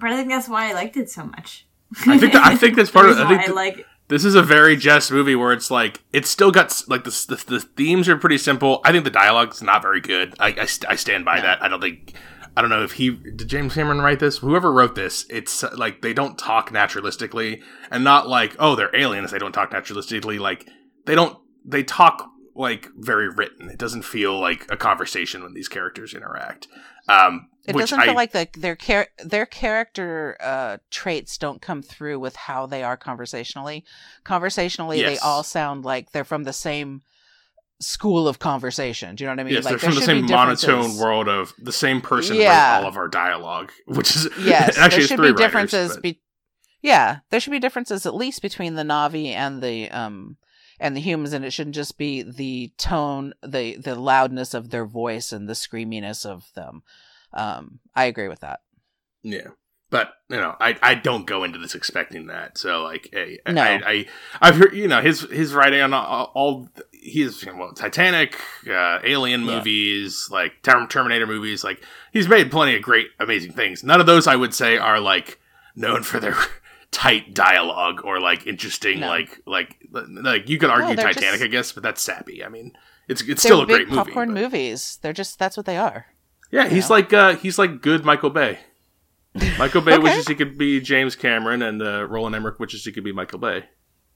But 0.00 0.10
I 0.12 0.16
think 0.16 0.28
that's 0.30 0.48
why 0.48 0.70
I 0.70 0.72
liked 0.72 0.96
it 0.96 1.10
so 1.10 1.24
much. 1.24 1.66
I 2.06 2.18
think 2.18 2.32
that, 2.32 2.44
I 2.46 2.56
think 2.56 2.76
that's 2.76 2.90
part 2.98 3.08
of. 3.08 3.18
I 3.18 3.28
think 3.28 3.42
th- 3.42 3.54
like 3.54 3.86
this 4.08 4.24
is 4.24 4.34
a 4.34 4.42
very 4.42 4.76
Jess 4.76 5.10
movie 5.10 5.34
where 5.34 5.52
it's 5.52 5.70
like 5.70 6.02
it's 6.12 6.28
still 6.28 6.50
got 6.50 6.82
like 6.88 7.04
the 7.04 7.10
the, 7.28 7.44
the 7.46 7.60
themes 7.60 8.08
are 8.08 8.16
pretty 8.16 8.38
simple. 8.38 8.80
I 8.84 8.92
think 8.92 9.04
the 9.04 9.10
dialogue's 9.10 9.62
not 9.62 9.82
very 9.82 10.00
good. 10.00 10.34
I 10.38 10.48
I, 10.60 10.64
st- 10.66 10.90
I 10.90 10.96
stand 10.96 11.24
by 11.24 11.36
No. 11.36 11.42
that. 11.42 11.62
I 11.62 11.68
don't 11.68 11.80
think. 11.80 12.14
I 12.56 12.60
don't 12.60 12.70
know 12.70 12.84
if 12.84 12.92
he 12.92 13.10
did 13.10 13.48
James 13.48 13.74
Cameron 13.74 14.00
write 14.00 14.20
this. 14.20 14.38
Whoever 14.38 14.72
wrote 14.72 14.94
this, 14.94 15.26
it's 15.28 15.64
uh, 15.64 15.70
like 15.76 16.02
they 16.02 16.12
don't 16.12 16.38
talk 16.38 16.70
naturalistically, 16.70 17.60
and 17.90 18.04
not 18.04 18.28
like 18.28 18.54
oh 18.58 18.76
they're 18.76 18.94
aliens. 18.94 19.30
They 19.32 19.38
don't 19.38 19.52
talk 19.52 19.70
naturalistically. 19.72 20.38
Like 20.38 20.68
they 21.06 21.14
don't. 21.16 21.36
They 21.64 21.82
talk 21.82 22.30
like 22.54 22.88
very 22.96 23.28
written. 23.28 23.68
It 23.70 23.78
doesn't 23.78 24.02
feel 24.02 24.38
like 24.38 24.66
a 24.70 24.76
conversation 24.76 25.42
when 25.42 25.54
these 25.54 25.66
characters 25.66 26.14
interact. 26.14 26.68
Um, 27.08 27.48
It 27.66 27.76
doesn't 27.76 27.98
I, 28.00 28.04
feel 28.06 28.14
like 28.14 28.32
the, 28.32 28.48
their 28.56 28.76
char- 28.76 29.08
their 29.24 29.46
character 29.46 30.36
uh, 30.40 30.76
traits 30.90 31.38
don't 31.38 31.60
come 31.62 31.82
through 31.82 32.18
with 32.20 32.36
how 32.36 32.66
they 32.66 32.82
are 32.82 32.96
conversationally. 32.96 33.84
Conversationally, 34.24 35.02
they 35.02 35.18
all 35.18 35.42
sound 35.42 35.84
like 35.84 36.12
they're 36.12 36.24
from 36.24 36.44
the 36.44 36.52
same 36.52 37.02
school 37.80 38.28
of 38.28 38.38
conversation. 38.38 39.14
Do 39.16 39.24
you 39.24 39.28
know 39.28 39.32
what 39.32 39.40
I 39.40 39.44
mean? 39.44 39.54
Yes, 39.54 39.64
like, 39.64 39.72
they're 39.72 39.90
from 39.90 39.94
the 39.98 40.02
same 40.02 40.26
monotone 40.26 40.96
world 40.96 41.28
of 41.28 41.52
the 41.58 41.72
same 41.72 42.00
person 42.00 42.36
Yeah. 42.36 42.78
all 42.80 42.86
of 42.88 42.96
our 42.96 43.08
dialogue, 43.08 43.72
which 43.86 44.14
is 44.16 44.28
Yes, 44.40 44.78
actually 44.78 45.06
there 45.06 45.16
should 45.16 45.22
be 45.22 45.42
differences. 45.42 45.88
writers, 45.90 45.96
but- 45.96 46.02
Be- 46.02 46.20
yeah, 46.82 47.18
there 47.30 47.40
should 47.40 47.50
be 47.50 47.58
differences 47.60 48.04
at 48.06 48.14
least 48.14 48.42
between 48.42 48.74
the 48.74 48.82
Navi 48.82 49.28
and 49.28 49.62
the 49.62 49.90
um 49.90 50.36
and 50.80 50.96
the 50.96 51.00
humans, 51.00 51.32
and 51.32 51.44
it 51.44 51.52
shouldn't 51.52 51.76
just 51.76 51.96
be 51.98 52.22
the 52.22 52.72
tone, 52.78 53.34
the 53.42 53.76
the 53.76 53.94
loudness 53.94 54.54
of 54.54 54.70
their 54.70 54.86
voice 54.86 55.32
and 55.32 55.48
the 55.48 55.52
screaminess 55.54 56.24
of 56.26 56.50
them. 56.54 56.82
Um, 57.32 57.80
I 57.94 58.04
agree 58.04 58.28
with 58.28 58.40
that. 58.40 58.60
yeah. 59.22 59.48
But 59.90 60.12
you 60.28 60.38
know, 60.38 60.56
I, 60.58 60.76
I 60.82 60.94
don't 60.96 61.24
go 61.24 61.44
into 61.44 61.58
this 61.60 61.76
expecting 61.76 62.26
that. 62.26 62.58
So 62.58 62.82
like, 62.82 63.10
hey, 63.12 63.38
No. 63.48 63.62
I, 63.62 63.74
I 63.86 64.06
I've 64.40 64.56
heard 64.56 64.74
you 64.74 64.88
know 64.88 65.00
his 65.00 65.20
his 65.30 65.54
writing 65.54 65.80
on 65.82 65.94
all, 65.94 66.32
all 66.34 66.68
he's 66.90 67.44
well, 67.46 67.72
Titanic, 67.74 68.36
uh, 68.68 68.98
Alien 69.04 69.44
Yeah. 69.44 69.58
movies, 69.58 70.28
like 70.32 70.62
Term- 70.62 70.88
Terminator 70.88 71.28
movies. 71.28 71.62
Like 71.62 71.84
he's 72.12 72.28
made 72.28 72.50
plenty 72.50 72.74
of 72.74 72.82
great, 72.82 73.08
amazing 73.20 73.52
things. 73.52 73.84
None 73.84 74.00
of 74.00 74.06
those 74.06 74.26
I 74.26 74.34
would 74.34 74.52
say 74.54 74.78
are 74.78 74.98
like 74.98 75.38
known 75.76 76.02
for 76.02 76.18
their 76.18 76.34
tight 76.94 77.34
dialogue 77.34 78.00
or 78.04 78.20
like 78.20 78.46
interesting 78.46 79.00
No. 79.00 79.08
like 79.08 79.40
like 79.46 79.76
like 79.92 80.48
you 80.48 80.58
could 80.58 80.70
argue 80.70 80.94
they're 80.96 81.12
Titanic, 81.12 81.32
just- 81.40 81.42
I 81.44 81.46
guess, 81.48 81.72
but 81.72 81.82
that's 81.82 82.00
sappy. 82.00 82.44
I 82.44 82.48
mean, 82.48 82.72
it's 83.08 83.22
it's 83.22 83.42
still 83.42 83.62
a 83.62 83.66
great 83.66 83.88
movie. 83.88 83.96
popcorn 83.96 84.32
but- 84.32 84.40
movies. 84.40 84.98
They're 85.02 85.12
just 85.12 85.38
that's 85.38 85.56
what 85.56 85.66
they 85.66 85.76
are. 85.76 86.06
Yeah, 86.50 86.68
he's 86.68 86.88
know? 86.88 86.94
like 86.96 87.12
uh, 87.12 87.36
he's 87.36 87.58
like 87.58 87.80
good 87.82 88.04
Michael 88.04 88.30
Bay. 88.30 88.60
Michael 89.58 89.80
Bay 89.80 89.94
Okay. 89.94 90.02
wishes 90.02 90.28
he 90.28 90.34
could 90.36 90.56
be 90.56 90.80
James 90.80 91.16
Cameron, 91.16 91.60
and 91.62 91.82
uh, 91.82 92.04
Roland 92.06 92.36
Emmerich 92.36 92.60
wishes 92.60 92.84
he 92.84 92.92
could 92.92 93.02
be 93.04 93.12
Michael 93.12 93.40
Bay. 93.40 93.64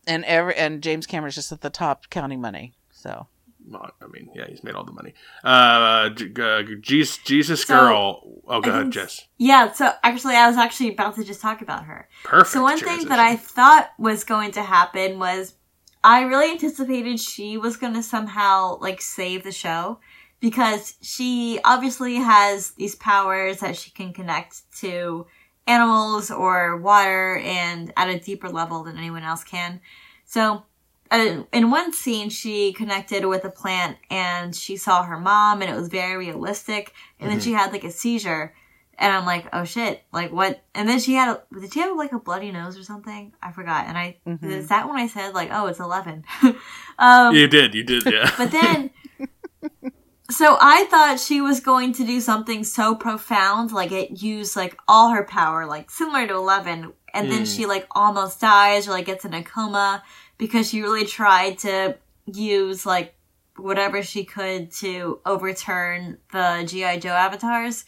And 0.06 0.24
every 0.24 0.54
and 0.54 0.80
James 0.82 1.06
Cameron's 1.06 1.34
just 1.34 1.50
at 1.50 1.60
the 1.60 1.70
top 1.70 2.08
counting 2.10 2.40
money. 2.40 2.74
So 2.92 3.26
I 3.74 4.06
mean, 4.12 4.30
yeah, 4.34 4.46
he's 4.48 4.62
made 4.64 4.74
all 4.74 4.84
the 4.84 4.92
money. 4.92 5.14
Uh, 5.44 6.10
uh, 6.40 6.62
Jesus, 6.80 7.18
Jesus 7.18 7.62
So, 7.62 7.74
girl. 7.74 8.22
Oh, 8.46 8.60
go 8.60 8.70
ahead, 8.70 8.90
Jess. 8.90 9.26
Yeah, 9.36 9.72
so 9.72 9.92
actually, 10.02 10.34
I 10.34 10.48
was 10.48 10.56
actually 10.56 10.92
about 10.92 11.16
to 11.16 11.24
just 11.24 11.40
talk 11.40 11.62
about 11.62 11.84
her. 11.84 12.08
Perfect. 12.24 12.52
So 12.52 12.62
one 12.62 12.78
thing 12.78 13.08
that 13.08 13.18
I 13.18 13.36
thought 13.36 13.90
was 13.98 14.24
going 14.24 14.52
to 14.52 14.62
happen 14.62 15.18
was 15.18 15.54
I 16.02 16.22
really 16.22 16.52
anticipated 16.52 17.20
she 17.20 17.58
was 17.58 17.76
going 17.76 17.94
to 17.94 18.02
somehow 18.02 18.78
like 18.80 19.00
save 19.00 19.44
the 19.44 19.52
show 19.52 19.98
because 20.40 20.96
she 21.02 21.58
obviously 21.64 22.16
has 22.16 22.70
these 22.72 22.94
powers 22.94 23.58
that 23.58 23.76
she 23.76 23.90
can 23.90 24.12
connect 24.12 24.62
to 24.78 25.26
animals 25.66 26.30
or 26.30 26.76
water 26.78 27.38
and 27.38 27.92
at 27.96 28.08
a 28.08 28.18
deeper 28.18 28.48
level 28.48 28.84
than 28.84 28.96
anyone 28.96 29.24
else 29.24 29.44
can. 29.44 29.80
So 30.24 30.64
uh, 31.10 31.42
in 31.52 31.70
one 31.70 31.92
scene, 31.92 32.28
she 32.30 32.72
connected 32.72 33.24
with 33.24 33.44
a 33.44 33.50
plant 33.50 33.96
and 34.10 34.54
she 34.54 34.76
saw 34.76 35.02
her 35.02 35.18
mom 35.18 35.62
and 35.62 35.70
it 35.70 35.76
was 35.76 35.88
very 35.88 36.16
realistic. 36.16 36.92
And 37.20 37.30
then 37.30 37.38
Mhm. 37.38 37.42
she 37.44 37.52
had 37.52 37.72
like 37.72 37.84
a 37.84 37.90
seizure. 37.90 38.54
And 39.00 39.12
I'm 39.12 39.24
like, 39.24 39.46
oh 39.52 39.62
shit, 39.64 40.02
like 40.12 40.32
what? 40.32 40.60
And 40.74 40.88
then 40.88 40.98
she 40.98 41.14
had, 41.14 41.28
a, 41.28 41.60
did 41.60 41.72
she 41.72 41.78
have 41.80 41.96
like 41.96 42.12
a 42.12 42.18
bloody 42.18 42.50
nose 42.50 42.76
or 42.76 42.82
something? 42.82 43.32
I 43.40 43.52
forgot. 43.52 43.86
And 43.86 43.96
I, 43.96 44.16
Mhm. 44.26 44.50
is 44.50 44.68
that 44.68 44.88
when 44.88 44.96
I 44.98 45.06
said 45.06 45.34
like, 45.34 45.50
oh, 45.52 45.66
it's 45.66 45.78
11? 45.78 46.24
um, 46.98 47.34
You 47.34 47.46
did, 47.46 47.74
you 47.74 47.84
did, 47.84 48.04
yeah. 48.06 48.30
but 48.36 48.50
then, 48.50 48.90
so 50.30 50.58
I 50.60 50.84
thought 50.90 51.20
she 51.20 51.40
was 51.40 51.60
going 51.60 51.92
to 51.94 52.04
do 52.04 52.20
something 52.20 52.64
so 52.64 52.94
profound, 52.94 53.72
like 53.72 53.92
it 53.92 54.22
used 54.22 54.56
like 54.56 54.76
all 54.86 55.10
her 55.10 55.24
power, 55.24 55.64
like 55.64 55.90
similar 55.90 56.26
to 56.26 56.34
Eleven, 56.34 56.92
and 57.14 57.30
then 57.30 57.42
Mm. 57.44 57.56
she 57.56 57.66
like 57.66 57.86
almost 57.92 58.40
dies 58.40 58.86
or 58.86 58.90
like 58.90 59.06
gets 59.06 59.24
in 59.24 59.32
a 59.32 59.42
coma 59.42 60.02
because 60.38 60.70
she 60.70 60.82
really 60.82 61.04
tried 61.04 61.58
to 61.58 61.96
use 62.26 62.86
like 62.86 63.14
whatever 63.56 64.02
she 64.02 64.24
could 64.24 64.70
to 64.70 65.20
overturn 65.26 66.18
the 66.32 66.64
GI 66.66 67.00
Joe 67.00 67.10
avatars, 67.10 67.84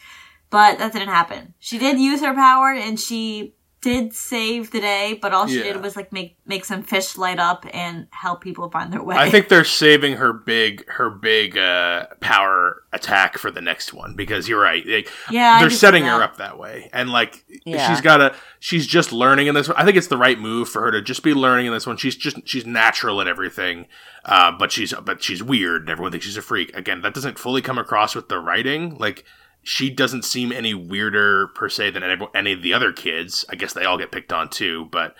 but 0.49 0.77
that 0.77 0.93
didn't 0.93 1.07
happen. 1.07 1.53
She 1.59 1.77
did 1.77 1.99
use 1.99 2.21
her 2.21 2.33
power 2.33 2.71
and 2.73 2.99
she 2.99 3.55
did 3.81 4.13
save 4.13 4.69
the 4.71 4.79
day, 4.79 5.17
but 5.19 5.33
all 5.33 5.47
she 5.47 5.57
Yeah. 5.57 5.63
did 5.73 5.81
was 5.83 5.95
like 5.95 6.13
make 6.13 6.37
make 6.45 6.65
some 6.65 6.83
fish 6.83 7.17
light 7.17 7.39
up 7.39 7.65
and 7.73 8.07
help 8.11 8.41
people 8.41 8.69
find 8.69 8.93
their 8.93 9.01
way. 9.01 9.15
I 9.15 9.29
think 9.29 9.47
they're 9.49 9.63
saving 9.63 10.17
her 10.17 10.33
big, 10.33 10.87
her 10.89 11.09
big 11.09 11.57
uh, 11.57 12.05
power 12.19 12.83
attack 12.93 13.37
for 13.37 13.49
the 13.49 13.61
next 13.61 13.93
one 13.93 14.15
because 14.15 14.47
you're 14.47 14.61
right. 14.61 14.85
Like, 14.85 15.09
yeah, 15.31 15.59
they're 15.59 15.69
setting 15.69 16.03
her 16.03 16.21
up 16.21 16.37
that 16.37 16.59
way 16.59 16.89
and 16.93 17.09
like 17.09 17.43
Yeah. 17.65 17.89
she's 17.89 18.01
got 18.01 18.17
to 18.17 18.35
she's 18.59 18.85
just 18.85 19.11
learning 19.11 19.47
in 19.47 19.55
this 19.55 19.67
one 19.67 19.77
i 19.77 19.83
think 19.85 19.97
it's 19.97 20.07
the 20.07 20.17
right 20.17 20.37
move 20.39 20.69
for 20.69 20.81
her 20.83 20.91
to 20.91 21.01
just 21.01 21.23
be 21.23 21.33
learning 21.33 21.65
in 21.65 21.73
this 21.73 21.87
one 21.87 21.97
she's 21.97 22.15
just 22.15 22.37
she's 22.47 22.65
natural 22.65 23.19
at 23.21 23.27
everything 23.27 23.87
uh, 24.25 24.51
but 24.51 24.71
she's 24.71 24.93
but 25.03 25.23
she's 25.23 25.41
weird 25.41 25.81
and 25.81 25.89
everyone 25.89 26.11
thinks 26.11 26.25
she's 26.27 26.37
a 26.37 26.41
freak 26.41 26.75
again 26.77 27.01
that 27.01 27.13
doesn't 27.15 27.39
fully 27.39 27.61
come 27.61 27.77
across 27.79 28.13
with 28.13 28.29
the 28.29 28.37
writing 28.39 28.95
like 28.99 29.23
she 29.63 29.89
doesn't 29.89 30.23
seem 30.25 30.51
any 30.51 30.73
weirder 30.73 31.47
per 31.47 31.69
se 31.69 31.91
than 31.91 32.03
any, 32.03 32.27
any 32.33 32.51
of 32.53 32.61
the 32.61 32.73
other 32.73 32.91
kids 32.91 33.45
i 33.49 33.55
guess 33.55 33.73
they 33.73 33.85
all 33.85 33.97
get 33.97 34.11
picked 34.11 34.33
on 34.33 34.49
too 34.49 34.87
but 34.91 35.15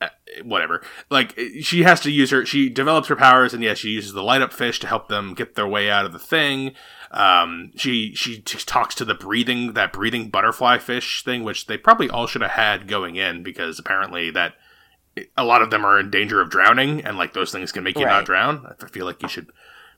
uh, 0.00 0.08
whatever 0.44 0.82
like 1.10 1.38
she 1.60 1.82
has 1.82 2.00
to 2.00 2.10
use 2.10 2.30
her 2.30 2.46
she 2.46 2.68
develops 2.68 3.08
her 3.08 3.16
powers 3.16 3.52
and 3.52 3.62
yeah 3.62 3.74
she 3.74 3.88
uses 3.88 4.12
the 4.12 4.22
light 4.22 4.40
up 4.42 4.52
fish 4.52 4.78
to 4.80 4.86
help 4.86 5.08
them 5.08 5.34
get 5.34 5.54
their 5.56 5.66
way 5.66 5.90
out 5.90 6.06
of 6.06 6.12
the 6.12 6.18
thing 6.18 6.72
um, 7.12 7.72
she 7.74 8.14
she 8.14 8.40
talks 8.40 8.94
to 8.94 9.04
the 9.04 9.16
breathing 9.16 9.72
that 9.72 9.92
breathing 9.92 10.30
butterfly 10.30 10.78
fish 10.78 11.24
thing, 11.24 11.42
which 11.42 11.66
they 11.66 11.76
probably 11.76 12.08
all 12.08 12.28
should 12.28 12.42
have 12.42 12.52
had 12.52 12.86
going 12.86 13.16
in 13.16 13.42
because 13.42 13.80
apparently 13.80 14.30
that 14.30 14.54
a 15.36 15.42
lot 15.42 15.60
of 15.60 15.70
them 15.70 15.84
are 15.84 15.98
in 15.98 16.08
danger 16.10 16.40
of 16.40 16.50
drowning, 16.50 17.04
and 17.04 17.18
like 17.18 17.32
those 17.32 17.50
things 17.50 17.72
can 17.72 17.82
make 17.82 17.98
you 17.98 18.04
Right. 18.04 18.12
not 18.12 18.26
drown. 18.26 18.64
I 18.80 18.86
feel 18.86 19.06
like 19.06 19.22
you 19.22 19.28
should 19.28 19.50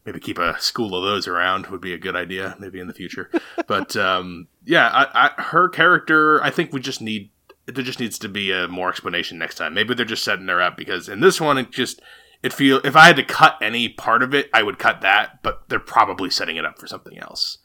maybe 0.04 0.20
keep 0.20 0.38
a 0.38 0.60
school 0.60 0.94
of 0.94 1.04
those 1.04 1.28
around 1.28 1.66
would 1.66 1.80
be 1.80 1.94
a 1.94 1.98
good 1.98 2.16
idea, 2.16 2.56
maybe 2.58 2.80
in 2.80 2.86
the 2.86 2.94
future. 2.94 3.30
but 3.66 3.96
um, 3.96 4.48
yeah, 4.64 4.88
I, 4.88 5.28
I, 5.38 5.42
her 5.42 5.68
character, 5.68 6.42
I 6.42 6.50
think 6.50 6.72
we 6.72 6.80
just 6.80 7.00
need 7.00 7.30
there 7.66 7.84
just 7.84 8.00
needs 8.00 8.18
to 8.18 8.28
be 8.28 8.50
a 8.50 8.66
more 8.66 8.88
explanation 8.88 9.38
next 9.38 9.54
time. 9.54 9.74
Maybe 9.74 9.94
they're 9.94 10.04
just 10.04 10.24
setting 10.24 10.48
her 10.48 10.60
up 10.60 10.76
because 10.76 11.08
in 11.08 11.20
this 11.20 11.40
one 11.40 11.58
it 11.58 11.70
just 11.70 12.02
it 12.42 12.52
feel 12.52 12.80
if 12.84 12.96
I 12.96 13.06
had 13.06 13.16
to 13.16 13.24
cut 13.24 13.56
any 13.62 13.88
part 13.88 14.22
of 14.22 14.34
it, 14.34 14.50
I 14.52 14.62
would 14.62 14.78
cut 14.78 15.00
that, 15.02 15.42
but 15.42 15.68
they're 15.68 15.78
probably 15.78 16.30
setting 16.30 16.56
it 16.56 16.64
up 16.64 16.78
for 16.78 16.86
something 16.86 17.18
else. 17.18 17.58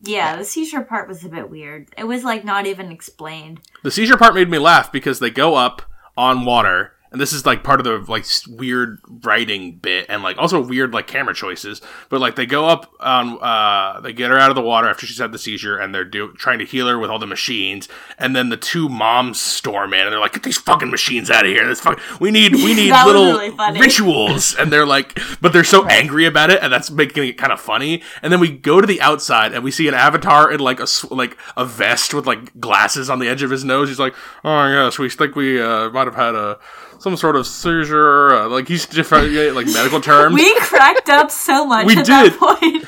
Yeah, 0.00 0.36
the 0.36 0.44
seizure 0.44 0.82
part 0.82 1.08
was 1.08 1.24
a 1.24 1.28
bit 1.28 1.50
weird. 1.50 1.88
It 1.98 2.04
was 2.04 2.24
like 2.24 2.44
not 2.44 2.66
even 2.66 2.90
explained. 2.90 3.60
The 3.82 3.90
seizure 3.90 4.16
part 4.16 4.34
made 4.34 4.48
me 4.48 4.58
laugh 4.58 4.90
because 4.90 5.18
they 5.18 5.30
go 5.30 5.54
up 5.54 5.82
on 6.16 6.44
water 6.44 6.95
and 7.12 7.20
this 7.20 7.32
is 7.32 7.46
like 7.46 7.62
part 7.62 7.80
of 7.80 7.84
the 7.84 7.98
like 8.10 8.24
weird 8.48 9.00
writing 9.24 9.76
bit 9.76 10.06
and 10.08 10.22
like 10.22 10.36
also 10.38 10.60
weird 10.60 10.92
like 10.92 11.06
camera 11.06 11.34
choices 11.34 11.80
but 12.08 12.20
like 12.20 12.36
they 12.36 12.46
go 12.46 12.66
up 12.66 12.92
on 13.00 13.38
uh 13.40 14.00
they 14.00 14.12
get 14.12 14.30
her 14.30 14.38
out 14.38 14.50
of 14.50 14.56
the 14.56 14.62
water 14.62 14.88
after 14.88 15.06
she's 15.06 15.18
had 15.18 15.32
the 15.32 15.38
seizure 15.38 15.76
and 15.78 15.94
they're 15.94 16.04
do- 16.04 16.32
trying 16.34 16.58
to 16.58 16.64
heal 16.64 16.88
her 16.88 16.98
with 16.98 17.10
all 17.10 17.18
the 17.18 17.26
machines. 17.26 17.88
And 18.18 18.34
then 18.34 18.48
the 18.48 18.56
two 18.56 18.88
moms 18.88 19.40
storm 19.40 19.92
in 19.94 20.00
and 20.00 20.12
they're 20.12 20.20
like 20.20 20.32
get 20.32 20.42
these 20.42 20.58
fucking 20.58 20.90
machines 20.90 21.30
out 21.30 21.44
of 21.44 21.50
here. 21.52 21.66
This 21.66 21.80
fuck- 21.80 22.00
we 22.20 22.30
need 22.30 22.54
we 22.54 22.74
need 22.74 22.90
little 22.90 23.38
really 23.38 23.80
rituals. 23.80 24.54
And 24.54 24.72
they're 24.72 24.86
like 24.86 25.18
but 25.40 25.52
they're 25.52 25.64
so 25.64 25.86
angry 25.86 26.26
about 26.26 26.50
it 26.50 26.62
and 26.62 26.72
that's 26.72 26.90
making 26.90 27.26
it 27.28 27.38
kind 27.38 27.52
of 27.52 27.60
funny. 27.60 28.02
And 28.22 28.32
then 28.32 28.40
we 28.40 28.50
go 28.50 28.80
to 28.80 28.86
the 28.86 29.00
outside 29.00 29.52
and 29.52 29.62
we 29.62 29.70
see 29.70 29.88
an 29.88 29.94
avatar 29.94 30.50
in 30.50 30.60
like 30.60 30.80
a 30.80 30.86
like 31.10 31.36
a 31.56 31.64
vest 31.64 32.14
with 32.14 32.26
like 32.26 32.58
glasses 32.60 33.08
on 33.10 33.18
the 33.18 33.28
edge 33.28 33.42
of 33.42 33.50
his 33.50 33.64
nose. 33.64 33.88
He's 33.88 34.00
like 34.00 34.14
oh 34.44 34.66
yes 34.68 34.98
we 34.98 35.08
think 35.10 35.36
we 35.36 35.60
uh, 35.60 35.90
might 35.90 36.06
have 36.06 36.14
had 36.14 36.34
a 36.34 36.58
some 36.98 37.16
sort 37.16 37.36
of 37.36 37.46
seizure 37.46 38.34
uh, 38.34 38.48
like 38.48 38.68
he's 38.68 38.86
different 38.86 39.32
like 39.54 39.66
medical 39.66 40.00
terms 40.00 40.34
We 40.34 40.58
cracked 40.60 41.08
up 41.08 41.30
so 41.30 41.66
much 41.66 41.86
We 41.86 41.94
did. 41.96 42.32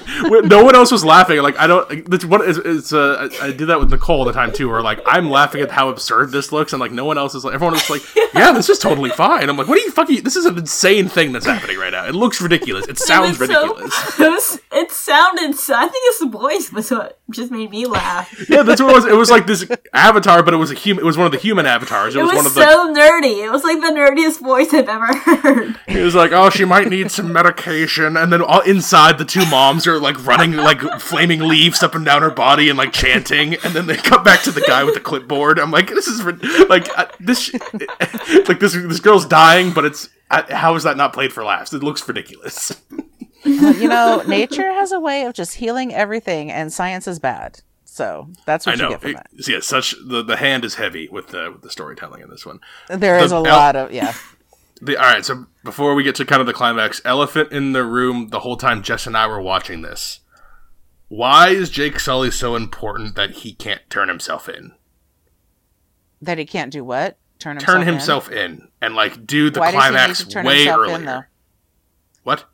That 0.09 0.21
point. 0.23 0.31
When- 0.33 0.49
no 0.49 0.65
one 0.65 0.75
else 0.75 0.91
was 0.91 1.05
laughing. 1.05 1.41
Like 1.43 1.57
I 1.59 1.67
don't. 1.67 1.89
Like, 1.89 2.05
that's 2.07 2.25
what 2.25 2.41
is. 2.43 2.59
It's. 2.59 2.93
Uh, 2.93 3.29
I, 3.41 3.47
I 3.49 3.53
did 3.53 3.67
that 3.67 3.79
with 3.81 3.91
Nicole 3.91 4.19
all 4.21 4.25
the 4.25 4.33
time 4.33 4.53
too. 4.53 4.69
Where 4.69 4.83
like 4.83 5.01
I'm 5.07 5.31
laughing 5.31 5.61
at 5.61 5.71
how 5.71 5.89
absurd 5.89 6.31
this 6.33 6.51
looks, 6.53 6.73
and 6.73 6.81
like 6.81 6.93
no 6.93 7.05
one 7.05 7.19
else 7.19 7.35
is. 7.35 7.45
like 7.45 7.55
Everyone 7.55 7.77
is 7.77 7.89
like, 7.91 8.03
yeah, 8.35 8.53
this 8.53 8.69
is 8.69 8.79
totally 8.79 9.11
fine. 9.11 9.49
I'm 9.49 9.57
like, 9.57 9.69
what 9.69 9.79
are 9.79 9.83
you 9.83 9.91
fucking? 9.93 10.23
This 10.25 10.37
is 10.37 10.47
an 10.47 10.59
insane 10.59 11.09
thing 11.09 11.33
that's 11.33 11.47
happening 11.47 11.79
right 11.79 11.93
now. 11.93 12.07
It 12.07 12.15
looks 12.15 12.41
ridiculous. 12.41 12.87
It 12.87 12.99
sounds 13.11 13.41
it 13.41 13.41
was 13.41 13.51
so- 13.51 13.63
ridiculous. 13.63 14.19
it, 14.21 14.29
was, 14.31 14.61
it 14.73 14.91
sounded 14.93 15.55
so. 15.57 15.75
I 15.75 15.83
think 15.89 15.97
it's 16.07 16.19
the 16.21 16.29
voice 16.29 16.73
was 16.73 16.91
what 16.91 17.19
just 17.31 17.51
made 17.51 17.71
me 17.71 17.87
laugh. 17.87 18.33
yeah, 18.49 18.63
that's 18.63 18.81
what 18.81 18.91
it 18.91 18.95
was. 18.95 19.05
It 19.05 19.17
was 19.17 19.31
like 19.31 19.47
this 19.47 19.71
avatar, 19.93 20.43
but 20.43 20.55
it 20.55 20.59
was 20.59 20.71
a 20.71 20.75
human. 20.75 21.05
It 21.05 21.07
was 21.07 21.17
one 21.17 21.27
of 21.27 21.33
the 21.33 21.39
human 21.39 21.67
avatars. 21.67 22.15
It, 22.15 22.19
It 22.19 22.23
was, 22.23 22.33
was, 22.33 22.37
one 22.37 22.47
of 22.47 22.55
the. 22.55 22.63
so 22.63 22.95
nerdy. 22.95 23.45
It 23.45 23.51
was 23.51 23.65
like 23.65 23.81
the 23.81 23.89
nerdiest 23.89 24.41
voice 24.41 24.73
I've 24.73 24.89
ever 24.89 25.07
heard. 25.17 25.79
He 25.87 26.01
was 26.01 26.15
like, 26.15 26.33
"Oh, 26.33 26.51
she 26.51 26.65
might 26.65 26.89
need 26.89 27.11
some 27.11 27.33
medication," 27.33 28.17
and 28.17 28.33
then 28.33 28.43
all 28.43 28.61
inside, 28.61 29.19
the 29.19 29.25
two 29.25 29.45
moms 29.51 29.87
are 29.87 29.98
like 30.01 30.25
running 30.27 30.53
like 30.57 30.81
flaming 31.01 31.41
leaves 31.41 31.83
up 31.83 31.95
and 31.95 32.05
down 32.05 32.23
her 32.23 32.31
body 32.31 32.69
and 32.69 32.79
like 32.79 32.93
chanting, 32.93 33.55
and 33.55 33.75
then 33.75 33.87
they 33.87 33.97
cut 33.97 34.25
back 34.25 34.43
to 34.43 34.51
the 34.51 34.61
guy 34.63 34.85
with 34.85 34.95
the 34.95 35.01
clipboard. 35.01 35.59
I'm 35.59 35.71
like, 35.71 35.89
"This 35.89 36.07
is 36.07 36.23
like 36.69 36.89
uh, 36.99 37.07
this, 37.21 37.53
like 38.49 38.61
this 38.61 38.73
this 38.75 39.01
girl's 39.01 39.27
dying, 39.27 39.73
but 39.73 39.85
it's 39.85 40.09
uh, 40.31 40.43
how 40.55 40.75
is 40.75 40.83
that 40.85 40.97
not 40.97 41.13
played 41.13 41.33
for 41.33 41.45
laughs? 41.45 41.73
It 41.73 41.83
looks 41.83 42.07
ridiculous." 42.07 42.81
You 43.45 43.89
know, 43.89 44.23
nature 44.27 44.71
has 44.73 44.91
a 44.93 44.99
way 45.01 45.23
of 45.25 45.33
just 45.33 45.55
healing 45.55 45.95
everything, 45.95 46.51
and 46.51 46.73
science 46.73 47.07
is 47.07 47.19
bad. 47.19 47.61
So 47.85 48.29
that's 48.47 48.67
I 48.67 48.71
what 48.73 48.77
you 48.79 48.83
know. 48.85 48.91
get 48.91 49.01
from 49.01 49.11
It, 49.11 49.15
that. 49.17 49.49
yeah, 49.49 49.61
such 49.61 49.95
the 50.07 50.23
the 50.23 50.37
hand 50.37 50.65
is 50.65 50.75
heavy 50.75 51.09
with 51.09 51.29
the 51.29 51.51
with 51.53 51.63
the 51.63 51.71
storytelling 51.71 52.21
in 52.23 52.31
this 52.31 52.45
one. 52.45 52.61
There 52.89 53.19
is 53.19 53.31
the 53.31 53.37
a 53.37 53.39
el- 53.39 53.45
lot 53.45 53.77
of 53.77 53.93
yeah. 53.93 54.13
The, 54.81 54.97
all 54.97 55.03
right, 55.13 55.25
so 55.25 55.47
before 55.65 55.95
we 55.95 56.03
get 56.05 56.15
to 56.17 56.25
kind 56.25 56.41
of 56.41 56.47
the 56.47 56.53
climax, 56.53 57.01
elephant 57.05 57.51
in 57.53 57.73
the 57.73 57.85
room. 57.85 58.29
The 58.29 58.41
whole 58.41 58.57
time 58.57 58.83
Jess 58.83 59.07
and 59.07 59.17
I 59.17 59.27
were 59.27 59.41
watching 59.41 59.83
this, 59.83 60.21
why 61.09 61.49
is 61.49 61.71
Jake 61.71 61.99
Sully 61.99 62.31
so 62.31 62.55
important 62.55 63.15
that 63.17 63.31
he 63.31 63.53
can't 63.55 63.83
turn 63.91 64.09
himself 64.09 64.49
in? 64.49 64.73
That 66.23 66.39
he 66.39 66.45
can't 66.47 66.73
do 66.73 66.85
what? 66.85 67.19
Turn 67.39 67.57
himself 67.57 67.73
Turn 67.75 67.83
in? 67.83 67.87
himself 67.89 68.31
in 68.31 68.69
and 68.81 68.95
like 68.95 69.27
do 69.27 69.51
the 69.51 69.61
Why 69.61 69.71
does 69.73 69.85
he 69.85 69.91
need 69.91 69.97
climax 69.97 70.25
to 70.25 70.29
turn 70.29 70.47
way 70.47 70.59
himself 70.59 70.81
earlier. 70.81 70.97
in, 70.97 71.05
though? 71.05 71.23
What? 72.25 72.45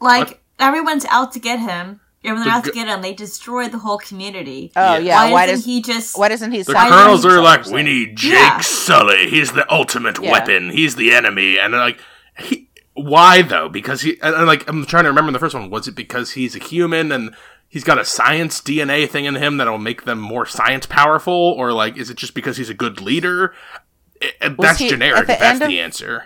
Like 0.00 0.28
What? 0.28 0.40
everyone's 0.60 1.04
out 1.06 1.32
to 1.32 1.40
get 1.40 1.58
him. 1.60 2.00
And 2.26 2.34
when 2.34 2.44
they're 2.44 2.52
The 2.52 2.58
out 2.58 2.64
to 2.64 2.72
get 2.72 2.88
him, 2.88 3.00
they 3.02 3.14
destroy 3.14 3.68
the 3.68 3.78
whole 3.78 3.98
community. 3.98 4.72
Oh 4.76 4.94
Yeah. 4.94 4.98
yeah. 4.98 5.24
why, 5.26 5.32
Why, 5.32 5.46
doesn't 5.46 5.56
does 5.58 5.64
he 5.64 5.80
just? 5.82 6.18
why 6.18 6.28
doesn't 6.28 6.52
he? 6.52 6.58
The 6.58 6.72
silence 6.72 6.90
colonels 6.94 7.26
are 7.26 7.40
like, 7.40 7.66
we 7.66 7.82
need 7.82 8.16
Jake 8.16 8.32
Yeah. 8.32 8.60
Sully. 8.60 9.30
He's 9.30 9.52
the 9.52 9.70
ultimate 9.72 10.20
Yeah. 10.22 10.32
weapon. 10.32 10.70
He's 10.70 10.96
the 10.96 11.12
enemy. 11.14 11.58
And 11.58 11.72
like, 11.72 11.98
he, 12.38 12.68
why 12.94 13.42
though? 13.42 13.68
Because 13.68 14.00
he, 14.02 14.18
and, 14.22 14.34
and, 14.34 14.46
like, 14.46 14.68
I'm 14.68 14.84
trying 14.86 15.04
to 15.04 15.10
remember 15.10 15.28
in 15.28 15.32
the 15.34 15.38
first 15.38 15.54
one. 15.54 15.70
Was 15.70 15.86
it 15.88 15.94
because 15.94 16.32
he's 16.32 16.56
a 16.56 16.58
human 16.58 17.12
and 17.12 17.34
he's 17.68 17.84
got 17.84 17.98
a 17.98 18.04
science 18.04 18.60
DNA 18.60 19.08
thing 19.08 19.24
in 19.26 19.34
him 19.36 19.56
that'll 19.58 19.78
make 19.78 20.04
them 20.04 20.18
more 20.18 20.46
science 20.46 20.86
powerful, 20.86 21.32
or 21.34 21.72
like, 21.72 21.96
is 21.96 22.10
it 22.10 22.16
just 22.16 22.34
because 22.34 22.56
he's 22.56 22.70
a 22.70 22.74
good 22.74 23.00
leader? 23.00 23.54
I- 24.22 24.32
and 24.40 24.56
Was 24.56 24.66
that's 24.68 24.78
he- 24.78 24.88
generic. 24.88 25.20
at 25.20 25.26
the 25.26 25.32
if 25.34 25.38
that's 25.40 25.60
of- 25.60 25.68
the 25.68 25.78
answer. 25.80 26.24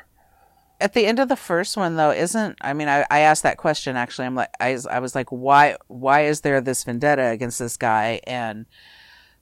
At 0.81 0.95
the 0.95 1.07
end 1.07 1.19
of 1.19 1.29
the 1.29 1.37
first 1.37 1.77
one 1.77 1.97
though 1.97 2.11
isn't 2.11 2.57
i 2.61 2.73
mean 2.73 2.89
i, 2.89 3.05
I 3.11 3.21
asked 3.21 3.43
that 3.43 3.57
question 3.59 3.97
actually 3.97 4.27
i'm 4.27 4.35
like 4.35 4.51
I, 4.61 4.79
I 4.91 4.99
was 5.01 5.15
like 5.15 5.29
why 5.31 5.77
why 5.89 6.23
is 6.23 6.41
there 6.41 6.61
this 6.61 6.85
vendetta 6.85 7.27
against 7.27 7.59
this 7.59 7.77
guy 7.77 8.21
and 8.25 8.67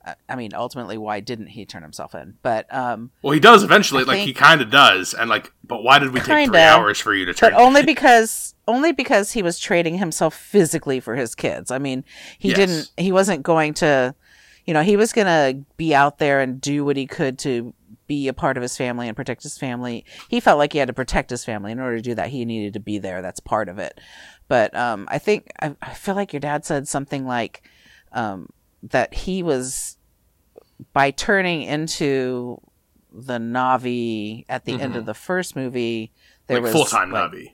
uh, 0.05 0.14
i 0.28 0.36
mean 0.36 0.53
ultimately 0.55 0.99
why 0.99 1.20
didn't 1.20 1.49
he 1.49 1.64
turn 1.66 1.82
himself 1.82 2.14
in 2.14 2.34
but 2.43 2.72
um 2.74 3.11
Well, 3.22 3.32
he 3.32 3.41
does 3.41 3.62
eventually. 3.62 4.03
I 4.05 4.07
like 4.07 4.20
he 4.20 4.32
kind 4.32 4.61
of 4.61 4.70
does, 4.70 5.14
and 5.14 5.28
like, 5.30 5.53
but 5.64 5.82
why 5.82 5.99
did 5.99 6.12
we 6.12 6.20
take 6.20 6.49
three 6.49 6.59
hours 6.61 6.99
for 7.01 7.14
you 7.14 7.24
to 7.26 7.34
turn? 7.34 7.51
but 7.53 7.61
only 7.61 7.82
because 7.82 8.55
only 8.66 8.93
because 8.93 9.32
he 9.32 9.43
was 9.43 9.59
trading 9.59 9.99
himself 9.99 10.34
physically 10.34 11.01
for 11.01 11.14
his 11.16 11.34
kids 11.34 11.70
i 11.70 11.78
mean 11.78 12.05
he 12.39 12.49
Yes. 12.49 12.57
didn't 12.57 12.91
he 12.97 13.12
wasn't 13.12 13.43
going 13.43 13.74
to 13.74 14.14
you 14.66 14.74
know 14.74 14.82
he 14.82 14.97
was 14.97 15.12
going 15.12 15.26
to 15.26 15.64
be 15.76 15.95
out 15.95 16.18
there 16.18 16.41
and 16.41 16.61
do 16.61 16.84
what 16.84 16.97
he 16.97 17.07
could 17.07 17.39
to 17.41 17.72
be 18.09 18.27
a 18.27 18.33
part 18.33 18.57
of 18.57 18.63
his 18.63 18.77
family 18.77 19.07
and 19.07 19.15
protect 19.17 19.45
his 19.45 19.57
family. 19.57 20.05
He 20.29 20.41
felt 20.41 20.59
like 20.59 20.73
he 20.73 20.81
had 20.81 20.89
to 20.89 20.95
protect 20.95 21.31
his 21.31 21.45
family. 21.45 21.71
In 21.71 21.79
order 21.79 21.97
to 21.97 22.03
do 22.03 22.15
that 22.17 22.31
he 22.31 22.45
needed 22.45 22.73
to 22.73 22.81
be 22.81 22.99
there. 22.99 23.23
That's 23.23 23.39
part 23.39 23.69
of 23.69 23.79
it. 23.79 24.01
But 24.49 24.75
um 24.75 25.07
i 25.11 25.19
think 25.19 25.53
i, 25.61 25.77
I 25.83 25.95
feel 25.95 26.15
like 26.17 26.33
your 26.33 26.41
dad 26.41 26.65
said 26.65 26.89
something 26.89 27.27
like 27.27 27.63
um 28.13 28.49
that 28.83 29.13
he 29.15 29.43
was 29.43 29.97
by 30.93 31.11
turning 31.11 31.63
into 31.63 32.61
the 33.13 33.39
navi 33.39 34.45
at 34.49 34.65
the 34.65 34.81
end 34.81 34.97
of 34.97 35.05
the 35.07 35.15
first 35.15 35.55
movie 35.57 36.13
there 36.47 36.59
Mm-hmm. 36.59 36.65
like 36.67 36.75
was 36.75 36.91
full 36.91 36.99
time 36.99 37.11
like, 37.11 37.31
Navi. 37.33 37.53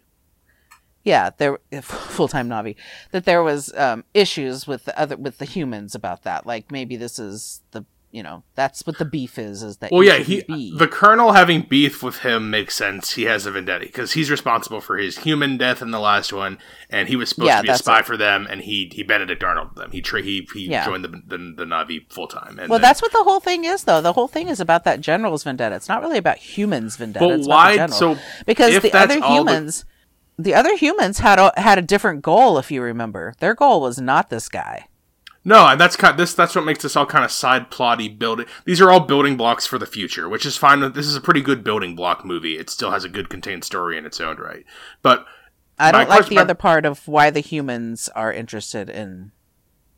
yeah 1.03 1.31
there 1.37 1.59
full 1.83 2.29
time 2.29 2.49
Navi. 2.49 2.77
That 3.11 3.25
there 3.25 3.43
was 3.43 3.73
um, 3.75 4.05
issues 4.15 4.67
with 4.67 4.85
the 4.85 4.97
other 4.99 5.17
with 5.17 5.39
the 5.39 5.45
humans 5.45 5.95
about 5.95 6.23
that. 6.23 6.47
Like 6.47 6.71
maybe 6.71 6.97
this 6.97 7.19
is 7.19 7.63
the 7.73 7.85
you 8.15 8.23
know 8.23 8.45
that's 8.55 8.87
what 8.87 8.99
the 8.99 9.05
beef 9.05 9.39
is 9.39 9.63
is 9.65 9.79
that 9.79 9.91
Well, 9.91 10.05
yeah, 10.05 10.19
he 10.19 10.43
be. 10.43 10.73
the 10.79 10.87
colonel 10.87 11.33
having 11.33 11.63
beef 11.63 12.01
with 12.01 12.19
him 12.19 12.49
makes 12.49 12.75
sense. 12.77 13.15
He 13.15 13.25
has 13.25 13.45
a 13.45 13.51
vendetta 13.51 13.87
because 13.87 14.13
he's 14.13 14.31
responsible 14.31 14.81
for 14.81 14.97
his 14.97 15.19
human 15.19 15.57
death 15.59 15.83
in 15.83 15.91
the 15.91 15.99
last 15.99 16.33
one, 16.33 16.59
and 16.89 17.09
he 17.09 17.17
was 17.17 17.31
supposed 17.31 17.49
Yeah, 17.49 17.57
to 17.57 17.63
be 17.65 17.69
a 17.71 17.77
spy 17.77 17.99
it. 18.01 18.07
for 18.07 18.17
them, 18.17 18.47
and 18.49 18.61
he 18.61 18.89
he 18.95 19.03
Benedict 19.03 19.43
Arnold 19.43 19.75
them. 19.75 19.91
He 19.91 20.01
tra- 20.01 20.23
he 20.23 20.47
he 20.55 20.69
Yeah. 20.69 20.85
joined 20.87 21.05
the 21.05 21.09
the, 21.09 21.39
the 21.57 21.65
Navi 21.65 22.11
full 22.13 22.29
time. 22.29 22.59
And 22.61 22.69
well 22.71 22.79
then- 22.79 22.83
that's 22.83 23.03
what 23.03 23.11
the 23.13 23.25
whole 23.25 23.41
thing 23.41 23.65
is 23.65 23.83
though 23.85 24.01
the 24.01 24.13
whole 24.13 24.29
thing 24.29 24.47
is 24.49 24.61
about 24.61 24.85
that 24.85 25.01
general's 25.01 25.43
vendetta 25.43 25.75
it's 25.75 25.89
not 25.89 26.01
really 26.01 26.19
about 26.19 26.39
humans 26.39 26.97
vendetta 26.97 27.27
But 27.27 27.35
it's 27.35 27.47
about 27.47 27.55
why? 27.57 27.77
the. 27.89 27.93
So 27.93 28.17
because 28.47 28.81
the 28.81 28.93
other 28.97 29.19
all 29.21 29.45
the- 29.45 29.51
humans 29.53 29.85
the 30.39 30.55
other 30.55 30.77
humans 30.77 31.19
had 31.19 31.39
a 31.41 31.53
had 31.57 31.79
a 31.79 31.83
different 31.83 32.23
goal 32.23 32.59
if 32.59 32.71
you 32.71 32.81
remember 32.81 33.35
their 33.41 33.55
goal 33.55 33.81
was 33.81 34.01
not 34.01 34.31
this 34.31 34.49
guy 34.49 34.87
No, 35.45 35.67
and 35.67 35.81
that's 35.81 35.97
kind 35.97 36.19
this. 36.19 36.35
That's 36.35 36.55
what 36.55 36.65
makes 36.65 36.83
this 36.83 36.97
all 36.97 37.07
kind 37.07 37.25
of 37.25 37.31
side 37.31 37.71
plotty 37.71 38.19
building. 38.19 38.47
These 38.65 38.81
are 38.81 38.91
all 38.91 39.01
building 39.01 39.37
blocks 39.37 39.67
for 39.67 39.79
the 39.79 39.87
future, 39.87 40.29
which 40.29 40.47
is 40.47 40.57
fine. 40.57 40.81
This 40.93 41.07
is 41.07 41.17
a 41.17 41.21
pretty 41.21 41.43
good 41.43 41.63
building 41.63 41.95
block 41.95 42.25
movie. 42.25 42.57
It 42.59 42.71
still 42.71 42.91
has 42.91 43.05
a 43.05 43.09
good 43.09 43.29
contained 43.29 43.65
story 43.65 43.99
in 43.99 44.07
its 44.07 44.21
own 44.21 44.37
right. 44.39 44.65
But 45.03 45.27
i 45.77 45.91
don't 45.91 46.03
like 46.03 46.09
question- 46.09 46.31
the 46.31 46.35
my- 46.37 46.43
other 46.43 46.55
part 46.55 46.87
of 46.87 47.07
why 47.09 47.31
the 47.31 47.41
humans 47.41 48.09
are 48.15 48.33
interested 48.33 48.89
in 48.89 49.33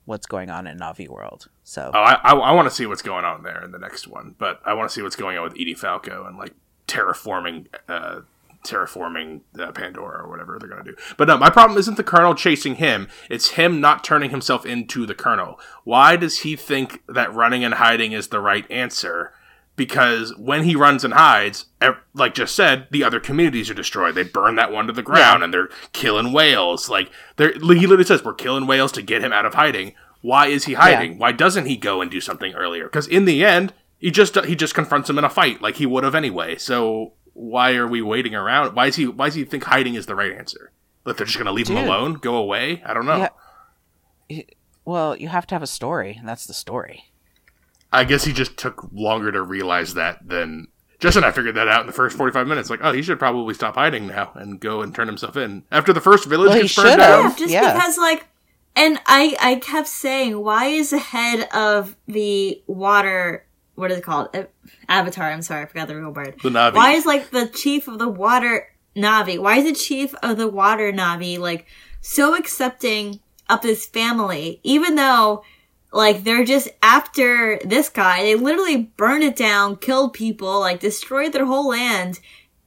what's 0.06 0.26
going 0.26 0.48
on 0.48 0.66
in 0.66 0.78
navi 0.78 1.06
world 1.06 1.50
so 1.64 1.90
oh, 1.92 1.98
I 2.00 2.14
I, 2.22 2.32
I 2.32 2.52
want 2.52 2.66
to 2.68 2.74
see 2.74 2.86
what's 2.86 3.02
going 3.02 3.24
on 3.24 3.42
there 3.42 3.62
in 3.62 3.72
the 3.72 3.78
next 3.78 4.06
one. 4.06 4.36
But 4.38 4.60
I 4.64 4.72
want 4.74 4.88
to 4.88 4.94
see 4.94 5.02
what's 5.02 5.16
going 5.16 5.36
on 5.36 5.42
with 5.42 5.54
Edie 5.54 5.74
Falco 5.74 6.24
and 6.24 6.38
like 6.38 6.54
terraforming. 6.86 7.66
Uh, 7.88 8.20
terraforming 8.68 9.40
uh, 9.58 9.72
Pandora 9.72 10.24
or 10.24 10.28
whatever 10.28 10.58
they're 10.58 10.68
going 10.68 10.84
to 10.84 10.92
do. 10.92 10.96
But 11.16 11.28
no, 11.28 11.38
my 11.38 11.50
problem 11.50 11.78
isn't 11.78 11.96
the 11.96 12.04
Colonel 12.04 12.34
chasing 12.34 12.76
him. 12.76 13.08
It's 13.30 13.50
him 13.50 13.80
not 13.80 14.04
turning 14.04 14.30
himself 14.30 14.66
into 14.66 15.06
the 15.06 15.14
Colonel. 15.14 15.60
Why 15.84 16.16
does 16.16 16.40
he 16.40 16.56
think 16.56 17.02
that 17.08 17.34
running 17.34 17.64
and 17.64 17.74
hiding 17.74 18.12
is 18.12 18.28
the 18.28 18.40
right 18.40 18.70
answer? 18.70 19.32
Because 19.76 20.34
when 20.38 20.64
he 20.64 20.74
runs 20.74 21.04
and 21.04 21.12
hides, 21.12 21.66
like 22.14 22.34
just 22.34 22.56
said, 22.56 22.86
the 22.90 23.04
other 23.04 23.20
communities 23.20 23.68
are 23.68 23.74
destroyed. 23.74 24.14
They 24.14 24.22
burn 24.22 24.56
that 24.56 24.72
one 24.72 24.86
to 24.86 24.92
the 24.92 25.02
ground 25.02 25.42
and 25.42 25.52
they're 25.52 25.68
killing 25.92 26.32
whales. 26.32 26.88
Like 26.88 27.10
they're, 27.36 27.52
he 27.52 27.86
literally 27.86 28.04
says, 28.04 28.24
"We're 28.24 28.32
killing 28.32 28.66
whales 28.66 28.90
to 28.92 29.02
get 29.02 29.22
him 29.22 29.34
out 29.34 29.44
of 29.44 29.52
hiding." 29.54 29.92
Why 30.22 30.46
is 30.46 30.64
he 30.64 30.72
hiding? 30.72 31.18
Why 31.18 31.32
doesn't 31.32 31.66
he 31.66 31.76
go 31.76 32.00
and 32.00 32.10
do 32.10 32.20
something 32.20 32.54
earlier? 32.54 32.84
Because 32.84 33.06
in 33.06 33.26
the 33.26 33.44
end, 33.44 33.74
he 33.98 34.10
just 34.10 34.36
he 34.44 34.56
just 34.56 34.74
confronts 34.74 35.08
him 35.08 35.18
in 35.18 35.24
a 35.24 35.30
fight 35.30 35.62
like 35.62 35.76
he 35.76 35.86
would 35.86 36.04
have 36.04 36.14
anyway. 36.14 36.56
So 36.56 37.12
why 37.38 37.74
are 37.74 37.86
we 37.86 38.00
waiting 38.00 38.34
around? 38.34 38.74
Why 38.74 38.86
is 38.86 38.96
he 38.96 39.06
why 39.06 39.26
does 39.26 39.34
he 39.34 39.44
think 39.44 39.64
hiding 39.64 39.94
is 39.94 40.06
the 40.06 40.14
right 40.14 40.32
answer? 40.32 40.72
That 41.04 41.16
they're 41.18 41.26
just 41.26 41.38
gonna 41.38 41.52
leave 41.52 41.68
him 41.68 41.76
alone, 41.76 42.14
go 42.14 42.36
away? 42.36 42.82
I 42.84 42.94
don't 42.94 43.04
know. 43.06 43.28
Yeah. 44.28 44.42
well 44.84 45.16
you 45.16 45.28
have 45.28 45.46
to 45.48 45.54
have 45.54 45.62
a 45.62 45.66
story 45.66 46.16
and 46.18 46.26
that's 46.28 46.46
the 46.46 46.54
story 46.54 47.04
I 47.92 48.04
guess 48.04 48.24
he 48.24 48.32
just 48.32 48.56
took 48.56 48.88
longer 48.92 49.30
to 49.30 49.42
realize 49.42 49.94
that 49.94 50.26
than 50.26 50.68
Justin. 50.98 51.24
I 51.24 51.30
figured 51.30 51.54
that 51.56 51.68
out 51.68 51.82
in 51.82 51.86
the 51.86 51.92
first 51.92 52.16
forty-five 52.16 52.46
minutes. 52.46 52.68
Like, 52.70 52.80
oh, 52.82 52.92
he 52.92 53.00
should 53.02 53.18
probably 53.18 53.54
stop 53.54 53.74
hiding 53.76 54.06
now 54.08 54.32
and 54.34 54.58
go 54.58 54.82
and 54.82 54.94
turn 54.94 55.06
himself 55.06 55.36
in 55.36 55.62
after 55.70 55.92
the 55.92 56.00
first 56.00 56.26
village 56.26 56.48
Well, 56.48 56.56
he 56.56 56.62
gets 56.62 56.74
burned 56.74 56.88
should've. 56.90 56.98
down. 56.98 57.22
Yeah, 57.24 57.36
just 57.36 57.52
Yeah. 57.52 57.72
because 57.74 57.96
like 57.98 58.26
and 58.74 58.98
I 59.06 59.36
I 59.40 59.54
kept 59.56 59.88
saying 59.88 60.42
why 60.42 60.66
is 60.66 60.90
the 60.90 60.98
head 60.98 61.48
of 61.54 61.96
the 62.08 62.60
water 62.66 63.46
what 63.76 63.92
is 63.92 63.98
it 63.98 64.04
called? 64.04 64.28
Avatar. 64.88 65.30
I'm 65.30 65.42
sorry, 65.42 65.62
I 65.62 65.66
forgot 65.66 65.88
the 65.88 65.96
real 65.96 66.10
word. 66.10 66.36
The 66.42 66.50
Navi. 66.50 66.74
Why 66.74 66.92
is 66.92 67.06
like 67.06 67.30
the 67.30 67.46
chief 67.46 67.86
of 67.86 67.98
the 67.98 68.08
water 68.08 68.68
Navi? 68.96 69.38
Why 69.38 69.58
is 69.58 69.64
the 69.64 69.74
chief 69.74 70.14
of 70.22 70.36
the 70.36 70.48
water 70.48 70.92
Navi 70.92 71.38
like 71.38 71.66
so 72.00 72.34
accepting 72.34 73.20
of 73.48 73.62
this 73.62 73.86
family, 73.86 74.60
even 74.64 74.96
though 74.96 75.44
like 75.92 76.24
they're 76.24 76.44
just 76.44 76.68
after 76.82 77.58
this 77.64 77.88
guy? 77.88 78.22
They 78.22 78.34
literally 78.34 78.90
burned 78.96 79.24
it 79.24 79.36
down, 79.36 79.76
killed 79.76 80.14
people, 80.14 80.60
like 80.60 80.80
destroyed 80.80 81.32
their 81.32 81.46
whole 81.46 81.68
land, 81.68 82.18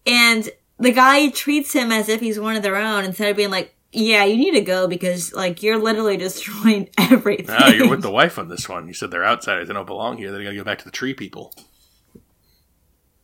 and 0.06 0.50
the 0.78 0.92
guy 0.92 1.30
treats 1.30 1.74
him 1.74 1.92
as 1.92 2.08
if 2.08 2.22
he's 2.22 2.40
one 2.40 2.56
of 2.56 2.64
their 2.64 2.78
own 2.78 3.04
instead 3.04 3.30
of 3.30 3.36
being 3.36 3.52
like, 3.52 3.76
"Yeah, 3.92 4.24
you 4.24 4.38
need 4.38 4.52
to 4.52 4.62
go 4.62 4.88
because 4.88 5.34
like 5.34 5.64
you're 5.64 5.78
literally 5.78 6.18
destroying 6.18 6.90
everything." 6.98 7.56
Ah, 7.58 7.70
you're 7.70 7.90
with 7.90 8.02
the 8.02 8.12
wife 8.12 8.38
on 8.40 8.48
this 8.48 8.68
one. 8.70 8.88
You 8.88 8.94
said 8.94 9.12
they're 9.12 9.26
outsiders. 9.26 9.68
They 9.68 9.74
don't 9.74 9.86
belong 9.88 10.18
here. 10.18 10.32
They 10.32 10.44
gotta 10.44 10.56
go 10.56 10.64
back 10.64 10.80
to 10.80 10.86
the 10.86 10.92
tree 10.92 11.14
people. 11.14 11.54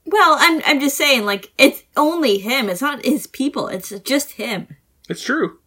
Well, 0.06 0.38
I'm 0.40 0.62
I'm 0.66 0.80
just 0.80 0.98
saying, 0.98 1.26
like 1.26 1.52
it's 1.58 1.84
only 1.98 2.38
him. 2.38 2.70
It's 2.70 2.82
not 2.82 3.04
his 3.06 3.28
people. 3.28 3.68
It's 3.68 3.90
just 4.02 4.34
him. 4.34 4.68
It's 5.10 5.24
true. 5.24 5.60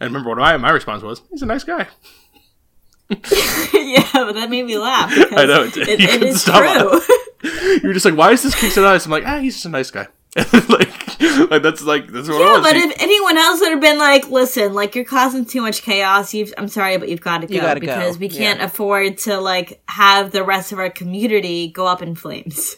And 0.00 0.10
remember 0.10 0.30
what 0.30 0.40
I, 0.40 0.56
my 0.56 0.70
response 0.70 1.02
was? 1.02 1.22
He's 1.30 1.42
a 1.42 1.46
nice 1.46 1.64
guy. 1.64 1.88
yeah, 3.10 4.08
but 4.14 4.32
that 4.32 4.48
made 4.48 4.64
me 4.64 4.78
laugh. 4.78 5.10
I 5.32 5.44
know, 5.44 5.64
it 5.64 5.74
did. 5.74 5.88
It, 5.88 6.00
You 6.00 6.28
it 6.28 6.34
stop 6.36 6.62
true. 6.62 7.78
You're 7.82 7.92
just 7.92 8.04
like, 8.06 8.16
why 8.16 8.32
is 8.32 8.42
this 8.42 8.54
kid 8.58 8.72
so 8.72 8.82
nice? 8.82 9.04
I'm 9.04 9.10
like, 9.10 9.26
ah, 9.26 9.38
he's 9.38 9.54
just 9.54 9.66
a 9.66 9.68
nice 9.68 9.90
guy. 9.90 10.06
like, 10.68 11.20
like 11.50 11.62
that's 11.62 11.82
like 11.82 12.06
that's 12.10 12.28
what 12.28 12.40
I 12.40 12.44
yeah, 12.46 12.52
was. 12.58 12.62
but 12.62 12.76
if 12.76 13.02
anyone 13.02 13.36
else 13.36 13.60
would 13.60 13.70
have 13.72 13.80
been 13.80 13.98
like, 13.98 14.28
"Listen, 14.30 14.72
like 14.72 14.94
you're 14.94 15.04
causing 15.04 15.44
too 15.44 15.60
much 15.60 15.82
chaos. 15.82 16.32
You've, 16.32 16.54
I'm 16.56 16.68
sorry, 16.68 16.96
but 16.96 17.08
you've 17.10 17.20
got 17.20 17.42
to 17.42 17.46
go 17.46 17.54
You 17.54 17.60
gotta 17.60 17.80
go. 17.80 17.86
because 17.86 18.18
we 18.18 18.28
can't 18.30 18.58
Yeah. 18.60 18.64
afford 18.66 19.18
to 19.18 19.38
like 19.40 19.82
have 19.88 20.30
the 20.32 20.42
rest 20.42 20.72
of 20.72 20.78
our 20.78 20.88
community 20.90 21.68
go 21.68 21.86
up 21.86 22.00
in 22.02 22.14
flames." 22.14 22.76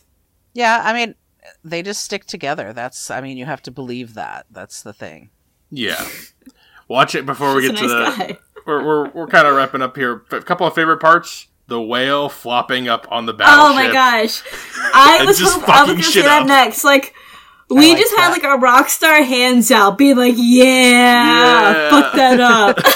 Yeah, 0.52 0.82
I 0.84 0.92
mean, 0.92 1.14
they 1.64 1.82
just 1.82 2.05
stick 2.05 2.24
together. 2.26 2.72
That's, 2.72 3.11
I 3.11 3.20
mean, 3.20 3.36
you 3.36 3.44
have 3.44 3.62
to 3.62 3.70
believe 3.70 4.14
that. 4.14 4.46
That's 4.50 4.82
the 4.82 4.92
thing. 4.92 5.30
yeah, 5.70 6.05
watch 6.88 7.14
it 7.14 7.26
before 7.26 7.55
we 7.55 7.62
get 7.62 7.72
a 7.72 7.76
to 7.76 7.86
nice 7.86 8.16
the. 8.18 8.38
We're 8.66 8.84
we're, 8.84 9.11
we're 9.11 9.26
kind 9.26 9.46
of 9.46 9.55
wrapping 9.55 9.82
up 9.82 9.96
here. 9.96 10.24
A 10.32 10.40
couple 10.42 10.66
of 10.66 10.74
favorite 10.74 10.98
parts: 10.98 11.46
the 11.68 11.80
whale 11.80 12.28
flopping 12.28 12.88
up 12.88 13.07
on 13.11 13.26
the 13.26 13.32
battleship. 13.34 13.70
Oh 13.70 13.74
my 13.74 13.92
gosh, 13.92 14.42
I 14.94 15.18
And 15.20 15.28
was 15.28 15.38
just 15.38 15.55
hope- 15.61 15.68
I 15.68 15.72
was 15.72 15.78
fucking 15.80 15.94
gonna 15.94 16.02
say 16.02 16.11
shit 16.12 16.24
that 16.24 16.42
up. 16.42 16.48
next. 16.48 16.82
Like 16.84 17.14
we 17.70 17.90
like 17.90 17.98
just 17.98 18.14
had 18.16 18.30
like 18.30 18.44
a 18.44 18.56
rock 18.56 18.88
star 18.88 19.22
hands 19.22 19.70
out, 19.70 19.96
being 19.98 20.16
like, 20.16 20.34
"Yeah, 20.36 20.64
Yeah. 20.64 21.90
fuck 21.90 22.12
that 22.14 22.40
up." 22.40 22.76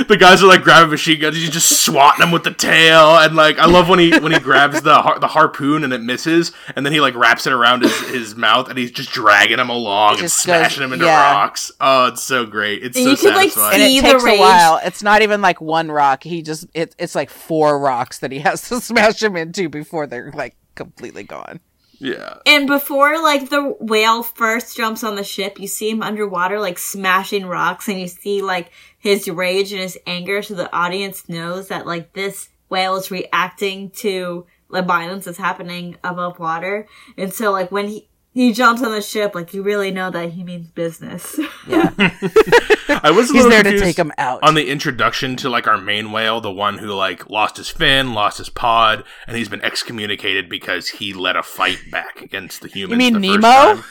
the 0.08 0.16
guys 0.16 0.42
are 0.42 0.46
like 0.46 0.62
grabbing 0.62 0.90
machine 0.90 1.20
guns. 1.20 1.36
He's 1.36 1.50
just 1.50 1.84
swatting 1.84 2.20
them 2.20 2.30
with 2.30 2.44
the 2.44 2.52
tail, 2.52 3.16
and 3.18 3.34
like 3.36 3.58
I 3.58 3.66
love 3.66 3.88
when 3.88 3.98
he 3.98 4.16
when 4.18 4.32
he 4.32 4.38
grabs 4.38 4.82
the 4.82 4.94
har- 4.94 5.18
the 5.18 5.26
harpoon 5.28 5.84
and 5.84 5.92
it 5.92 6.00
misses, 6.00 6.52
and 6.74 6.84
then 6.86 6.92
he 6.92 7.00
like 7.00 7.14
wraps 7.14 7.46
it 7.46 7.52
around 7.52 7.82
his, 7.82 7.98
his 8.08 8.34
mouth, 8.36 8.68
and 8.68 8.78
he's 8.78 8.90
just 8.90 9.10
dragging 9.10 9.58
him 9.58 9.68
along 9.68 10.12
and 10.12 10.20
Just 10.20 10.46
goes- 10.46 10.56
smashing 10.56 10.82
him 10.84 10.92
into 10.92 11.04
yeah. 11.06 11.32
rocks. 11.32 11.70
Oh, 11.80 12.06
it's 12.06 12.22
so 12.22 12.46
great! 12.46 12.82
It's 12.82 12.96
And 12.96 13.04
so 13.04 13.10
you 13.10 13.16
could, 13.16 13.34
like, 13.34 13.50
satisfying. 13.50 13.74
And 13.82 13.82
See 13.90 13.98
it 13.98 14.02
the 14.02 14.08
takes 14.12 14.24
a 14.24 14.38
while. 14.38 14.80
It's 14.84 15.02
not 15.02 15.22
even 15.22 15.42
like 15.42 15.60
one 15.60 15.90
rock. 15.90 16.22
He 16.22 16.42
just, 16.42 16.66
it, 16.74 16.94
it's 16.98 17.14
like 17.14 17.30
four 17.30 17.78
rocks 17.78 18.18
that 18.20 18.32
he 18.32 18.38
has 18.40 18.68
to 18.68 18.80
smash 18.80 19.22
him 19.22 19.36
into 19.36 19.68
before 19.68 20.06
they're 20.06 20.32
like 20.32 20.56
completely 20.74 21.24
gone. 21.24 21.60
Yeah, 22.00 22.38
And 22.46 22.66
before 22.66 23.22
like 23.22 23.50
the 23.50 23.76
whale 23.78 24.22
first 24.22 24.74
jumps 24.74 25.04
on 25.04 25.16
the 25.16 25.24
ship, 25.24 25.60
you 25.60 25.66
see 25.66 25.90
him 25.90 26.02
underwater 26.02 26.58
like 26.58 26.78
smashing 26.78 27.44
rocks 27.44 27.88
and 27.88 28.00
you 28.00 28.08
see 28.08 28.40
like 28.40 28.70
his 28.98 29.28
rage 29.28 29.72
and 29.72 29.82
his 29.82 29.98
anger 30.06 30.42
so 30.42 30.54
the 30.54 30.74
audience 30.74 31.28
knows 31.28 31.68
that 31.68 31.86
like 31.86 32.14
this 32.14 32.48
whale 32.70 32.96
is 32.96 33.10
reacting 33.10 33.90
to 33.90 34.46
the 34.70 34.82
violence 34.82 35.26
that's 35.26 35.36
happening 35.36 35.96
above 36.02 36.38
water. 36.38 36.86
And 37.18 37.32
so 37.32 37.52
like 37.52 37.70
when 37.70 37.88
he 37.88 38.08
he 38.32 38.52
jumps 38.52 38.82
on 38.82 38.92
the 38.92 39.02
ship, 39.02 39.34
like 39.34 39.52
you 39.52 39.62
really 39.62 39.90
know 39.90 40.10
that 40.10 40.30
he 40.30 40.44
means 40.44 40.68
business. 40.68 41.38
Yeah. 41.66 41.90
I 43.02 43.12
was 43.14 43.30
a 43.30 43.34
He's 43.34 43.48
there 43.48 43.62
to 43.62 43.78
take 43.78 43.98
him 43.98 44.12
out. 44.18 44.42
on 44.42 44.54
the 44.54 44.68
introduction 44.68 45.36
to 45.36 45.48
like 45.48 45.66
our 45.66 45.78
main 45.78 46.12
whale, 46.12 46.40
the 46.40 46.50
one 46.50 46.78
who 46.78 46.92
like 46.92 47.28
lost 47.28 47.56
his 47.56 47.68
fin, 47.68 48.14
lost 48.14 48.38
his 48.38 48.48
pod, 48.48 49.04
and 49.26 49.36
he's 49.36 49.48
been 49.48 49.62
excommunicated 49.62 50.48
because 50.48 50.88
he 50.88 51.12
led 51.12 51.36
a 51.36 51.42
fight 51.42 51.78
back 51.90 52.20
against 52.20 52.62
the 52.62 52.68
humans. 52.68 53.02
You 53.02 53.12
mean 53.18 53.20
the 53.20 53.40
first 53.40 53.42
Nemo? 53.42 53.84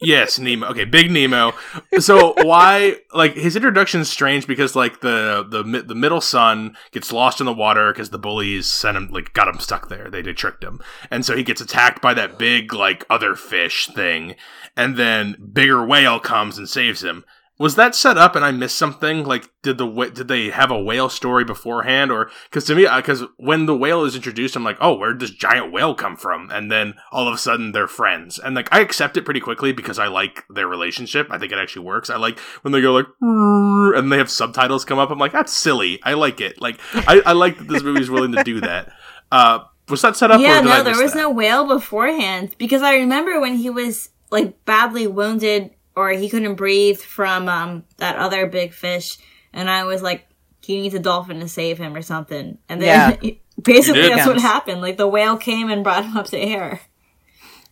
Yes, 0.00 0.38
Nemo. 0.38 0.66
Okay, 0.68 0.84
Big 0.84 1.10
Nemo. 1.10 1.52
So 1.98 2.34
why 2.42 2.96
like 3.12 3.34
his 3.34 3.56
introduction 3.56 4.00
is 4.00 4.08
strange 4.08 4.46
because 4.46 4.76
like 4.76 5.00
the 5.00 5.46
the 5.48 5.82
the 5.82 5.94
middle 5.94 6.20
son 6.20 6.76
gets 6.92 7.12
lost 7.12 7.40
in 7.40 7.46
the 7.46 7.52
water 7.52 7.92
because 7.92 8.10
the 8.10 8.18
bullies 8.18 8.66
sent 8.66 8.96
him 8.96 9.08
like 9.10 9.32
got 9.32 9.48
him 9.48 9.58
stuck 9.58 9.88
there. 9.88 10.10
They, 10.10 10.22
they 10.22 10.32
tricked 10.32 10.64
him, 10.64 10.80
and 11.10 11.24
so 11.24 11.36
he 11.36 11.42
gets 11.42 11.60
attacked 11.60 12.02
by 12.02 12.14
that 12.14 12.38
big 12.38 12.72
like 12.72 13.04
other 13.10 13.34
fish 13.34 13.88
thing, 13.88 14.34
and 14.76 14.96
then 14.96 15.36
bigger 15.52 15.84
whale 15.84 16.20
comes 16.20 16.58
and 16.58 16.68
saves 16.68 17.02
him. 17.02 17.24
Was 17.60 17.74
that 17.74 17.94
set 17.94 18.16
up 18.16 18.34
and 18.34 18.42
I 18.42 18.52
missed 18.52 18.78
something? 18.78 19.22
Like, 19.22 19.50
did 19.62 19.76
the 19.76 19.86
did 20.14 20.28
they 20.28 20.48
have 20.48 20.70
a 20.70 20.82
whale 20.82 21.10
story 21.10 21.44
beforehand, 21.44 22.10
or 22.10 22.30
because 22.48 22.64
to 22.64 22.74
me, 22.74 22.88
because 22.96 23.22
when 23.36 23.66
the 23.66 23.76
whale 23.76 24.02
is 24.04 24.16
introduced, 24.16 24.56
I'm 24.56 24.64
like, 24.64 24.78
oh, 24.80 24.94
where 24.94 25.10
did 25.12 25.20
this 25.20 25.30
giant 25.30 25.70
whale 25.70 25.94
come 25.94 26.16
from? 26.16 26.50
And 26.50 26.72
then 26.72 26.94
all 27.12 27.28
of 27.28 27.34
a 27.34 27.38
sudden 27.38 27.72
they're 27.72 27.86
friends, 27.86 28.38
and 28.38 28.54
like 28.54 28.70
I 28.72 28.80
accept 28.80 29.18
it 29.18 29.26
pretty 29.26 29.40
quickly 29.40 29.72
because 29.72 29.98
I 29.98 30.06
like 30.06 30.46
their 30.48 30.66
relationship. 30.66 31.26
I 31.30 31.36
think 31.36 31.52
it 31.52 31.58
actually 31.58 31.84
works. 31.84 32.08
I 32.08 32.16
like 32.16 32.38
when 32.62 32.72
they 32.72 32.80
go 32.80 32.94
like, 32.94 33.08
and 33.20 34.10
they 34.10 34.16
have 34.16 34.30
subtitles 34.30 34.86
come 34.86 34.98
up. 34.98 35.10
I'm 35.10 35.18
like, 35.18 35.32
that's 35.32 35.52
silly. 35.52 36.00
I 36.02 36.14
like 36.14 36.40
it. 36.40 36.62
Like, 36.62 36.80
I, 36.94 37.20
I 37.26 37.32
like 37.32 37.58
that 37.58 37.68
this 37.68 37.82
movie's 37.82 38.08
willing 38.08 38.32
to 38.32 38.42
do 38.42 38.62
that. 38.62 38.90
Uh, 39.30 39.64
was 39.90 40.00
that 40.00 40.16
set 40.16 40.30
up? 40.30 40.40
yeah, 40.40 40.60
or 40.60 40.62
did 40.62 40.70
I 40.70 40.78
no, 40.78 40.84
there 40.84 41.02
was 41.02 41.12
that? 41.12 41.18
no 41.18 41.28
whale 41.28 41.68
beforehand 41.68 42.54
because 42.56 42.80
I 42.80 42.94
remember 42.94 43.38
when 43.38 43.56
he 43.56 43.68
was 43.68 44.08
like 44.30 44.64
badly 44.64 45.06
wounded 45.06 45.72
or 46.00 46.10
he 46.10 46.28
couldn't 46.28 46.54
breathe 46.54 46.98
from 46.98 47.48
um 47.48 47.84
that 47.98 48.16
other 48.16 48.46
big 48.46 48.72
fish, 48.72 49.18
and 49.52 49.68
I 49.68 49.84
was 49.84 50.02
like, 50.02 50.26
he 50.60 50.80
needs 50.80 50.94
a 50.94 50.98
dolphin 50.98 51.40
to 51.40 51.48
save 51.48 51.78
him 51.78 51.94
or 51.94 52.02
something, 52.02 52.58
and 52.68 52.80
then 52.80 53.18
basically 53.62 54.08
that's 54.08 54.26
what 54.26 54.40
happened. 54.40 54.80
Like 54.80 54.96
the 54.96 55.08
whale 55.08 55.36
came 55.36 55.70
and 55.70 55.84
brought 55.84 56.04
him 56.04 56.16
up 56.16 56.26
to 56.26 56.38
air. 56.38 56.80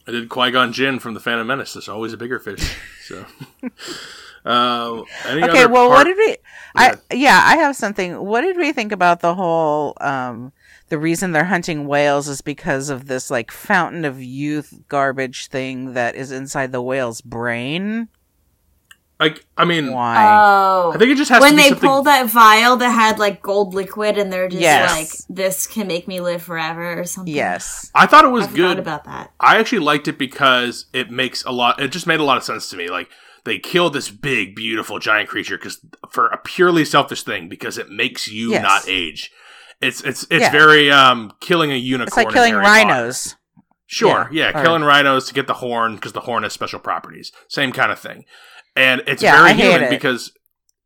I 0.07 0.11
did 0.11 0.29
Qui 0.31 0.51
Gon 0.51 0.73
Jinn 0.73 0.99
from 0.99 1.13
the 1.15 1.21
Phantom 1.21 1.47
Menace. 1.47 1.75
There's 1.75 1.89
always 1.89 2.15
a 2.15 2.17
bigger 2.17 2.39
fish. 2.39 2.79
So, 3.05 3.27
uh, 4.47 5.03
any 5.27 5.43
okay, 5.45 5.65
other 5.65 5.73
well, 5.73 5.89
part- 5.89 5.99
what 5.99 6.05
did 6.05 6.17
we? 6.17 6.37
I 6.75 6.95
yeah, 7.13 7.43
I 7.45 7.57
have 7.59 7.77
something. 7.77 8.19
What 8.25 8.41
did 8.41 8.57
we 8.57 8.73
think 8.73 8.93
about 8.93 9.21
the 9.21 9.35
whole? 9.35 9.95
um 10.01 10.53
The 10.89 10.99
reason 10.99 11.33
they're 11.33 11.45
hunting 11.45 11.87
whales 11.87 12.27
is 12.29 12.41
because 12.41 12.89
of 12.89 13.07
this 13.07 13.31
like 13.31 13.51
fountain 13.51 14.07
of 14.07 14.23
youth 14.23 14.73
garbage 14.89 15.49
thing 15.49 15.93
that 15.93 16.15
is 16.15 16.33
inside 16.33 16.73
the 16.73 16.83
whale's 16.83 17.21
brain. 17.21 18.09
Like, 19.21 19.45
I 19.57 19.65
mean, 19.65 19.93
Why? 19.93 20.17
Oh, 20.31 20.93
I 20.95 20.99
think 20.99 21.11
it 21.11 21.17
just 21.17 21.31
has 21.31 21.41
when 21.41 21.51
to 21.51 21.57
be 21.57 21.63
they 21.63 21.69
something. 21.71 21.89
pulled 21.89 22.07
that 22.07 22.31
vial 22.31 22.77
that 22.77 22.91
had 22.91 23.19
like 23.19 23.43
gold 23.43 23.75
liquid, 23.75 24.17
and 24.17 24.33
they're 24.33 24.49
just 24.49 24.63
Yes. 24.63 24.91
like, 24.97 25.37
"This 25.37 25.67
can 25.67 25.89
make 25.89 26.07
me 26.07 26.21
live 26.21 26.41
forever" 26.43 27.01
or 27.01 27.05
something. 27.05 27.35
yes. 27.35 27.91
I 27.97 28.07
thought 28.07 28.25
it 28.25 28.29
was 28.31 28.47
I 28.47 28.53
good. 28.53 28.79
about 28.79 29.05
that. 29.07 29.33
I 29.41 29.57
actually 29.59 29.81
liked 29.81 30.07
it 30.07 30.19
because 30.19 30.87
it 30.93 31.11
makes 31.11 31.43
a 31.45 31.51
lot. 31.51 31.81
It 31.83 31.89
just 31.89 32.07
made 32.07 32.21
a 32.21 32.25
lot 32.25 32.37
of 32.37 32.45
sense 32.45 32.69
to 32.71 32.77
me. 32.77 32.89
Like 32.89 33.09
they 33.45 33.59
kill 33.59 33.91
this 33.91 34.09
big, 34.09 34.55
beautiful, 34.55 35.01
giant 35.01 35.29
creature 35.29 35.59
because 35.59 35.81
for 36.11 36.29
a 36.29 36.39
purely 36.39 36.85
selfish 36.85 37.25
thing 37.25 37.49
because 37.49 37.77
it 37.77 37.91
makes 37.91 38.29
you 38.29 38.53
Yes. 38.53 38.63
not 38.63 38.89
age. 38.89 39.33
It's 39.81 40.01
it's 40.03 40.27
it's 40.31 40.43
Yeah. 40.45 40.51
very 40.53 40.93
um 40.93 41.33
killing 41.41 41.73
a 41.73 41.77
unicorn. 41.77 42.07
It's 42.07 42.17
like 42.17 42.31
killing 42.33 42.53
Harry 42.53 42.65
Potter. 42.65 42.89
rhinos. 42.89 43.35
Sure, 43.91 44.29
yeah, 44.31 44.51
Yeah, 44.51 44.61
or- 44.61 44.65
killing 44.65 44.83
rhinos 44.85 45.27
to 45.29 45.35
get 45.35 45.47
the 45.47 45.55
horn 45.55 45.95
because 45.95 46.13
the 46.13 46.21
horn 46.21 46.43
has 46.43 46.53
special 46.53 46.79
properties. 46.79 47.33
Same 47.49 47.73
kind 47.73 47.91
of 47.91 47.99
thing, 47.99 48.27
and 48.79 49.03
it's 49.07 49.23
Yeah, 49.23 49.37
very 49.37 49.51
I 49.51 49.53
hate 49.55 49.65
human 49.73 49.83
it. 49.85 49.91
because. 49.91 50.33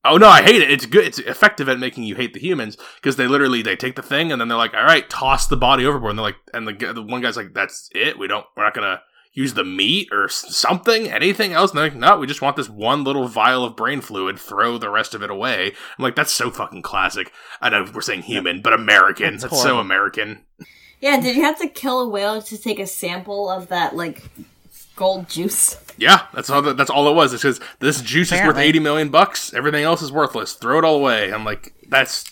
Oh 0.05 0.17
no, 0.17 0.27
I 0.27 0.43
hate 0.43 0.61
it. 0.61 0.69
It's 0.69 0.85
good. 0.85 1.05
It's 1.05 1.21
effective 1.21 1.69
at 1.69 1.79
making 1.79 2.03
you 2.03 2.17
hate 2.17 2.35
the 2.35 2.41
humans 2.41 2.77
because 2.97 3.15
they 3.15 3.29
literally 3.29 3.63
they 3.63 3.77
take 3.77 3.95
the 3.95 4.03
thing 4.03 4.33
and 4.33 4.41
then 4.41 4.49
they're 4.49 4.59
like, 4.59 4.75
"All 4.75 4.83
right, 4.83 5.09
toss 5.09 5.47
the 5.47 5.57
body 5.57 5.87
overboard." 5.87 6.11
And 6.11 6.19
they're 6.19 6.25
like, 6.27 6.37
and 6.53 6.67
the, 6.67 6.93
the 6.93 7.03
one 7.03 7.21
guy's 7.21 7.37
like, 7.37 7.55
"That's 7.55 7.89
it. 7.95 8.19
We 8.19 8.27
don't. 8.27 8.45
We're 8.57 8.65
not 8.65 8.75
gonna 8.75 9.01
use 9.33 9.55
the 9.55 9.63
meat 9.63 10.09
or 10.11 10.29
something, 10.29 11.09
anything 11.09 11.53
else." 11.53 11.71
And 11.71 11.79
they're 11.79 11.87
like, 11.87 11.95
"No, 11.95 12.17
we 12.19 12.27
just 12.27 12.43
want 12.43 12.57
this 12.57 12.69
one 12.69 13.05
little 13.05 13.29
vial 13.29 13.65
of 13.65 13.77
brain 13.77 14.01
fluid. 14.01 14.41
Throw 14.41 14.77
the 14.77 14.91
rest 14.91 15.15
of 15.15 15.23
it 15.23 15.31
away." 15.31 15.69
I'm 15.97 16.03
like, 16.03 16.17
"That's 16.17 16.33
so 16.33 16.51
fucking 16.51 16.83
classic." 16.83 17.31
I 17.61 17.69
know 17.69 17.87
we're 17.95 18.01
saying 18.01 18.23
human, 18.23 18.61
but 18.61 18.73
American. 18.73 19.35
That's 19.35 19.45
That's, 19.45 19.63
so. 19.63 19.79
American. 19.79 20.41
Yeah, 21.01 21.21
did 21.21 21.37
you 21.37 21.45
have 21.45 21.61
to 21.61 21.69
kill 21.69 22.01
a 22.01 22.09
whale 22.09 22.43
to 22.43 22.59
take 22.59 22.81
a 22.81 22.89
sample 22.89 23.49
of 23.49 23.69
that 23.69 23.95
like 23.95 24.25
gold 24.97 25.29
juice? 25.29 25.77
Yeah, 25.97 26.27
that's 26.33 26.51
all. 26.51 26.63
That's 26.63 26.91
all 26.91 27.09
it 27.09 27.15
was. 27.15 27.33
It 27.33 27.41
says 27.41 27.61
this 27.81 28.01
juice 28.01 28.33
is 28.33 28.41
worth 28.41 28.57
eighty 28.57 28.79
million 28.81 29.11
bucks. 29.11 29.53
Everything 29.55 29.85
else 29.85 30.03
is 30.03 30.11
worthless. 30.13 30.55
Throw 30.55 30.79
it 30.79 30.85
all 30.85 30.97
away. 30.97 31.33
I'm 31.33 31.45
like, 31.45 31.75
that's 31.89 32.25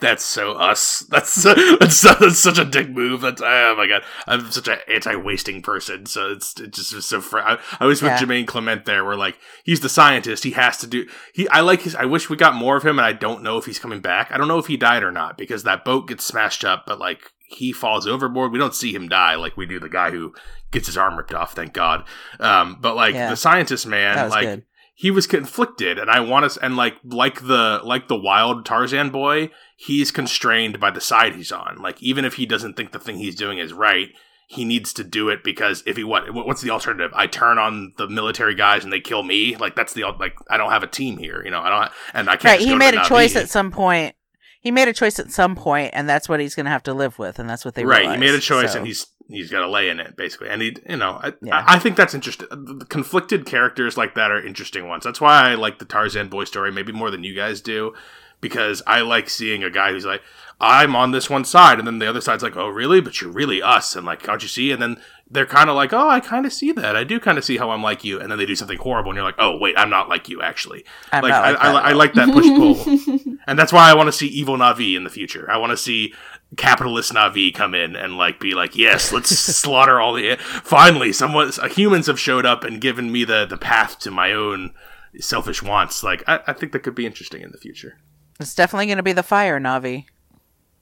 that's 0.00 0.24
so 0.24 0.52
us. 0.54 1.00
That's 1.10 1.42
that's, 1.44 2.00
that's 2.00 2.38
such 2.38 2.58
a 2.58 2.64
dick 2.64 2.90
move. 2.90 3.20
That's 3.20 3.40
oh 3.40 3.74
my 3.76 3.86
god. 3.86 4.02
I'm 4.26 4.50
such 4.50 4.66
an 4.66 4.78
anti-wasting 4.88 5.62
person. 5.62 6.06
So 6.06 6.32
it's 6.32 6.58
it 6.58 6.72
just 6.72 6.92
was 6.92 7.06
so. 7.06 7.20
Fr- 7.20 7.38
I, 7.38 7.58
I 7.78 7.86
was 7.86 8.02
with 8.02 8.10
Yeah. 8.10 8.18
Jemaine 8.18 8.46
Clement 8.46 8.84
there. 8.84 9.04
Where 9.04 9.16
like 9.16 9.38
he's 9.62 9.80
the 9.80 9.88
scientist. 9.88 10.42
He 10.42 10.50
has 10.52 10.76
to 10.78 10.88
do. 10.88 11.06
He. 11.32 11.48
I 11.48 11.60
like 11.60 11.82
his. 11.82 11.94
I 11.94 12.04
wish 12.04 12.28
we 12.28 12.36
got 12.36 12.54
more 12.54 12.76
of 12.76 12.82
him. 12.82 12.98
And 12.98 13.06
I 13.06 13.12
don't 13.12 13.44
know 13.44 13.58
if 13.58 13.64
he's 13.66 13.78
coming 13.78 14.00
back. 14.00 14.32
I 14.32 14.38
don't 14.38 14.48
know 14.48 14.58
if 14.58 14.66
he 14.66 14.76
died 14.76 15.04
or 15.04 15.12
not 15.12 15.38
because 15.38 15.62
that 15.62 15.84
boat 15.84 16.08
gets 16.08 16.24
smashed 16.24 16.64
up. 16.64 16.84
But 16.84 16.98
like 16.98 17.20
he 17.46 17.72
falls 17.72 18.06
overboard. 18.06 18.50
We 18.50 18.58
don't 18.58 18.74
see 18.74 18.92
him 18.92 19.08
die 19.08 19.36
like 19.36 19.56
we 19.56 19.66
do 19.66 19.78
the 19.78 19.88
guy 19.88 20.10
who 20.10 20.34
gets 20.72 20.86
his 20.86 20.96
arm 20.96 21.16
ripped 21.16 21.32
off. 21.34 21.54
Thank 21.54 21.72
God. 21.72 22.04
Um, 22.40 22.78
but 22.80 22.96
like 22.96 23.14
Yeah. 23.14 23.30
the 23.30 23.36
scientist 23.36 23.86
man, 23.86 24.28
like 24.30 24.46
good. 24.46 24.64
he 24.94 25.10
was 25.10 25.26
conflicted, 25.26 25.98
and 25.98 26.10
I 26.10 26.20
want 26.20 26.50
to 26.50 26.64
and 26.64 26.76
like 26.76 26.96
like 27.04 27.46
the 27.46 27.80
like 27.84 28.08
the 28.08 28.18
wild 28.18 28.64
Tarzan 28.66 29.10
boy, 29.10 29.50
he's 29.76 30.10
constrained 30.10 30.80
by 30.80 30.90
the 30.90 31.00
side 31.00 31.34
he's 31.36 31.52
on. 31.52 31.76
Like 31.80 32.02
even 32.02 32.24
if 32.24 32.34
he 32.34 32.46
doesn't 32.46 32.76
think 32.76 32.92
the 32.92 32.98
thing 32.98 33.18
he's 33.18 33.36
doing 33.36 33.58
is 33.58 33.72
right. 33.72 34.08
He 34.48 34.66
needs 34.66 34.92
to 34.94 35.04
do 35.04 35.30
it 35.30 35.42
because 35.42 35.82
if 35.86 35.96
he 35.96 36.04
what 36.04 36.34
what's 36.34 36.60
the 36.60 36.68
alternative? 36.68 37.10
I 37.14 37.26
turn 37.26 37.56
on 37.56 37.94
the 37.96 38.06
military 38.06 38.54
guys 38.54 38.84
and 38.84 38.92
they 38.92 39.00
kill 39.00 39.22
me. 39.22 39.56
Like 39.56 39.74
that's 39.76 39.94
the 39.94 40.02
like 40.20 40.34
I 40.50 40.58
don't 40.58 40.70
have 40.70 40.82
a 40.82 40.86
team 40.88 41.16
here, 41.16 41.42
you 41.42 41.50
know. 41.50 41.60
I 41.62 41.70
don't 41.70 41.92
and 42.12 42.28
I 42.28 42.36
can't. 42.36 42.58
Right. 42.58 42.60
He 42.60 42.74
made 42.74 42.92
a 42.92 43.02
choice 43.04 43.34
at 43.34 43.48
some 43.48 43.70
point. 43.70 44.14
He 44.60 44.70
made 44.70 44.88
a 44.88 44.92
choice 44.92 45.18
at 45.18 45.30
some 45.32 45.56
point, 45.56 45.92
and 45.94 46.06
that's 46.06 46.28
what 46.28 46.38
he's 46.38 46.54
going 46.54 46.66
to 46.66 46.70
have 46.70 46.82
to 46.82 46.92
live 46.92 47.18
with, 47.18 47.38
and 47.38 47.48
that's 47.48 47.64
what 47.64 47.74
they 47.74 47.84
right 47.84 48.10
he 48.10 48.16
made 48.18 48.34
a 48.34 48.40
choice 48.40 48.72
so- 48.72 48.78
and 48.78 48.86
he's 48.86 49.06
he's 49.34 49.50
got 49.50 49.60
to 49.60 49.68
lay 49.68 49.88
in 49.88 50.00
it 50.00 50.16
basically. 50.16 50.48
And 50.48 50.62
he 50.62 50.76
you 50.88 50.96
know 50.96 51.18
I, 51.22 51.32
Yeah. 51.40 51.64
I, 51.66 51.74
I 51.74 51.78
think 51.78 51.96
that's 51.96 52.14
interesting 52.14 52.48
the 52.50 52.86
conflicted 52.86 53.46
characters 53.46 53.96
like 53.96 54.14
that 54.14 54.30
are 54.30 54.44
interesting 54.44 54.88
ones. 54.88 55.04
That's 55.04 55.20
why 55.20 55.50
i 55.50 55.54
like 55.54 55.78
the 55.78 55.84
tarzan 55.84 56.28
boy 56.28 56.44
story 56.44 56.72
maybe 56.72 56.92
more 56.92 57.10
than 57.10 57.24
you 57.24 57.34
guys 57.34 57.60
do 57.60 57.94
because 58.40 58.82
i 58.86 59.00
like 59.00 59.28
seeing 59.30 59.62
a 59.64 59.70
guy 59.70 59.92
who's 59.92 60.04
like 60.04 60.22
i'm 60.60 60.94
on 60.94 61.10
this 61.10 61.30
one 61.30 61.44
side 61.44 61.78
and 61.78 61.86
then 61.86 61.98
the 61.98 62.08
other 62.08 62.20
side's 62.20 62.42
like 62.42 62.56
oh 62.56 62.68
really? 62.68 63.00
But 63.00 63.20
you're 63.20 63.30
really 63.30 63.62
us 63.62 63.96
and 63.96 64.06
like 64.06 64.22
can't 64.22 64.42
you 64.42 64.48
see? 64.48 64.70
And 64.70 64.80
then 64.80 65.00
they're 65.30 65.46
kind 65.46 65.70
of 65.70 65.76
like 65.76 65.92
oh 65.92 66.08
i 66.08 66.20
kind 66.20 66.46
of 66.46 66.52
see 66.52 66.72
that. 66.72 66.96
I 66.96 67.04
do 67.04 67.18
kind 67.18 67.38
of 67.38 67.44
see 67.44 67.56
how 67.56 67.70
i'm 67.70 67.82
like 67.82 68.04
you. 68.04 68.20
And 68.20 68.30
then 68.30 68.38
they 68.38 68.46
do 68.46 68.56
something 68.56 68.78
horrible 68.78 69.10
and 69.10 69.16
you're 69.16 69.24
like 69.24 69.36
oh 69.38 69.56
wait 69.56 69.76
i'm 69.78 69.90
not 69.90 70.08
like 70.08 70.28
you 70.28 70.42
actually. 70.42 70.84
I'm 71.10 71.22
like, 71.22 71.30
not 71.30 71.44
I, 71.44 71.50
like 71.50 71.60
I, 71.60 71.72
that 71.72 71.84
I 71.84 71.92
like 71.92 72.14
that 72.14 72.32
push 72.32 72.46
pull. 72.46 73.32
And 73.46 73.58
that's 73.58 73.72
why 73.72 73.90
I 73.90 73.94
want 73.94 74.06
to 74.06 74.12
see 74.12 74.28
evil 74.28 74.56
Navi 74.56 74.96
in 74.96 75.04
the 75.04 75.10
future. 75.10 75.50
I 75.50 75.56
want 75.56 75.70
to 75.70 75.76
see 75.76 76.14
capitalist 76.56 77.12
Navi 77.12 77.52
come 77.54 77.74
in 77.74 77.96
and 77.96 78.16
like 78.16 78.38
be 78.40 78.54
like, 78.54 78.76
yes, 78.76 79.12
let's 79.12 79.30
slaughter 79.38 80.00
all 80.00 80.12
the. 80.14 80.36
Finally, 80.64 81.12
someone 81.12 81.50
uh, 81.60 81.68
humans 81.68 82.06
have 82.06 82.20
showed 82.20 82.46
up 82.46 82.64
and 82.64 82.80
given 82.80 83.10
me 83.12 83.24
the 83.24 83.46
the 83.46 83.56
path 83.56 83.98
to 84.00 84.10
my 84.10 84.32
own 84.32 84.72
selfish 85.20 85.62
wants. 85.62 86.02
Like, 86.02 86.22
I, 86.28 86.40
I 86.46 86.52
think 86.52 86.72
that 86.72 86.80
could 86.80 86.94
be 86.94 87.06
interesting 87.06 87.42
in 87.42 87.50
the 87.52 87.58
future. 87.58 87.98
It's 88.40 88.54
definitely 88.54 88.86
going 88.86 88.96
to 88.96 89.02
be 89.02 89.12
the 89.12 89.22
fire 89.22 89.60
Navi. 89.60 90.06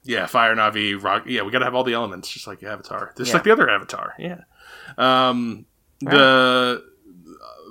Yeah, 0.03 0.25
fire 0.25 0.55
Navi, 0.55 1.01
rock. 1.01 1.23
Yeah, 1.27 1.43
we 1.43 1.51
got 1.51 1.59
to 1.59 1.65
have 1.65 1.75
all 1.75 1.83
the 1.83 1.93
elements, 1.93 2.29
just 2.29 2.47
like 2.47 2.63
Avatar, 2.63 3.13
just 3.17 3.29
Yeah. 3.29 3.33
like 3.35 3.43
the 3.43 3.51
other 3.51 3.69
Avatar. 3.69 4.15
Yeah. 4.17 4.41
Um, 4.97 5.65
the 5.99 6.83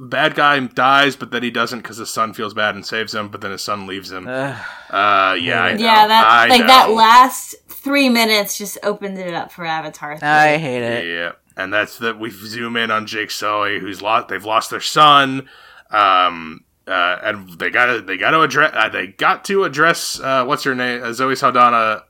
bad 0.01 0.35
guy 0.35 0.59
dies, 0.61 1.15
but 1.15 1.31
then 1.31 1.43
he 1.43 1.51
doesn't 1.51 1.81
because 1.81 1.99
his 1.99 2.11
son 2.11 2.33
feels 2.33 2.55
bad 2.55 2.75
and 2.75 2.85
saves 2.85 3.15
him. 3.15 3.29
But 3.29 3.43
then 3.43 3.51
his 3.51 3.63
son 3.63 3.87
leaves 3.87 4.11
him. 4.11 4.27
Ugh. 4.27 4.57
Uh, 4.91 5.37
yeah, 5.41 5.63
I 5.63 5.73
know. 5.75 5.85
yeah, 5.85 6.07
that 6.07 6.27
I 6.27 6.47
like 6.49 6.67
that 6.67 6.91
last 6.91 7.55
three 7.69 8.09
minutes 8.09 8.59
just 8.59 8.79
opened 8.83 9.19
it 9.19 9.35
up 9.35 9.53
for 9.53 9.65
Avatar. 9.65 10.19
3. 10.19 10.27
I 10.27 10.57
hate 10.57 10.83
it. 10.83 11.07
Yeah, 11.07 11.33
and 11.57 11.73
that's 11.73 11.99
that. 11.99 12.19
We 12.19 12.31
zoom 12.31 12.77
in 12.77 12.91
on 12.91 13.07
Jake 13.07 13.31
Sully, 13.31 13.79
who's 13.79 14.03
lost. 14.03 14.29
They've 14.29 14.45
lost 14.45 14.71
their 14.71 14.81
son, 14.81 15.49
um, 15.91 16.65
uh, 16.87 17.19
and 17.23 17.59
they 17.59 17.71
got 17.71 17.87
to 17.87 18.01
they 18.01 18.17
got 18.17 18.31
to 18.31 18.41
address. 18.41 18.73
Uh, 18.75 18.89
they 18.89 19.09
got 19.09 19.45
to 19.47 19.65
address 19.65 20.19
uh, 20.21 20.45
what's 20.45 20.65
her 20.65 20.75
name, 20.75 21.03
uh, 21.05 21.13
Zoe 21.13 21.37
Saldana, 21.37 22.05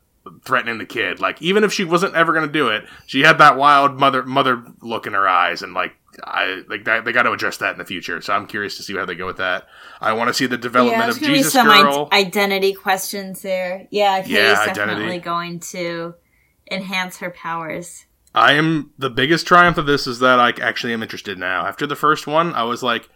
threatening 0.45 0.79
the 0.79 0.87
kid. 0.87 1.21
Like 1.21 1.41
even 1.43 1.65
if 1.65 1.73
she 1.73 1.85
wasn't 1.85 2.15
ever 2.15 2.33
going 2.33 2.47
to 2.47 2.53
do 2.53 2.69
it, 2.69 2.85
she 3.07 3.21
had 3.23 3.39
that 3.39 3.57
wild 3.57 3.99
mother 3.99 4.23
mother 4.23 4.65
look 4.81 5.07
in 5.07 5.13
her 5.13 5.29
eyes, 5.29 5.63
and 5.63 5.75
like 5.75 5.93
I 6.25 6.63
like 6.69 6.85
that. 6.85 7.05
They 7.05 7.13
got 7.13 7.23
to 7.23 7.33
address 7.33 7.59
that 7.59 7.73
in 7.73 7.79
the 7.79 7.85
future. 7.85 8.21
So 8.21 8.33
I'm 8.33 8.47
curious 8.47 8.77
to 8.79 8.83
see 8.83 8.97
how 8.97 9.05
they 9.07 9.15
go 9.15 9.27
with 9.27 9.37
that. 9.37 9.67
I 10.01 10.13
want 10.13 10.29
to 10.29 10.35
see 10.35 10.47
the 10.47 10.59
development 10.59 11.03
there's 11.05 11.17
of 11.17 11.23
gonna 11.23 11.33
be 11.35 11.39
Jesus 11.39 11.53
some 11.53 11.67
Girl. 11.69 12.09
i- 12.11 12.19
identity 12.19 12.73
questions 12.75 13.43
there. 13.43 13.87
Yeah, 13.91 14.19
Katie's 14.21 14.33
Yeah, 14.33 14.67
definitely 14.73 15.05
identity. 15.05 15.19
going 15.21 15.61
to 15.61 16.15
enhance 16.71 17.19
her 17.19 17.31
powers. 17.31 18.07
I 18.35 18.53
am 18.53 18.91
the 18.99 19.11
biggest 19.11 19.47
triumph 19.47 19.77
of 19.79 19.87
this 19.87 20.07
is 20.07 20.19
that 20.21 20.39
I 20.39 20.51
actually 20.61 20.93
am 20.93 21.03
interested 21.03 21.39
now. 21.39 21.67
After 21.67 21.87
the 21.87 21.97
first 21.97 22.27
one, 22.27 22.55
I 22.55 22.63
was 22.65 22.83
like, 22.83 23.09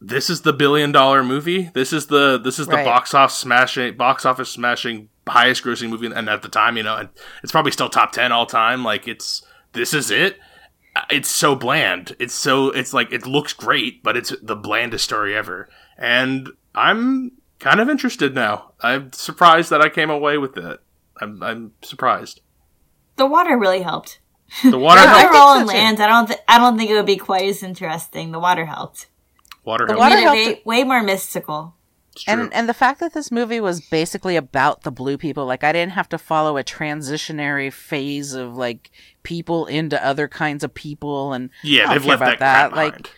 "This 0.00 0.28
is 0.30 0.42
the 0.42 0.52
billion 0.52 0.90
dollar 0.92 1.22
movie. 1.22 1.70
This 1.74 1.92
is 1.92 2.06
the 2.06 2.38
this 2.38 2.58
is 2.58 2.66
the 2.66 2.74
Right. 2.76 2.84
box 2.84 3.14
office 3.14 3.36
smashing 3.36 3.96
box 3.96 4.24
office 4.26 4.48
smashing 4.50 5.08
highest 5.28 5.62
grossing 5.62 5.88
movie." 5.90 6.06
And 6.06 6.28
at 6.28 6.42
the 6.42 6.48
time, 6.48 6.76
you 6.76 6.82
know, 6.82 6.96
and 6.96 7.08
it's 7.42 7.52
probably 7.52 7.70
still 7.72 7.88
top 7.88 8.10
ten 8.12 8.32
all 8.32 8.46
time. 8.46 8.84
Like 8.84 9.06
it's 9.06 9.42
this 9.72 9.94
is 9.94 10.10
it. 10.10 10.38
It's 11.10 11.28
so 11.28 11.54
bland. 11.54 12.16
It's 12.18 12.34
so 12.34 12.70
it's 12.70 12.92
like 12.92 13.12
it 13.12 13.26
looks 13.26 13.52
great, 13.52 14.02
but 14.02 14.16
it's 14.16 14.32
the 14.42 14.56
blandest 14.56 15.04
story 15.04 15.36
ever. 15.36 15.68
And 15.96 16.50
I'm 16.74 17.32
kind 17.58 17.80
of 17.80 17.88
interested 17.88 18.34
now. 18.34 18.72
I'm 18.80 19.12
surprised 19.12 19.70
that 19.70 19.80
I 19.80 19.88
came 19.88 20.10
away 20.10 20.36
with 20.38 20.56
it. 20.56 20.80
I'm 21.20 21.42
I'm 21.42 21.72
surprised. 21.82 22.40
The 23.16 23.26
water 23.26 23.56
really 23.58 23.82
helped. 23.82 24.18
The 24.64 24.78
water 24.78 25.00
If 25.02 25.06
I 25.08 25.12
they 25.12 25.18
helped. 25.20 25.32
were 25.34 25.38
all 25.38 25.54
so 25.56 25.60
in 25.62 25.66
too. 25.68 25.72
land, 25.74 26.00
I 26.00 26.06
don't. 26.08 26.26
Th- 26.26 26.40
I 26.48 26.58
don't 26.58 26.76
think 26.76 26.90
it 26.90 26.94
would 26.94 27.06
be 27.06 27.16
quite 27.16 27.48
as 27.48 27.62
interesting. 27.62 28.32
The 28.32 28.40
water 28.40 28.64
helped. 28.66 29.06
Water 29.64 29.86
The 29.86 29.92
helped. 29.92 30.00
water 30.00 30.14
Made 30.16 30.22
helped- 30.44 30.66
way, 30.66 30.78
way 30.80 30.84
more 30.84 31.02
mystical. 31.02 31.74
And 32.26 32.52
and 32.52 32.68
the 32.68 32.74
fact 32.74 33.00
that 33.00 33.12
this 33.14 33.30
movie 33.30 33.60
was 33.60 33.80
basically 33.80 34.36
about 34.36 34.82
the 34.82 34.90
blue 34.90 35.16
people, 35.18 35.46
like 35.46 35.64
I 35.64 35.72
didn't 35.72 35.92
have 35.92 36.08
to 36.10 36.18
follow 36.18 36.56
a 36.56 36.64
transitionary 36.64 37.72
phase 37.72 38.32
of 38.34 38.56
like 38.56 38.90
people 39.22 39.66
into 39.66 40.04
other 40.04 40.28
kinds 40.28 40.64
of 40.64 40.74
people, 40.74 41.32
and 41.32 41.50
I 41.50 41.66
Yeah, 41.68 41.82
don't 41.84 41.92
they've 41.92 42.02
care 42.02 42.10
left 42.10 42.22
about 42.22 42.38
that, 42.40 42.72
crap 42.72 42.76
Like, 42.94 43.10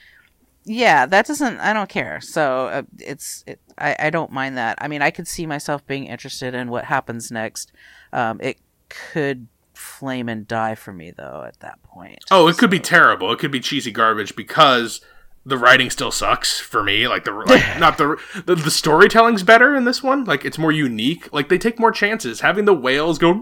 yeah, 0.64 1.07
that 1.07 1.26
doesn't. 1.26 1.59
I 1.59 1.72
don't 1.72 1.88
care. 1.88 2.20
So 2.20 2.68
uh, 2.68 2.82
it's. 2.98 3.42
It, 3.46 3.61
I 3.78 3.96
I 3.98 4.11
don't 4.11 4.30
mind 4.30 4.57
that. 4.59 4.78
I 4.80 4.88
mean, 4.88 5.03
I 5.03 5.11
could 5.11 5.26
see 5.26 5.46
myself 5.46 5.86
being 5.86 6.07
interested 6.07 6.55
in 6.55 6.70
what 6.70 6.84
happens 6.84 7.30
next. 7.30 7.72
Um, 8.12 8.40
it 8.40 8.59
could 8.88 9.48
flame 9.74 10.28
and 10.28 10.46
die 10.46 10.74
for 10.76 10.92
me 10.92 11.11
though 11.11 11.44
at 11.46 11.59
that 11.61 11.82
point. 11.82 12.20
oh, 12.30 12.46
it 12.46 12.57
could 12.59 12.70
be 12.70 12.78
terrible. 12.78 13.32
It 13.32 13.38
could 13.38 13.50
be 13.50 13.59
cheesy 13.59 13.90
garbage 13.90 14.36
because 14.36 15.00
the 15.45 15.59
writing 15.59 15.90
still 15.90 16.11
sucks 16.11 16.61
for 16.61 16.82
me. 16.82 17.09
Like 17.09 17.24
the 17.24 17.32
like, 17.32 17.62
not 17.78 17.99
the, 17.99 18.16
the 18.47 18.55
the 18.55 18.70
storytelling's 18.70 19.43
better 19.43 19.74
in 19.74 19.84
this 19.84 20.03
one. 20.03 20.24
Like 20.24 20.45
it's 20.45 20.59
more 20.59 20.72
unique. 20.72 21.32
Like 21.32 21.49
they 21.49 21.59
take 21.59 21.78
more 21.80 21.93
chances. 21.93 22.40
Having 22.40 22.66
the 22.66 22.74
whales 22.74 23.18
go 23.18 23.32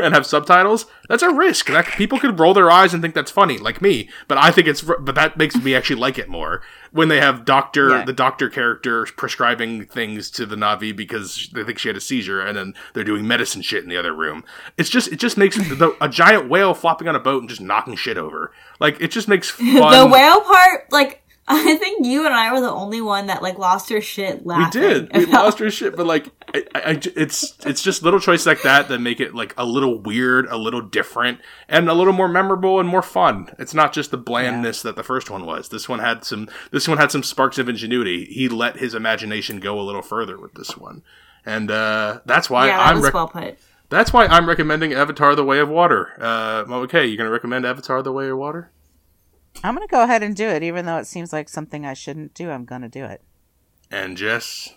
and 0.00 0.14
have 0.14 0.26
subtitles 0.26 0.86
that's 1.08 1.22
a 1.22 1.30
risk. 1.32 1.68
That 1.68 1.86
people 1.86 2.18
could 2.18 2.38
roll 2.38 2.52
their 2.52 2.70
eyes 2.70 2.92
and 2.92 3.02
think 3.02 3.14
that's 3.14 3.30
funny, 3.30 3.56
like 3.56 3.80
me. 3.80 4.10
But 4.28 4.36
I 4.38 4.50
think 4.50 4.66
it's 4.68 4.82
but 4.82 5.14
that 5.14 5.36
makes 5.38 5.56
me 5.56 5.74
actually 5.74 6.00
like 6.00 6.18
it 6.18 6.28
more 6.28 6.60
when 6.92 7.08
they 7.08 7.20
have 7.20 7.44
doctor 7.46 7.88
Yeah. 7.90 8.04
the 8.04 8.12
doctor 8.12 8.50
character 8.50 9.06
prescribing 9.16 9.86
things 9.86 10.30
to 10.32 10.44
the 10.46 10.56
Navi 10.56 10.94
because 10.94 11.48
they 11.54 11.64
think 11.64 11.78
she 11.78 11.88
had 11.88 11.96
a 11.96 12.00
seizure, 12.00 12.40
and 12.40 12.56
then 12.58 12.74
they're 12.92 13.04
doing 13.04 13.26
medicine 13.26 13.62
shit 13.62 13.82
in 13.82 13.88
the 13.88 13.96
other 13.96 14.12
room. 14.14 14.44
It's 14.76 14.90
just 14.90 15.10
it 15.12 15.16
just 15.18 15.36
makes 15.38 15.56
the, 15.56 15.96
a 16.00 16.08
giant 16.08 16.48
whale 16.50 16.74
flopping 16.74 17.08
on 17.08 17.16
a 17.16 17.20
boat 17.20 17.40
and 17.40 17.48
just 17.48 17.60
knocking 17.60 17.96
shit 17.96 18.18
over. 18.18 18.52
Like 18.80 19.00
it 19.00 19.10
just 19.10 19.28
makes 19.28 19.48
fun. 19.50 19.66
the 19.92 20.06
whale 20.12 20.40
part, 20.42 20.90
like 20.92 21.22
I 21.50 21.76
think 21.76 22.04
you 22.04 22.24
and 22.26 22.34
I 22.34 22.52
were 22.52 22.60
the 22.60 22.70
only 22.70 23.00
one 23.00 23.26
that 23.28 23.42
like 23.42 23.58
lost 23.58 23.88
her 23.90 24.00
shit 24.00 24.44
last 24.44 24.74
we 24.74 24.80
laughing. 24.80 25.06
did. 25.08 25.16
We 25.16 25.24
about- 25.24 25.32
lost 25.44 25.60
our 25.62 25.70
shit, 25.70 25.96
but 25.96 26.06
like, 26.06 26.26
I, 26.54 26.64
I, 26.74 26.80
I- 26.92 27.00
it's 27.16 27.54
it's 27.64 27.82
just 27.82 28.02
little 28.02 28.20
choices 28.20 28.46
like 28.46 28.62
that 28.62 28.88
that 28.88 28.98
make 29.00 29.18
it 29.20 29.34
like 29.34 29.54
a 29.56 29.64
little 29.64 29.98
weird, 29.98 30.46
a 30.46 30.56
little 30.56 30.82
different, 30.82 31.40
and 31.68 31.88
a 31.88 31.94
little 31.94 32.12
more 32.12 32.28
memorable 32.28 32.78
and 32.80 32.88
more 32.88 33.02
fun. 33.02 33.48
It's 33.58 33.72
not 33.74 33.92
just 33.92 34.10
the 34.10 34.18
blandness 34.18 34.82
that 34.82 34.94
the 34.96 35.02
first 35.02 35.30
one 35.30 35.46
was. 35.46 35.68
This 35.70 35.88
one 35.88 36.00
had 36.00 36.24
some. 36.24 36.48
This 36.70 36.86
one 36.86 36.98
had 36.98 37.10
some 37.10 37.22
sparks 37.22 37.58
of 37.58 37.68
ingenuity. 37.68 38.24
He 38.26 38.48
let 38.48 38.76
his 38.76 38.94
imagination 38.94 39.58
go 39.58 39.80
a 39.80 39.82
little 39.82 40.02
further 40.02 40.38
with 40.38 40.52
this 40.54 40.76
one, 40.76 41.02
and 41.46 41.70
uh, 41.70 42.20
that's 42.26 42.50
why 42.50 42.66
yeah, 42.66 42.76
that 42.76 42.86
I'm. 42.96 43.00
rec- 43.02 43.14
well 43.14 43.28
put. 43.28 43.58
that's 43.88 44.12
why 44.12 44.26
I'm 44.26 44.46
recommending 44.48 44.92
Avatar: 44.92 45.34
The 45.34 45.44
Way 45.44 45.60
of 45.60 45.68
Water. 45.70 46.12
Uh, 46.20 46.64
okay, 46.82 47.06
you're 47.06 47.16
gonna 47.16 47.30
recommend 47.30 47.64
Avatar: 47.64 48.02
The 48.02 48.12
Way 48.12 48.28
of 48.28 48.36
Water? 48.38 48.70
I'm 49.64 49.74
gonna 49.74 49.86
go 49.88 50.02
ahead 50.02 50.22
and 50.22 50.34
do 50.36 50.46
it, 50.48 50.62
even 50.62 50.86
though 50.86 50.98
it 50.98 51.06
seems 51.06 51.32
like 51.32 51.48
something 51.48 51.84
I 51.84 51.94
shouldn't 51.94 52.34
do. 52.34 52.50
I'm 52.50 52.64
gonna 52.64 52.88
do 52.88 53.04
it. 53.04 53.22
And 53.90 54.16
Jess, 54.16 54.74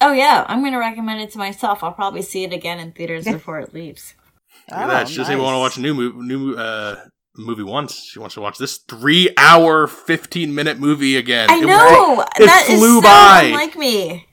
Oh 0.00 0.12
yeah, 0.12 0.44
I'm 0.48 0.62
gonna 0.62 0.78
recommend 0.78 1.20
it 1.20 1.30
to 1.32 1.38
myself. 1.38 1.82
I'll 1.82 1.92
probably 1.92 2.22
see 2.22 2.44
it 2.44 2.52
again 2.52 2.78
in 2.78 2.92
theaters 2.92 3.24
before 3.30 3.60
it 3.60 3.72
leaves. 3.72 4.14
Look 4.70 4.78
at 4.78 4.84
Oh, 4.84 4.88
that. 4.92 5.08
She 5.08 5.16
doesn't 5.16 5.32
even 5.32 5.44
want 5.44 5.54
to 5.54 5.58
watch 5.60 5.76
a 5.76 5.80
new 5.80 5.94
movie, 5.94 6.18
new 6.26 6.54
uh, 6.54 6.96
movie 7.36 7.62
once. 7.62 7.94
She 7.94 8.18
wants 8.18 8.34
to 8.34 8.40
watch 8.40 8.58
this 8.58 8.78
three-hour, 8.78 9.86
fifteen-minute 9.86 10.78
movie 10.78 11.16
again. 11.16 11.48
I 11.50 11.56
It- 11.58 11.66
know 11.66 12.20
it 12.22 12.46
that 12.46 12.66
is 12.68 12.78
flew 12.78 12.96
so 12.96 13.02
by. 13.02 13.42
unlike 13.46 13.76
me. 13.76 14.26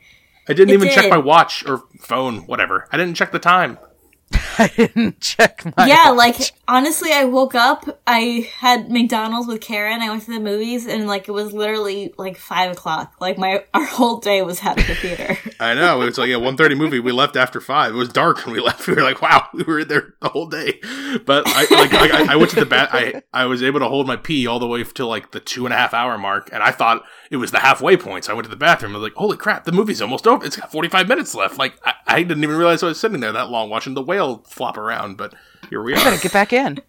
I 0.49 0.53
didn't 0.53 0.71
it 0.71 0.73
even 0.73 0.89
check 0.89 1.09
my 1.09 1.17
watch 1.17 1.65
or 1.65 1.83
phone, 2.01 2.39
whatever. 2.47 2.89
I 2.91 2.97
didn't 2.97 3.15
check 3.15 3.31
the 3.31 3.39
time. 3.39 3.77
I 4.59 4.69
didn't 4.75 5.21
check 5.21 5.63
my. 5.77 5.85
yeah, 5.87 6.09
watch. 6.11 6.17
like 6.17 6.51
honestly, 6.67 7.11
I 7.11 7.25
woke 7.25 7.55
up. 7.55 8.01
I 8.07 8.49
had 8.57 8.91
McDonald's 8.91 9.47
with 9.47 9.61
Karen. 9.61 10.01
I 10.01 10.09
went 10.09 10.23
to 10.23 10.31
the 10.31 10.39
movies, 10.39 10.87
and 10.87 11.07
like 11.07 11.27
it 11.27 11.31
was 11.31 11.53
literally 11.53 12.13
like 12.17 12.37
five 12.37 12.71
o'clock. 12.71 13.15
Like 13.19 13.37
my 13.37 13.65
our 13.73 13.85
whole 13.85 14.19
day 14.19 14.41
was 14.41 14.59
of 14.65 14.75
the 14.75 14.95
theater. 14.95 15.37
I 15.59 15.73
know 15.73 16.01
it 16.01 16.05
was 16.05 16.17
like 16.17 16.29
a 16.29 16.33
1.30 16.33 16.77
movie. 16.77 16.99
We 16.99 17.11
left 17.11 17.35
after 17.35 17.59
five. 17.59 17.93
It 17.93 17.97
was 17.97 18.09
dark 18.09 18.45
when 18.45 18.55
we 18.55 18.61
left. 18.63 18.87
We 18.87 18.95
were 18.95 19.03
like, 19.03 19.21
"Wow, 19.21 19.47
we 19.53 19.63
were 19.63 19.83
there 19.83 20.13
the 20.21 20.29
whole 20.29 20.47
day." 20.47 20.79
But 21.25 21.43
I 21.47 21.67
like, 21.71 21.93
I, 21.93 22.33
I 22.33 22.35
went 22.35 22.51
to 22.51 22.59
the 22.59 22.65
bat. 22.65 22.89
I 22.91 23.21
I 23.33 23.45
was 23.45 23.63
able 23.63 23.79
to 23.79 23.87
hold 23.87 24.07
my 24.07 24.15
pee 24.15 24.47
all 24.47 24.59
the 24.59 24.67
way 24.67 24.83
to 24.83 25.05
like 25.05 25.31
the 25.31 25.39
two 25.39 25.65
and 25.65 25.73
a 25.73 25.77
half 25.77 25.93
hour 25.93 26.17
mark, 26.17 26.49
and 26.51 26.63
I 26.63 26.71
thought 26.71 27.03
it 27.31 27.37
was 27.37 27.51
the 27.51 27.59
halfway 27.59 27.97
point. 27.97 28.25
So 28.25 28.31
I 28.31 28.35
went 28.35 28.45
to 28.45 28.49
the 28.49 28.55
bathroom. 28.55 28.93
I 28.93 28.99
was 28.99 29.03
like, 29.03 29.15
"Holy 29.15 29.37
crap, 29.37 29.65
the 29.65 29.71
movie's 29.71 30.01
almost 30.01 30.27
over. 30.27 30.45
It's 30.45 30.55
got 30.55 30.71
45 30.71 31.07
minutes 31.07 31.35
left." 31.35 31.57
Like 31.57 31.75
I, 31.85 31.93
I 32.07 32.23
didn't 32.23 32.43
even 32.43 32.57
realize 32.57 32.83
I 32.83 32.87
was 32.87 32.99
sitting 32.99 33.19
there 33.19 33.31
that 33.31 33.49
long 33.49 33.69
watching 33.69 33.93
the 33.93 34.01
whale 34.01 34.43
flop 34.47 34.77
around, 34.77 35.17
but 35.17 35.33
here 35.69 35.81
we 35.81 35.93
are. 35.93 35.97
Gotta 35.97 36.21
get 36.21 36.33
back 36.33 36.53
in. 36.53 36.79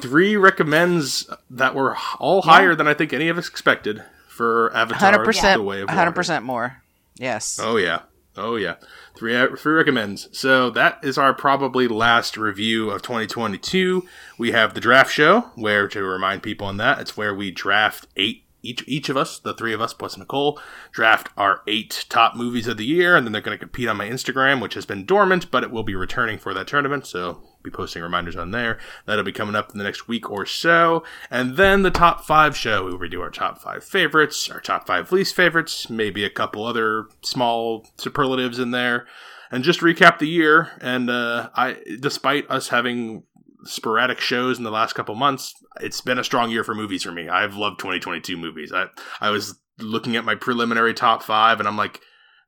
Three 0.00 0.36
recommends 0.36 1.28
that 1.50 1.74
were 1.74 1.96
all 2.18 2.42
higher 2.42 2.74
than 2.74 2.88
I 2.88 2.94
think 2.94 3.12
any 3.12 3.28
of 3.28 3.38
us 3.38 3.48
expected 3.48 4.02
for 4.28 4.74
Avatar: 4.74 5.10
Hundred 5.10 5.24
percent. 5.24 5.58
The 5.58 5.64
Way 5.64 5.82
of 5.82 5.88
Hundred 5.88 6.02
Water. 6.02 6.12
percent 6.12 6.44
more. 6.44 6.82
Yes. 7.16 7.58
Oh 7.62 7.76
yeah. 7.76 8.02
Oh 8.36 8.56
yeah. 8.56 8.76
Three 9.14 9.36
uh, 9.36 9.54
three 9.56 9.74
recommends. 9.74 10.28
So 10.32 10.70
that 10.70 10.98
is 11.02 11.18
our 11.18 11.34
probably 11.34 11.88
last 11.88 12.36
review 12.36 12.90
of 12.90 13.02
2022. 13.02 14.06
We 14.38 14.52
have 14.52 14.74
the 14.74 14.80
draft 14.80 15.12
show, 15.12 15.50
where 15.54 15.86
to 15.88 16.02
remind 16.02 16.42
people 16.42 16.66
on 16.66 16.78
that, 16.78 16.98
it's 16.98 17.16
where 17.16 17.34
we 17.34 17.50
draft 17.50 18.06
eight 18.16 18.44
each 18.62 18.84
each 18.86 19.08
of 19.08 19.16
us, 19.16 19.38
the 19.38 19.54
three 19.54 19.74
of 19.74 19.80
us 19.80 19.92
plus 19.92 20.16
Nicole, 20.16 20.58
draft 20.92 21.28
our 21.36 21.62
eight 21.66 22.06
top 22.08 22.34
movies 22.36 22.66
of 22.66 22.76
the 22.76 22.86
year, 22.86 23.16
and 23.16 23.26
then 23.26 23.32
they're 23.32 23.42
going 23.42 23.56
to 23.56 23.62
compete 23.62 23.88
on 23.88 23.96
my 23.96 24.08
Instagram, 24.08 24.62
which 24.62 24.74
has 24.74 24.86
been 24.86 25.04
dormant, 25.04 25.50
but 25.50 25.62
it 25.64 25.70
will 25.70 25.82
be 25.82 25.94
returning 25.94 26.38
for 26.38 26.54
that 26.54 26.68
tournament. 26.68 27.06
So 27.06 27.42
be 27.62 27.70
posting 27.70 28.02
reminders 28.02 28.36
on 28.36 28.50
there. 28.50 28.78
That'll 29.06 29.24
be 29.24 29.32
coming 29.32 29.54
up 29.54 29.72
in 29.72 29.78
the 29.78 29.84
next 29.84 30.08
week 30.08 30.30
or 30.30 30.46
so. 30.46 31.02
And 31.30 31.56
then 31.56 31.82
the 31.82 31.90
top 31.90 32.24
five 32.24 32.56
show, 32.56 32.94
we 32.96 33.08
do 33.08 33.22
our 33.22 33.30
top 33.30 33.58
five 33.58 33.84
favorites, 33.84 34.50
our 34.50 34.60
top 34.60 34.86
five 34.86 35.12
least 35.12 35.34
favorites, 35.34 35.88
maybe 35.90 36.24
a 36.24 36.30
couple 36.30 36.64
other 36.64 37.06
small 37.22 37.86
superlatives 37.96 38.58
in 38.58 38.70
there, 38.70 39.06
and 39.50 39.64
just 39.64 39.80
recap 39.80 40.18
the 40.18 40.28
year. 40.28 40.70
And 40.80 41.10
uh, 41.10 41.50
I, 41.54 41.78
despite 42.00 42.50
us 42.50 42.68
having 42.68 43.24
sporadic 43.64 44.20
shows 44.20 44.58
in 44.58 44.64
the 44.64 44.70
last 44.70 44.94
couple 44.94 45.14
months, 45.14 45.54
it's 45.80 46.00
been 46.00 46.18
a 46.18 46.24
strong 46.24 46.50
year 46.50 46.64
for 46.64 46.74
movies 46.74 47.02
for 47.02 47.12
me. 47.12 47.28
I've 47.28 47.54
loved 47.54 47.78
2022 47.78 48.36
movies. 48.36 48.72
I 48.72 48.86
I 49.20 49.30
was 49.30 49.58
looking 49.78 50.16
at 50.16 50.24
my 50.24 50.34
preliminary 50.34 50.94
top 50.94 51.22
five, 51.22 51.58
and 51.58 51.68
I'm 51.68 51.76
like 51.76 52.00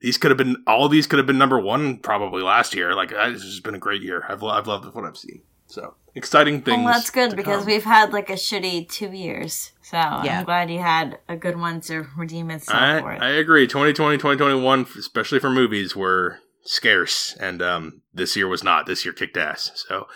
these 0.05 0.19
could 0.19 0.31
have 0.31 0.37
been 0.37 0.63
all 0.67 0.91
these 0.91 1.07
could 1.07 1.19
have 1.19 1.27
been 1.27 1.39
number 1.39 1.59
one 1.59 1.97
probably 1.97 2.43
last 2.43 2.75
year. 2.75 2.95
Like 2.95 3.09
this 3.09 3.43
has 3.43 3.61
been 3.61 3.75
a 3.75 3.79
great 3.79 4.03
year. 4.03 4.27
I've 4.29 4.45
I've 4.45 4.67
loved 4.67 4.95
what 4.95 5.03
I've 5.03 5.17
seen. 5.17 5.41
So 5.67 5.95
exciting 6.15 6.61
things. 6.61 6.85
Well, 6.85 6.93
that's 6.93 7.09
good 7.09 7.31
to 7.31 7.37
because 7.37 7.61
come. 7.61 7.67
we've 7.67 7.85
had 7.85 8.13
like 8.13 8.29
a 8.29 8.35
shitty 8.35 8.87
two 8.91 9.13
years. 9.13 9.73
So 9.81 9.97
Yeah. 9.97 10.41
I'm 10.41 10.45
glad 10.45 10.71
you 10.71 10.81
had 10.81 11.21
a 11.27 11.37
good 11.37 11.59
one 11.59 11.81
to 11.83 12.07
redeem 12.19 12.51
itself 12.51 12.79
I, 12.79 13.01
for 13.01 13.13
it. 13.15 13.23
I 13.23 13.31
agree. 13.31 13.67
2020, 13.67 14.19
2021, 14.19 14.87
especially 14.99 15.39
for 15.39 15.49
movies, 15.49 15.97
were 15.97 16.39
scarce, 16.65 17.35
and 17.41 17.63
um, 17.63 18.03
this 18.13 18.37
year 18.37 18.47
was 18.47 18.63
not. 18.63 18.85
This 18.85 19.07
year 19.07 19.15
kicked 19.15 19.39
ass. 19.39 19.85
So, 19.89 20.07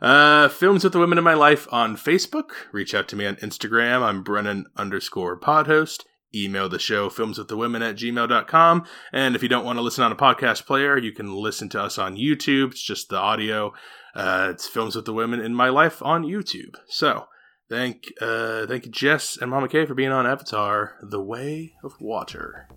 uh, 0.00 0.48
films 0.48 0.84
with 0.84 0.94
the 0.94 0.98
women 0.98 1.18
in 1.18 1.24
my 1.24 1.34
life 1.34 1.68
on 1.70 1.98
Facebook. 1.98 2.50
Reach 2.72 2.94
out 2.94 3.08
to 3.08 3.16
me 3.16 3.26
on 3.26 3.36
Instagram. 3.36 4.00
I'm 4.00 4.22
Brennan 4.22 4.64
underscore 4.74 5.38
podhost. 5.38 6.04
Email 6.34 6.68
the 6.68 6.78
show 6.78 7.08
films 7.08 7.38
with 7.38 7.48
the 7.48 7.56
women 7.56 7.82
at 7.82 7.96
gmail.com. 7.96 8.84
And 9.12 9.36
if 9.36 9.42
you 9.42 9.48
don't 9.48 9.64
want 9.64 9.78
to 9.78 9.82
listen 9.82 10.04
on 10.04 10.12
a 10.12 10.16
podcast 10.16 10.66
player, 10.66 10.98
you 10.98 11.12
can 11.12 11.34
listen 11.34 11.68
to 11.70 11.82
us 11.82 11.98
on 11.98 12.16
YouTube. 12.16 12.72
It's 12.72 12.82
just 12.82 13.08
the 13.08 13.18
audio. 13.18 13.72
Uh, 14.14 14.48
it's 14.50 14.66
films 14.66 14.96
with 14.96 15.04
the 15.04 15.12
women 15.12 15.40
in 15.40 15.54
my 15.54 15.68
life 15.68 16.02
on 16.02 16.24
YouTube. 16.24 16.74
So, 16.88 17.26
Thank, 17.70 18.12
uh, 18.20 18.66
thank 18.66 18.84
you, 18.84 18.92
Jess 18.92 19.38
and 19.38 19.50
Mama 19.50 19.68
K, 19.68 19.86
for 19.86 19.94
being 19.94 20.12
on 20.12 20.26
Avatar: 20.26 20.96
The 21.02 21.20
Way 21.20 21.72
of 21.82 21.94
Water. 21.98 22.68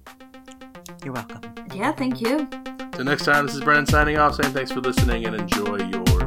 You're 1.04 1.14
welcome. 1.14 1.42
yeah, 1.76 1.92
thank 1.92 2.22
you. 2.22 2.48
Till 2.94 3.04
next 3.04 3.26
time, 3.26 3.46
this 3.46 3.56
is 3.56 3.62
Brennan 3.62 3.86
signing 3.86 4.18
off, 4.18 4.36
saying 4.36 4.54
thanks 4.54 4.72
for 4.72 4.80
listening 4.80 5.26
and 5.26 5.36
enjoy 5.36 5.78
your 5.78 6.27